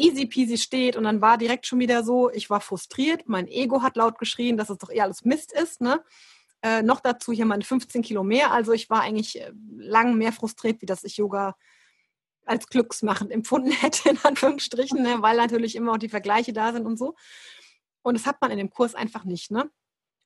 easy 0.00 0.26
peasy 0.26 0.58
steht 0.58 0.96
und 0.96 1.04
dann 1.04 1.20
war 1.20 1.38
direkt 1.38 1.66
schon 1.66 1.78
wieder 1.78 2.02
so, 2.04 2.30
ich 2.30 2.50
war 2.50 2.60
frustriert, 2.60 3.28
mein 3.28 3.46
Ego 3.48 3.82
hat 3.82 3.96
laut 3.96 4.18
geschrien, 4.18 4.56
dass 4.56 4.70
es 4.70 4.78
doch 4.78 4.90
eher 4.90 5.04
alles 5.04 5.24
Mist 5.24 5.52
ist, 5.52 5.80
ne? 5.80 6.02
Äh, 6.62 6.82
noch 6.82 7.00
dazu 7.00 7.32
hier 7.32 7.46
meine 7.46 7.64
15 7.64 8.02
Kilo 8.02 8.22
mehr, 8.22 8.52
also 8.52 8.72
ich 8.72 8.90
war 8.90 9.00
eigentlich 9.00 9.40
äh, 9.40 9.52
lang 9.76 10.16
mehr 10.16 10.32
frustriert, 10.32 10.82
wie 10.82 10.86
dass 10.86 11.04
ich 11.04 11.16
Yoga 11.16 11.56
als 12.44 12.66
glücksmachend 12.66 13.30
empfunden 13.32 13.70
hätte, 13.70 14.10
in 14.10 14.18
Anführungsstrichen, 14.22 15.02
ne? 15.02 15.16
weil 15.20 15.36
natürlich 15.36 15.76
immer 15.76 15.92
auch 15.92 15.98
die 15.98 16.08
Vergleiche 16.08 16.52
da 16.52 16.72
sind 16.72 16.86
und 16.86 16.98
so. 16.98 17.14
Und 18.02 18.14
das 18.14 18.26
hat 18.26 18.40
man 18.40 18.50
in 18.50 18.58
dem 18.58 18.70
Kurs 18.70 18.94
einfach 18.94 19.24
nicht, 19.24 19.50
ne? 19.50 19.70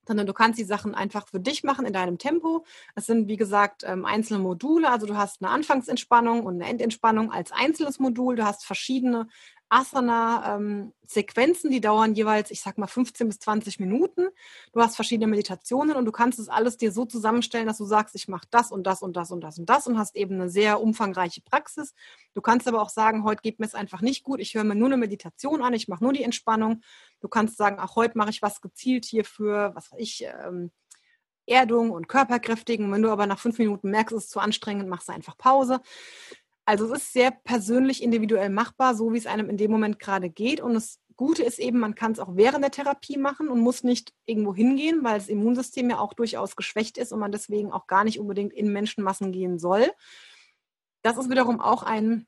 sondern 0.07 0.27
du 0.27 0.33
kannst 0.33 0.59
die 0.59 0.65
Sachen 0.65 0.95
einfach 0.95 1.29
für 1.29 1.41
dich 1.41 1.65
machen 1.65 1.87
in 1.87 1.93
deinem 1.93 2.19
Tempo. 2.19 2.65
Es 2.95 3.07
sind, 3.07 3.29
wie 3.29 3.37
gesagt, 3.37 3.85
ähm, 3.85 4.05
einzelne 4.05 4.41
Module. 4.41 4.91
Also 4.91 5.07
du 5.07 5.17
hast 5.17 5.43
eine 5.43 5.51
Anfangsentspannung 5.51 6.45
und 6.45 6.55
eine 6.55 6.71
Endentspannung 6.71 7.33
als 7.33 7.53
einzelnes 7.53 7.99
Modul. 7.99 8.37
Du 8.37 8.45
hast 8.45 8.65
verschiedene 8.65 9.29
Asana-Sequenzen, 9.69 11.69
ähm, 11.69 11.73
die 11.73 11.81
dauern 11.81 12.15
jeweils, 12.15 12.51
ich 12.51 12.61
sag 12.61 12.79
mal, 12.79 12.87
15 12.87 13.29
bis 13.29 13.39
20 13.41 13.81
Minuten. 13.81 14.29
Du 14.73 14.81
hast 14.81 14.97
verschiedene 14.97 15.27
Meditationen 15.27 15.97
und 15.97 16.05
du 16.05 16.13
kannst 16.13 16.39
es 16.39 16.49
alles 16.49 16.77
dir 16.77 16.93
so 16.93 17.05
zusammenstellen, 17.05 17.67
dass 17.67 17.79
du 17.79 17.85
sagst, 17.85 18.15
ich 18.15 18.29
mache 18.29 18.47
das 18.51 18.71
und 18.71 18.87
das 18.87 19.03
und 19.03 19.17
das 19.17 19.31
und 19.31 19.41
das 19.41 19.59
und 19.59 19.67
das 19.67 19.87
und 19.87 19.99
hast 19.99 20.17
eben 20.17 20.35
eine 20.35 20.51
sehr 20.51 20.81
umfangreiche 20.81 21.41
Praxis. 21.41 21.95
Du 22.35 22.41
kannst 22.41 22.69
aber 22.69 22.83
auch 22.83 22.91
sagen, 22.91 23.25
heute 23.25 23.43
geht 23.43 23.59
mir 23.59 23.67
es 23.67 23.75
einfach 23.75 24.01
nicht 24.01 24.23
gut, 24.23 24.41
ich 24.41 24.55
höre 24.55 24.65
mir 24.65 24.75
nur 24.75 24.89
eine 24.89 24.97
Meditation 24.97 25.63
an, 25.63 25.75
ich 25.75 25.89
mache 25.89 26.05
nur 26.05 26.13
die 26.13 26.23
Entspannung. 26.23 26.83
Du 27.21 27.29
kannst 27.29 27.57
sagen, 27.57 27.79
auch 27.79 27.97
heute 27.97 28.19
mache 28.19 28.31
ich 28.31 28.43
was 28.43 28.61
gezielt 28.61 29.05
hier 29.05 29.25
für, 29.25 29.75
was 29.75 29.91
weiß 29.91 29.99
ich, 29.99 30.25
ähm, 30.25 30.71
Erdung 31.47 31.91
und 31.91 32.09
Körperkräftigen. 32.09 32.91
Wenn 32.91 33.03
du 33.03 33.11
aber 33.11 33.27
nach 33.27 33.39
fünf 33.39 33.59
Minuten 33.59 33.91
merkst, 33.91 34.17
es 34.17 34.25
ist 34.25 34.31
zu 34.31 34.41
anstrengend, 34.41 34.89
machst 34.89 35.09
du 35.09 35.13
einfach 35.13 35.37
Pause. 35.37 35.81
Also 36.67 36.87
es 36.87 37.03
ist 37.03 37.13
sehr 37.13 37.31
persönlich 37.31 38.03
individuell 38.03 38.49
machbar, 38.49 38.95
so 38.95 39.13
wie 39.13 39.19
es 39.19 39.27
einem 39.27 39.51
in 39.51 39.57
dem 39.57 39.71
Moment 39.71 39.99
gerade 39.99 40.31
geht. 40.31 40.61
Und 40.61 40.75
das 40.75 40.99
Gute 41.17 41.43
ist 41.43 41.59
eben, 41.59 41.79
man 41.79 41.95
kann 41.95 42.13
es 42.13 42.19
auch 42.19 42.37
während 42.37 42.65
der 42.65 42.71
Therapie 42.71 43.19
machen 43.19 43.49
und 43.49 43.61
muss 43.61 43.85
nicht 43.85 44.13
irgendwo 44.25 44.55
hingehen, 44.55 45.05
weil 45.05 45.19
das 45.19 45.29
Immunsystem 45.29 45.91
ja 45.91 45.99
auch 45.99 46.15
durchaus 46.15 46.57
geschwächt 46.57 46.99
ist 46.99 47.13
und 47.13 47.21
man 47.21 47.33
deswegen 47.33 47.71
auch 47.71 47.87
gar 47.87 48.05
nicht 48.05 48.19
unbedingt 48.19 48.53
in 48.53 48.73
Menschenmassen 48.73 49.31
gehen 49.31 49.59
soll. 49.59 49.91
Das 51.03 51.19
ist 51.19 51.31
wiederum 51.31 51.61
auch 51.61 51.83
ein 51.83 52.27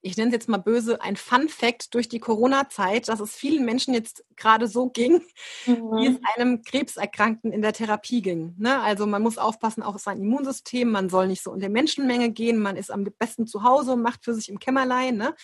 ich 0.00 0.16
nenne 0.16 0.28
es 0.28 0.34
jetzt 0.34 0.48
mal 0.48 0.58
böse, 0.58 1.00
ein 1.02 1.16
Fun 1.16 1.48
Fact 1.48 1.94
durch 1.94 2.08
die 2.08 2.20
Corona-Zeit, 2.20 3.08
dass 3.08 3.20
es 3.20 3.34
vielen 3.34 3.64
Menschen 3.64 3.94
jetzt 3.94 4.24
gerade 4.36 4.68
so 4.68 4.90
ging, 4.90 5.22
mhm. 5.66 5.72
wie 5.96 6.06
es 6.06 6.18
einem 6.36 6.62
Krebserkrankten 6.62 7.52
in 7.52 7.62
der 7.62 7.72
Therapie 7.72 8.22
ging. 8.22 8.54
Ne? 8.58 8.80
Also 8.80 9.06
man 9.06 9.22
muss 9.22 9.38
aufpassen 9.38 9.82
auch 9.82 9.96
auf 9.96 10.00
sein 10.00 10.20
Immunsystem, 10.20 10.90
man 10.90 11.08
soll 11.08 11.26
nicht 11.26 11.42
so 11.42 11.52
in 11.52 11.60
der 11.60 11.70
Menschenmenge 11.70 12.30
gehen, 12.30 12.58
man 12.58 12.76
ist 12.76 12.90
am 12.90 13.04
besten 13.18 13.46
zu 13.46 13.64
Hause 13.64 13.96
macht 13.96 14.24
für 14.24 14.34
sich 14.34 14.48
im 14.48 14.60
Kämmerlein. 14.60 15.16
Ne? 15.16 15.34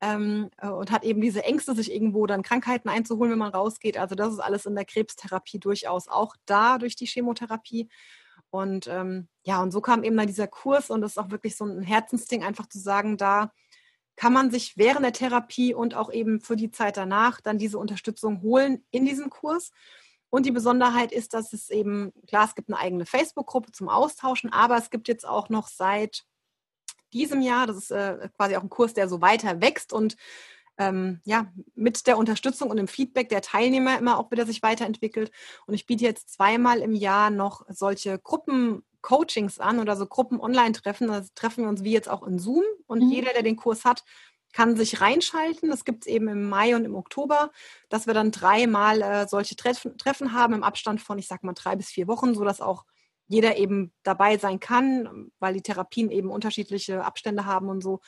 Ähm, 0.00 0.50
äh, 0.58 0.68
und 0.68 0.90
hat 0.90 1.04
eben 1.04 1.20
diese 1.20 1.44
Ängste, 1.44 1.74
sich 1.74 1.92
irgendwo 1.92 2.26
dann 2.26 2.42
Krankheiten 2.42 2.88
einzuholen, 2.88 3.30
wenn 3.30 3.38
man 3.38 3.52
rausgeht. 3.52 3.96
Also 3.96 4.16
das 4.16 4.32
ist 4.32 4.40
alles 4.40 4.66
in 4.66 4.74
der 4.74 4.84
Krebstherapie 4.84 5.60
durchaus 5.60 6.08
auch 6.08 6.34
da 6.46 6.78
durch 6.78 6.96
die 6.96 7.06
Chemotherapie. 7.06 7.88
Und 8.50 8.86
ähm, 8.88 9.28
ja, 9.44 9.62
und 9.62 9.70
so 9.72 9.80
kam 9.80 10.04
eben 10.04 10.16
dann 10.16 10.26
dieser 10.26 10.46
Kurs 10.46 10.90
und 10.90 11.00
das 11.00 11.12
ist 11.12 11.18
auch 11.18 11.30
wirklich 11.30 11.56
so 11.56 11.64
ein 11.64 11.82
Herzensding, 11.82 12.44
einfach 12.44 12.68
zu 12.68 12.78
sagen, 12.78 13.16
da 13.16 13.52
kann 14.16 14.32
man 14.32 14.50
sich 14.50 14.76
während 14.76 15.04
der 15.04 15.12
Therapie 15.12 15.74
und 15.74 15.94
auch 15.94 16.12
eben 16.12 16.40
für 16.40 16.56
die 16.56 16.70
Zeit 16.70 16.96
danach 16.96 17.40
dann 17.40 17.58
diese 17.58 17.78
Unterstützung 17.78 18.42
holen 18.42 18.84
in 18.90 19.04
diesem 19.04 19.30
Kurs. 19.30 19.70
Und 20.30 20.46
die 20.46 20.52
Besonderheit 20.52 21.12
ist, 21.12 21.34
dass 21.34 21.52
es 21.52 21.70
eben, 21.70 22.12
klar, 22.26 22.44
es 22.44 22.54
gibt 22.54 22.68
eine 22.68 22.78
eigene 22.78 23.06
Facebook-Gruppe 23.06 23.72
zum 23.72 23.88
Austauschen, 23.88 24.52
aber 24.52 24.76
es 24.76 24.90
gibt 24.90 25.06
jetzt 25.08 25.26
auch 25.26 25.48
noch 25.48 25.68
seit 25.68 26.24
diesem 27.12 27.40
Jahr, 27.40 27.66
das 27.66 27.76
ist 27.76 27.90
äh, 27.92 28.28
quasi 28.36 28.56
auch 28.56 28.62
ein 28.62 28.70
Kurs, 28.70 28.94
der 28.94 29.08
so 29.08 29.20
weiter 29.20 29.60
wächst 29.60 29.92
und 29.92 30.16
ähm, 30.76 31.20
ja, 31.24 31.52
mit 31.74 32.06
der 32.06 32.18
Unterstützung 32.18 32.68
und 32.68 32.78
dem 32.78 32.88
Feedback 32.88 33.28
der 33.28 33.42
Teilnehmer 33.42 33.96
immer 33.98 34.18
auch 34.18 34.30
wieder 34.32 34.44
sich 34.44 34.62
weiterentwickelt. 34.62 35.30
Und 35.66 35.74
ich 35.74 35.86
biete 35.86 36.04
jetzt 36.04 36.30
zweimal 36.30 36.80
im 36.80 36.94
Jahr 36.94 37.30
noch 37.30 37.64
solche 37.68 38.18
Gruppen 38.18 38.82
Coachings 39.04 39.60
an 39.60 39.80
oder 39.80 39.96
so 39.96 40.06
Gruppen-Online-Treffen. 40.06 41.08
Da 41.08 41.22
treffen 41.34 41.64
wir 41.64 41.68
uns 41.68 41.84
wie 41.84 41.92
jetzt 41.92 42.08
auch 42.08 42.26
in 42.26 42.38
Zoom 42.38 42.64
und 42.86 43.02
mhm. 43.02 43.10
jeder, 43.10 43.32
der 43.34 43.42
den 43.42 43.56
Kurs 43.56 43.84
hat, 43.84 44.02
kann 44.54 44.76
sich 44.76 45.02
reinschalten. 45.02 45.68
Das 45.68 45.84
gibt 45.84 46.06
es 46.06 46.06
eben 46.06 46.26
im 46.28 46.48
Mai 46.48 46.74
und 46.74 46.86
im 46.86 46.94
Oktober, 46.94 47.50
dass 47.90 48.06
wir 48.06 48.14
dann 48.14 48.30
dreimal 48.30 49.02
äh, 49.02 49.28
solche 49.28 49.56
Treffen, 49.56 49.98
Treffen 49.98 50.32
haben 50.32 50.54
im 50.54 50.62
Abstand 50.62 51.02
von, 51.02 51.18
ich 51.18 51.28
sag 51.28 51.44
mal, 51.44 51.52
drei 51.52 51.76
bis 51.76 51.88
vier 51.88 52.08
Wochen, 52.08 52.34
sodass 52.34 52.62
auch 52.62 52.84
jeder 53.26 53.58
eben 53.58 53.92
dabei 54.04 54.38
sein 54.38 54.58
kann, 54.58 55.30
weil 55.38 55.52
die 55.52 55.62
Therapien 55.62 56.10
eben 56.10 56.30
unterschiedliche 56.30 57.04
Abstände 57.04 57.44
haben 57.44 57.68
und 57.68 57.82
so. 57.82 58.00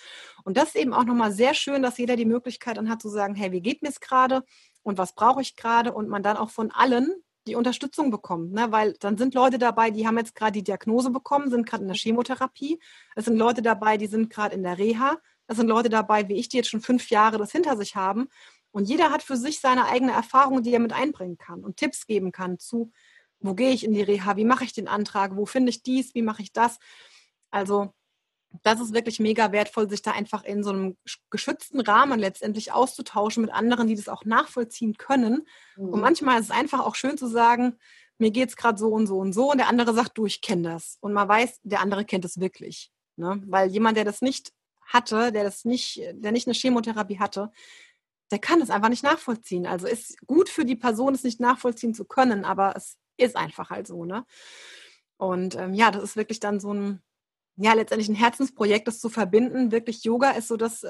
Und 0.45 0.57
das 0.57 0.69
ist 0.69 0.77
eben 0.77 0.95
auch 0.95 1.05
nochmal 1.05 1.33
sehr 1.33 1.53
schön, 1.53 1.83
dass 1.83 1.99
jeder 1.99 2.17
die 2.17 2.25
Möglichkeit 2.25 2.79
dann 2.79 2.89
hat 2.89 3.03
zu 3.03 3.11
sagen, 3.11 3.35
hey, 3.35 3.53
wie 3.53 3.61
geht 3.61 3.83
mir 3.83 3.91
es 3.91 4.01
gerade 4.01 4.45
und 4.83 4.97
was 4.97 5.15
brauche 5.15 5.43
ich 5.43 5.57
gerade 5.57 5.93
und 5.93 6.09
man 6.09 6.23
dann 6.23 6.39
auch 6.39 6.51
von 6.51 6.71
allen 6.71 7.13
die 7.47 7.55
Unterstützung 7.55 8.11
bekommt, 8.11 8.53
ne? 8.53 8.73
weil 8.73 8.95
dann 8.95 9.17
sind 9.17 9.35
Leute 9.35 9.59
dabei, 9.59 9.91
die 9.91 10.07
haben 10.07 10.19
jetzt 10.19 10.35
gerade 10.35 10.53
die 10.53 10.65
Diagnose 10.65 11.11
bekommen, 11.11 11.51
sind 11.51 11.67
gerade 11.67 11.83
in 11.83 11.89
der 11.89 11.97
Chemotherapie. 11.97 12.79
Es 13.15 13.25
sind 13.27 13.37
Leute 13.37 13.63
dabei, 13.63 13.97
die 13.97 14.07
sind 14.07 14.31
gerade 14.31 14.55
in 14.55 14.63
der 14.63 14.79
Reha. 14.79 15.19
Es 15.47 15.57
sind 15.57 15.69
Leute 15.69 15.89
dabei, 15.89 16.29
wie 16.29 16.35
ich, 16.35 16.49
die 16.49 16.57
jetzt 16.57 16.71
schon 16.71 16.81
fünf 16.81 17.09
Jahre 17.11 17.39
das 17.39 17.53
hinter 17.53 17.77
sich 17.77 17.95
haben. 17.95 18.29
Und 18.73 18.89
jeder 18.89 19.11
hat 19.11 19.23
für 19.23 19.37
sich 19.37 19.61
seine 19.61 19.87
eigene 19.87 20.13
Erfahrung, 20.13 20.63
die 20.63 20.73
er 20.73 20.81
mit 20.81 20.93
einbringen 20.93 21.39
kann 21.39 21.65
und 21.65 21.77
Tipps 21.77 22.07
geben 22.07 22.33
kann 22.33 22.59
zu, 22.59 22.93
wo 23.41 23.55
gehe 23.55 23.71
ich 23.71 23.85
in 23.85 23.93
die 23.93 24.03
Reha, 24.03 24.37
wie 24.37 24.45
mache 24.45 24.65
ich 24.65 24.73
den 24.73 24.89
Antrag, 24.89 25.37
wo 25.37 25.47
finde 25.47 25.71
ich 25.71 25.83
dies, 25.83 26.15
wie 26.15 26.23
mache 26.23 26.43
ich 26.43 26.53
das. 26.53 26.79
Also 27.51 27.95
das 28.63 28.81
ist 28.81 28.93
wirklich 28.95 29.21
mega 29.21 29.53
wertvoll, 29.53 29.89
sich 29.89 30.03
da 30.03 30.13
einfach 30.13 30.45
in 30.45 30.63
so 30.63 30.71
einem 30.71 30.97
geschützten 31.31 31.81
Rahmen 31.81 32.19
letztendlich 32.19 32.73
auszutauschen 32.73 33.43
mit 33.43 33.53
anderen, 33.53 33.87
die 33.87 33.97
das 33.97 34.09
auch 34.09 34.25
nachvollziehen 34.25 34.97
können. 34.97 35.47
Mhm. 35.77 35.89
Und 35.89 36.01
manchmal 36.01 36.41
ist 36.41 36.47
es 36.47 36.51
einfach 36.51 36.81
auch 36.81 36.95
schön 36.95 37.19
zu 37.19 37.27
sagen, 37.27 37.77
mir 38.19 38.31
geht 38.31 38.49
es 38.49 38.57
gerade 38.57 38.79
so 38.79 38.89
und 38.89 39.07
so 39.07 39.19
und 39.19 39.33
so. 39.33 39.51
Und 39.51 39.59
der 39.59 39.69
andere 39.69 39.95
sagt, 39.95 40.17
du, 40.17 40.27
ich 40.27 40.41
kenne 40.41 40.71
das. 40.71 40.99
Und 41.01 41.13
man 41.13 41.29
weiß, 41.29 41.61
der 41.63 41.81
andere 41.81 42.05
kennt 42.05 42.25
es 42.25 42.41
wirklich. 42.41 42.91
Ne? 43.17 43.43
Weil 43.47 43.71
jemand, 43.71 43.97
der 43.97 44.05
das 44.05 44.23
nicht 44.23 44.53
hatte, 44.83 45.33
der 45.33 45.45
das 45.45 45.65
nicht, 45.65 46.01
der 46.13 46.33
nicht 46.33 46.47
eine 46.47 46.55
Chemotherapie 46.55 47.19
hatte, 47.19 47.51
der 48.31 48.39
kann 48.39 48.61
es 48.61 48.71
einfach 48.71 48.89
nicht 48.89 49.05
nachvollziehen. 49.05 49.67
Also 49.67 49.87
ist 49.87 50.19
gut 50.27 50.49
für 50.49 50.65
die 50.65 50.77
Person, 50.77 51.15
es 51.15 51.25
nicht 51.25 51.41
nachvollziehen 51.41 51.95
zu 51.95 52.05
können, 52.05 52.45
aber 52.45 52.75
es 52.77 52.99
ist 53.17 53.37
einfach 53.37 53.71
halt 53.71 53.87
so, 53.87 54.05
ne? 54.05 54.25
Und 55.19 55.55
ähm, 55.55 55.73
ja, 55.73 55.91
das 55.91 56.03
ist 56.03 56.17
wirklich 56.17 56.41
dann 56.41 56.61
so 56.61 56.75
ein, 56.75 57.03
ja, 57.59 57.73
letztendlich 57.73 58.11
ein 58.11 58.15
Herzensprojekt, 58.15 58.87
das 58.87 59.01
zu 59.01 59.09
verbinden. 59.09 59.73
Wirklich 59.73 60.05
Yoga 60.05 60.33
ist 60.33 60.49
so 60.49 60.59
das, 60.59 60.85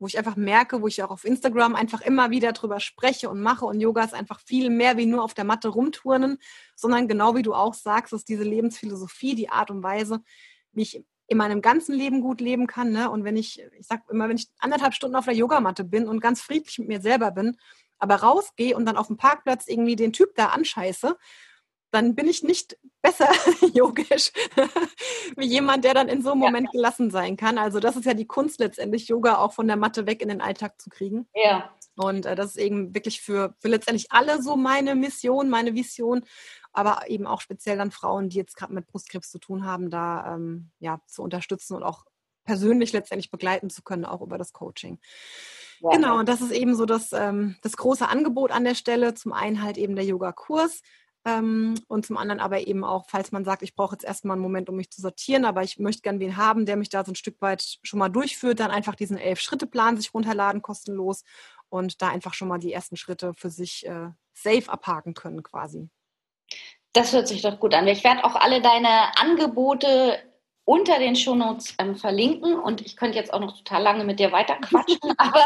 wo 0.00 0.08
ich 0.08 0.18
einfach 0.18 0.34
merke, 0.34 0.82
wo 0.82 0.88
ich 0.88 1.00
auch 1.04 1.10
auf 1.10 1.24
Instagram 1.24 1.76
einfach 1.76 2.00
immer 2.00 2.30
wieder 2.30 2.52
drüber 2.52 2.80
spreche 2.80 3.30
und 3.30 3.40
mache. 3.40 3.64
Und 3.64 3.80
Yoga 3.80 4.02
ist 4.02 4.14
einfach 4.14 4.40
viel 4.40 4.68
mehr 4.68 4.96
wie 4.96 5.06
nur 5.06 5.22
auf 5.22 5.34
der 5.34 5.44
Matte 5.44 5.68
rumturnen, 5.68 6.38
sondern 6.74 7.06
genau 7.06 7.36
wie 7.36 7.42
du 7.42 7.54
auch 7.54 7.74
sagst, 7.74 8.12
ist 8.12 8.28
diese 8.28 8.42
Lebensphilosophie, 8.42 9.36
die 9.36 9.48
Art 9.48 9.70
und 9.70 9.84
Weise, 9.84 10.20
wie 10.72 10.82
ich 10.82 11.04
in 11.28 11.38
meinem 11.38 11.62
ganzen 11.62 11.94
Leben 11.94 12.20
gut 12.20 12.40
leben 12.40 12.66
kann. 12.66 12.90
Ne? 12.90 13.08
Und 13.10 13.22
wenn 13.22 13.36
ich, 13.36 13.62
ich 13.78 13.86
sag 13.86 14.02
immer, 14.10 14.28
wenn 14.28 14.38
ich 14.38 14.48
anderthalb 14.58 14.94
Stunden 14.94 15.14
auf 15.14 15.26
der 15.26 15.34
Yogamatte 15.34 15.84
bin 15.84 16.08
und 16.08 16.20
ganz 16.20 16.40
friedlich 16.40 16.80
mit 16.80 16.88
mir 16.88 17.00
selber 17.00 17.30
bin, 17.30 17.56
aber 17.98 18.16
rausgehe 18.16 18.76
und 18.76 18.86
dann 18.86 18.96
auf 18.96 19.06
dem 19.06 19.18
Parkplatz 19.18 19.68
irgendwie 19.68 19.94
den 19.94 20.12
Typ 20.12 20.34
da 20.34 20.46
anscheiße, 20.46 21.16
dann 21.90 22.14
bin 22.14 22.28
ich 22.28 22.42
nicht 22.42 22.78
besser 23.02 23.28
yogisch 23.74 24.32
wie 25.36 25.46
jemand, 25.46 25.84
der 25.84 25.94
dann 25.94 26.08
in 26.08 26.22
so 26.22 26.32
einem 26.32 26.40
Moment 26.40 26.66
ja. 26.66 26.72
gelassen 26.72 27.10
sein 27.10 27.36
kann. 27.36 27.58
Also 27.58 27.80
das 27.80 27.96
ist 27.96 28.04
ja 28.04 28.14
die 28.14 28.26
Kunst 28.26 28.60
letztendlich, 28.60 29.08
Yoga 29.08 29.38
auch 29.38 29.52
von 29.52 29.66
der 29.66 29.76
Matte 29.76 30.06
weg 30.06 30.22
in 30.22 30.28
den 30.28 30.40
Alltag 30.40 30.80
zu 30.80 30.90
kriegen. 30.90 31.28
Ja. 31.34 31.70
Und 31.96 32.26
äh, 32.26 32.36
das 32.36 32.50
ist 32.50 32.58
eben 32.58 32.94
wirklich 32.94 33.20
für, 33.20 33.54
für 33.58 33.68
letztendlich 33.68 34.12
alle 34.12 34.42
so 34.42 34.56
meine 34.56 34.94
Mission, 34.94 35.48
meine 35.48 35.74
Vision, 35.74 36.24
aber 36.72 37.08
eben 37.08 37.26
auch 37.26 37.40
speziell 37.40 37.78
dann 37.78 37.90
Frauen, 37.90 38.28
die 38.28 38.36
jetzt 38.36 38.56
gerade 38.56 38.74
mit 38.74 38.86
Brustkrebs 38.86 39.30
zu 39.30 39.38
tun 39.38 39.64
haben, 39.64 39.90
da 39.90 40.34
ähm, 40.34 40.70
ja 40.78 41.00
zu 41.06 41.22
unterstützen 41.22 41.74
und 41.74 41.82
auch 41.82 42.04
persönlich 42.44 42.92
letztendlich 42.92 43.30
begleiten 43.30 43.68
zu 43.68 43.82
können, 43.82 44.04
auch 44.04 44.22
über 44.22 44.38
das 44.38 44.52
Coaching. 44.52 44.98
Ja. 45.80 45.90
Genau, 45.90 46.18
und 46.18 46.28
das 46.28 46.40
ist 46.40 46.50
eben 46.50 46.74
so 46.74 46.86
das, 46.86 47.12
ähm, 47.12 47.56
das 47.62 47.76
große 47.76 48.08
Angebot 48.08 48.52
an 48.52 48.64
der 48.64 48.74
Stelle. 48.74 49.14
Zum 49.14 49.32
einen 49.32 49.62
halt 49.62 49.76
eben 49.76 49.94
der 49.96 50.04
Yoga-Kurs, 50.04 50.82
und 51.36 52.06
zum 52.06 52.16
anderen 52.16 52.40
aber 52.40 52.66
eben 52.66 52.84
auch, 52.84 53.06
falls 53.08 53.32
man 53.32 53.44
sagt, 53.44 53.62
ich 53.62 53.74
brauche 53.74 53.94
jetzt 53.94 54.04
erstmal 54.04 54.34
einen 54.34 54.42
Moment, 54.42 54.68
um 54.68 54.76
mich 54.76 54.90
zu 54.90 55.00
sortieren, 55.00 55.44
aber 55.44 55.62
ich 55.62 55.78
möchte 55.78 56.02
gern 56.02 56.20
wen 56.20 56.36
haben, 56.36 56.66
der 56.66 56.76
mich 56.76 56.88
da 56.88 57.04
so 57.04 57.12
ein 57.12 57.16
Stück 57.16 57.40
weit 57.40 57.78
schon 57.82 57.98
mal 57.98 58.08
durchführt, 58.08 58.60
dann 58.60 58.70
einfach 58.70 58.94
diesen 58.94 59.18
Elf-Schritte-Plan 59.18 59.96
sich 59.96 60.14
runterladen, 60.14 60.62
kostenlos 60.62 61.24
und 61.68 62.00
da 62.02 62.08
einfach 62.08 62.34
schon 62.34 62.48
mal 62.48 62.58
die 62.58 62.72
ersten 62.72 62.96
Schritte 62.96 63.34
für 63.34 63.50
sich 63.50 63.86
äh, 63.86 64.10
safe 64.32 64.68
abhaken 64.68 65.14
können 65.14 65.42
quasi. 65.42 65.88
Das 66.92 67.12
hört 67.12 67.28
sich 67.28 67.42
doch 67.42 67.60
gut 67.60 67.74
an. 67.74 67.86
Ich 67.86 68.02
werde 68.04 68.24
auch 68.24 68.34
alle 68.34 68.62
deine 68.62 69.16
Angebote 69.18 70.18
unter 70.68 70.98
den 70.98 71.16
Shownotes 71.16 71.74
ähm, 71.78 71.96
verlinken. 71.96 72.54
Und 72.60 72.82
ich 72.82 72.94
könnte 72.94 73.16
jetzt 73.16 73.32
auch 73.32 73.40
noch 73.40 73.56
total 73.56 73.82
lange 73.82 74.04
mit 74.04 74.20
dir 74.20 74.32
weiterquatschen, 74.32 74.98
aber 75.16 75.42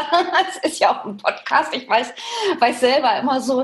es 0.49 0.71
ist 0.71 0.79
ja 0.79 0.91
auch 0.91 1.05
ein 1.05 1.15
Podcast. 1.15 1.73
Ich 1.73 1.87
weiß, 1.87 2.13
weiß 2.59 2.81
selber 2.81 3.17
immer 3.17 3.39
so 3.39 3.63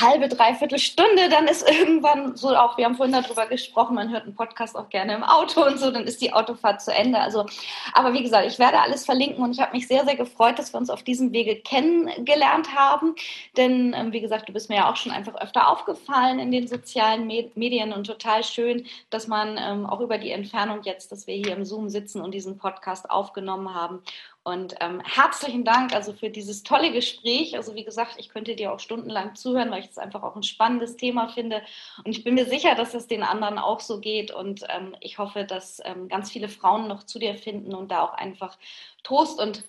halbe, 0.00 0.28
dreiviertel 0.28 0.78
Stunde, 0.78 1.28
dann 1.28 1.48
ist 1.48 1.68
irgendwann 1.68 2.36
so 2.36 2.54
auch, 2.54 2.78
wir 2.78 2.84
haben 2.84 2.94
vorhin 2.94 3.12
darüber 3.12 3.46
gesprochen, 3.46 3.96
man 3.96 4.12
hört 4.12 4.22
einen 4.22 4.36
Podcast 4.36 4.76
auch 4.76 4.88
gerne 4.88 5.16
im 5.16 5.24
Auto 5.24 5.66
und 5.66 5.80
so, 5.80 5.90
dann 5.90 6.04
ist 6.04 6.22
die 6.22 6.32
Autofahrt 6.32 6.80
zu 6.80 6.94
Ende. 6.94 7.18
Also, 7.18 7.44
aber 7.92 8.12
wie 8.12 8.22
gesagt, 8.22 8.46
ich 8.46 8.60
werde 8.60 8.78
alles 8.78 9.04
verlinken 9.04 9.42
und 9.42 9.50
ich 9.50 9.60
habe 9.60 9.72
mich 9.72 9.88
sehr, 9.88 10.04
sehr 10.04 10.16
gefreut, 10.16 10.60
dass 10.60 10.72
wir 10.72 10.78
uns 10.78 10.90
auf 10.90 11.02
diesem 11.02 11.32
Wege 11.32 11.56
kennengelernt 11.56 12.76
haben. 12.76 13.16
Denn, 13.56 13.94
ähm, 13.98 14.12
wie 14.12 14.20
gesagt, 14.20 14.48
du 14.48 14.52
bist 14.52 14.68
mir 14.68 14.76
ja 14.76 14.90
auch 14.90 14.96
schon 14.96 15.10
einfach 15.10 15.34
öfter 15.34 15.68
aufgefallen 15.68 16.38
in 16.38 16.52
den 16.52 16.68
sozialen 16.68 17.26
Medien 17.26 17.92
und 17.92 18.06
total 18.06 18.44
schön, 18.44 18.86
dass 19.10 19.26
man 19.26 19.58
ähm, 19.60 19.86
auch 19.86 19.98
über 19.98 20.16
die 20.16 20.30
Entfernung 20.30 20.82
jetzt 20.84 20.99
jetzt, 21.00 21.12
dass 21.12 21.26
wir 21.26 21.34
hier 21.34 21.56
im 21.56 21.64
Zoom 21.64 21.88
sitzen 21.88 22.20
und 22.20 22.32
diesen 22.32 22.58
Podcast 22.58 23.10
aufgenommen 23.10 23.74
haben. 23.74 24.02
Und 24.42 24.74
ähm, 24.80 25.00
herzlichen 25.04 25.64
Dank 25.64 25.94
also 25.94 26.12
für 26.12 26.30
dieses 26.30 26.62
tolle 26.62 26.92
Gespräch. 26.92 27.56
Also 27.56 27.74
wie 27.74 27.84
gesagt, 27.84 28.16
ich 28.18 28.28
könnte 28.28 28.54
dir 28.54 28.72
auch 28.72 28.80
stundenlang 28.80 29.34
zuhören, 29.34 29.70
weil 29.70 29.80
ich 29.80 29.90
es 29.90 29.98
einfach 29.98 30.22
auch 30.22 30.36
ein 30.36 30.42
spannendes 30.42 30.96
Thema 30.96 31.28
finde. 31.28 31.62
Und 32.04 32.10
ich 32.10 32.22
bin 32.22 32.34
mir 32.34 32.46
sicher, 32.46 32.74
dass 32.74 32.94
es 32.94 33.06
den 33.06 33.22
anderen 33.22 33.58
auch 33.58 33.80
so 33.80 34.00
geht. 34.00 34.30
Und 34.30 34.64
ähm, 34.68 34.94
ich 35.00 35.18
hoffe, 35.18 35.44
dass 35.44 35.80
ähm, 35.84 36.08
ganz 36.08 36.30
viele 36.30 36.48
Frauen 36.48 36.88
noch 36.88 37.04
zu 37.04 37.18
dir 37.18 37.34
finden 37.34 37.74
und 37.74 37.90
da 37.90 38.02
auch 38.02 38.12
einfach 38.12 38.58
Trost 39.02 39.40
und, 39.40 39.64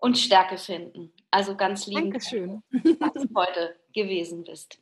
und 0.00 0.16
Stärke 0.16 0.56
finden. 0.56 1.12
Also 1.30 1.54
ganz 1.54 1.86
lieb, 1.86 1.98
Dankeschön. 1.98 2.62
dass 2.72 3.22
du 3.22 3.28
heute 3.34 3.76
gewesen 3.92 4.44
bist. 4.44 4.81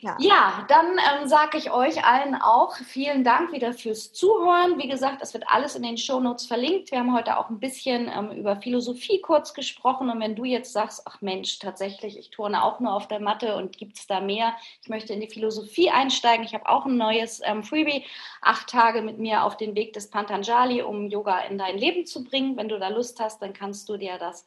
Ja, 0.00 0.16
ja 0.18 0.66
dann 0.68 0.86
ähm, 0.98 1.28
sage 1.28 1.58
ich 1.58 1.70
euch 1.70 2.04
allen 2.04 2.34
auch 2.34 2.76
vielen 2.76 3.24
Dank 3.24 3.52
wieder 3.52 3.72
fürs 3.72 4.12
Zuhören. 4.12 4.78
Wie 4.78 4.88
gesagt, 4.88 5.22
es 5.22 5.34
wird 5.34 5.44
alles 5.48 5.74
in 5.74 5.82
den 5.82 5.96
Shownotes 5.96 6.46
verlinkt. 6.46 6.90
Wir 6.90 6.98
haben 6.98 7.14
heute 7.14 7.38
auch 7.38 7.50
ein 7.50 7.60
bisschen 7.60 8.10
ähm, 8.14 8.32
über 8.32 8.56
Philosophie 8.56 9.20
kurz 9.20 9.54
gesprochen. 9.54 10.10
Und 10.10 10.20
wenn 10.20 10.36
du 10.36 10.44
jetzt 10.44 10.72
sagst, 10.72 11.02
ach 11.06 11.20
Mensch, 11.20 11.58
tatsächlich, 11.58 12.18
ich 12.18 12.30
turne 12.30 12.62
auch 12.62 12.80
nur 12.80 12.92
auf 12.92 13.08
der 13.08 13.20
Matte 13.20 13.56
und 13.56 13.76
gibt 13.76 13.98
es 13.98 14.06
da 14.06 14.20
mehr? 14.20 14.54
Ich 14.82 14.88
möchte 14.88 15.12
in 15.12 15.20
die 15.20 15.28
Philosophie 15.28 15.90
einsteigen. 15.90 16.44
Ich 16.44 16.54
habe 16.54 16.68
auch 16.68 16.86
ein 16.86 16.96
neues 16.96 17.40
ähm, 17.44 17.64
Freebie, 17.64 18.04
acht 18.42 18.68
Tage 18.68 19.02
mit 19.02 19.18
mir 19.18 19.44
auf 19.44 19.56
den 19.56 19.74
Weg 19.74 19.92
des 19.92 20.10
Pantanjali, 20.10 20.82
um 20.82 21.08
Yoga 21.08 21.40
in 21.40 21.58
dein 21.58 21.78
Leben 21.78 22.06
zu 22.06 22.24
bringen. 22.24 22.56
Wenn 22.56 22.68
du 22.68 22.78
da 22.78 22.88
Lust 22.88 23.20
hast, 23.20 23.42
dann 23.42 23.52
kannst 23.52 23.88
du 23.88 23.96
dir 23.96 24.18
das 24.18 24.46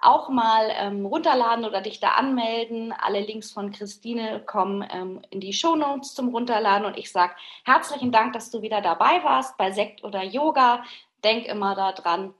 auch 0.00 0.28
mal 0.28 0.70
ähm, 0.74 1.04
runterladen 1.06 1.64
oder 1.64 1.80
dich 1.80 2.00
da 2.00 2.12
anmelden. 2.12 2.92
Alle 2.92 3.20
Links 3.20 3.50
von 3.50 3.70
Christine 3.70 4.42
kommen 4.44 4.86
ähm, 4.90 5.20
in 5.30 5.40
die 5.40 5.52
Shownotes 5.52 6.14
zum 6.14 6.28
Runterladen 6.28 6.86
und 6.86 6.96
ich 6.96 7.10
sage 7.12 7.34
herzlichen 7.64 8.12
Dank, 8.12 8.32
dass 8.32 8.50
du 8.50 8.62
wieder 8.62 8.80
dabei 8.80 9.22
warst 9.24 9.56
bei 9.56 9.72
Sekt 9.72 10.02
oder 10.04 10.22
Yoga. 10.22 10.84
Denk 11.22 11.46
immer 11.46 11.74
daran, 11.74 12.34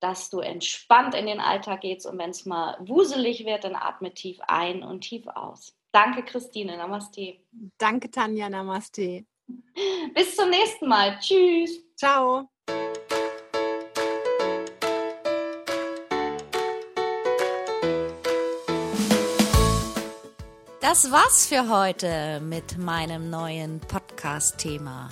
dass 0.00 0.30
du 0.30 0.40
entspannt 0.40 1.14
in 1.14 1.26
den 1.26 1.40
Alltag 1.40 1.80
gehst 1.80 2.06
und 2.06 2.18
wenn 2.18 2.30
es 2.30 2.46
mal 2.46 2.76
wuselig 2.80 3.44
wird, 3.44 3.64
dann 3.64 3.74
atme 3.74 4.12
tief 4.12 4.38
ein 4.46 4.82
und 4.82 5.00
tief 5.00 5.26
aus. 5.28 5.74
Danke, 5.92 6.22
Christine. 6.22 6.76
Namaste. 6.76 7.38
Danke, 7.78 8.10
Tanja. 8.10 8.48
Namaste. 8.48 9.24
Bis 10.14 10.36
zum 10.36 10.50
nächsten 10.50 10.86
Mal. 10.86 11.18
Tschüss. 11.18 11.82
Ciao. 11.96 12.48
Das 20.88 21.12
war's 21.12 21.46
für 21.46 21.68
heute 21.68 22.40
mit 22.40 22.78
meinem 22.78 23.28
neuen 23.28 23.78
Podcast-Thema. 23.78 25.10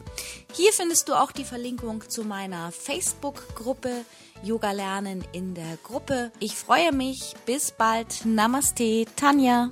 Hier 0.53 0.73
findest 0.73 1.09
du 1.09 1.13
auch 1.13 1.31
die 1.31 1.43
Verlinkung 1.43 2.09
zu 2.09 2.23
meiner 2.23 2.71
Facebook-Gruppe 2.71 4.05
Yoga 4.43 4.71
lernen 4.71 5.23
in 5.33 5.53
der 5.53 5.77
Gruppe. 5.83 6.31
Ich 6.39 6.55
freue 6.55 6.91
mich. 6.91 7.35
Bis 7.45 7.71
bald. 7.71 8.25
Namaste, 8.25 9.05
Tanja. 9.15 9.69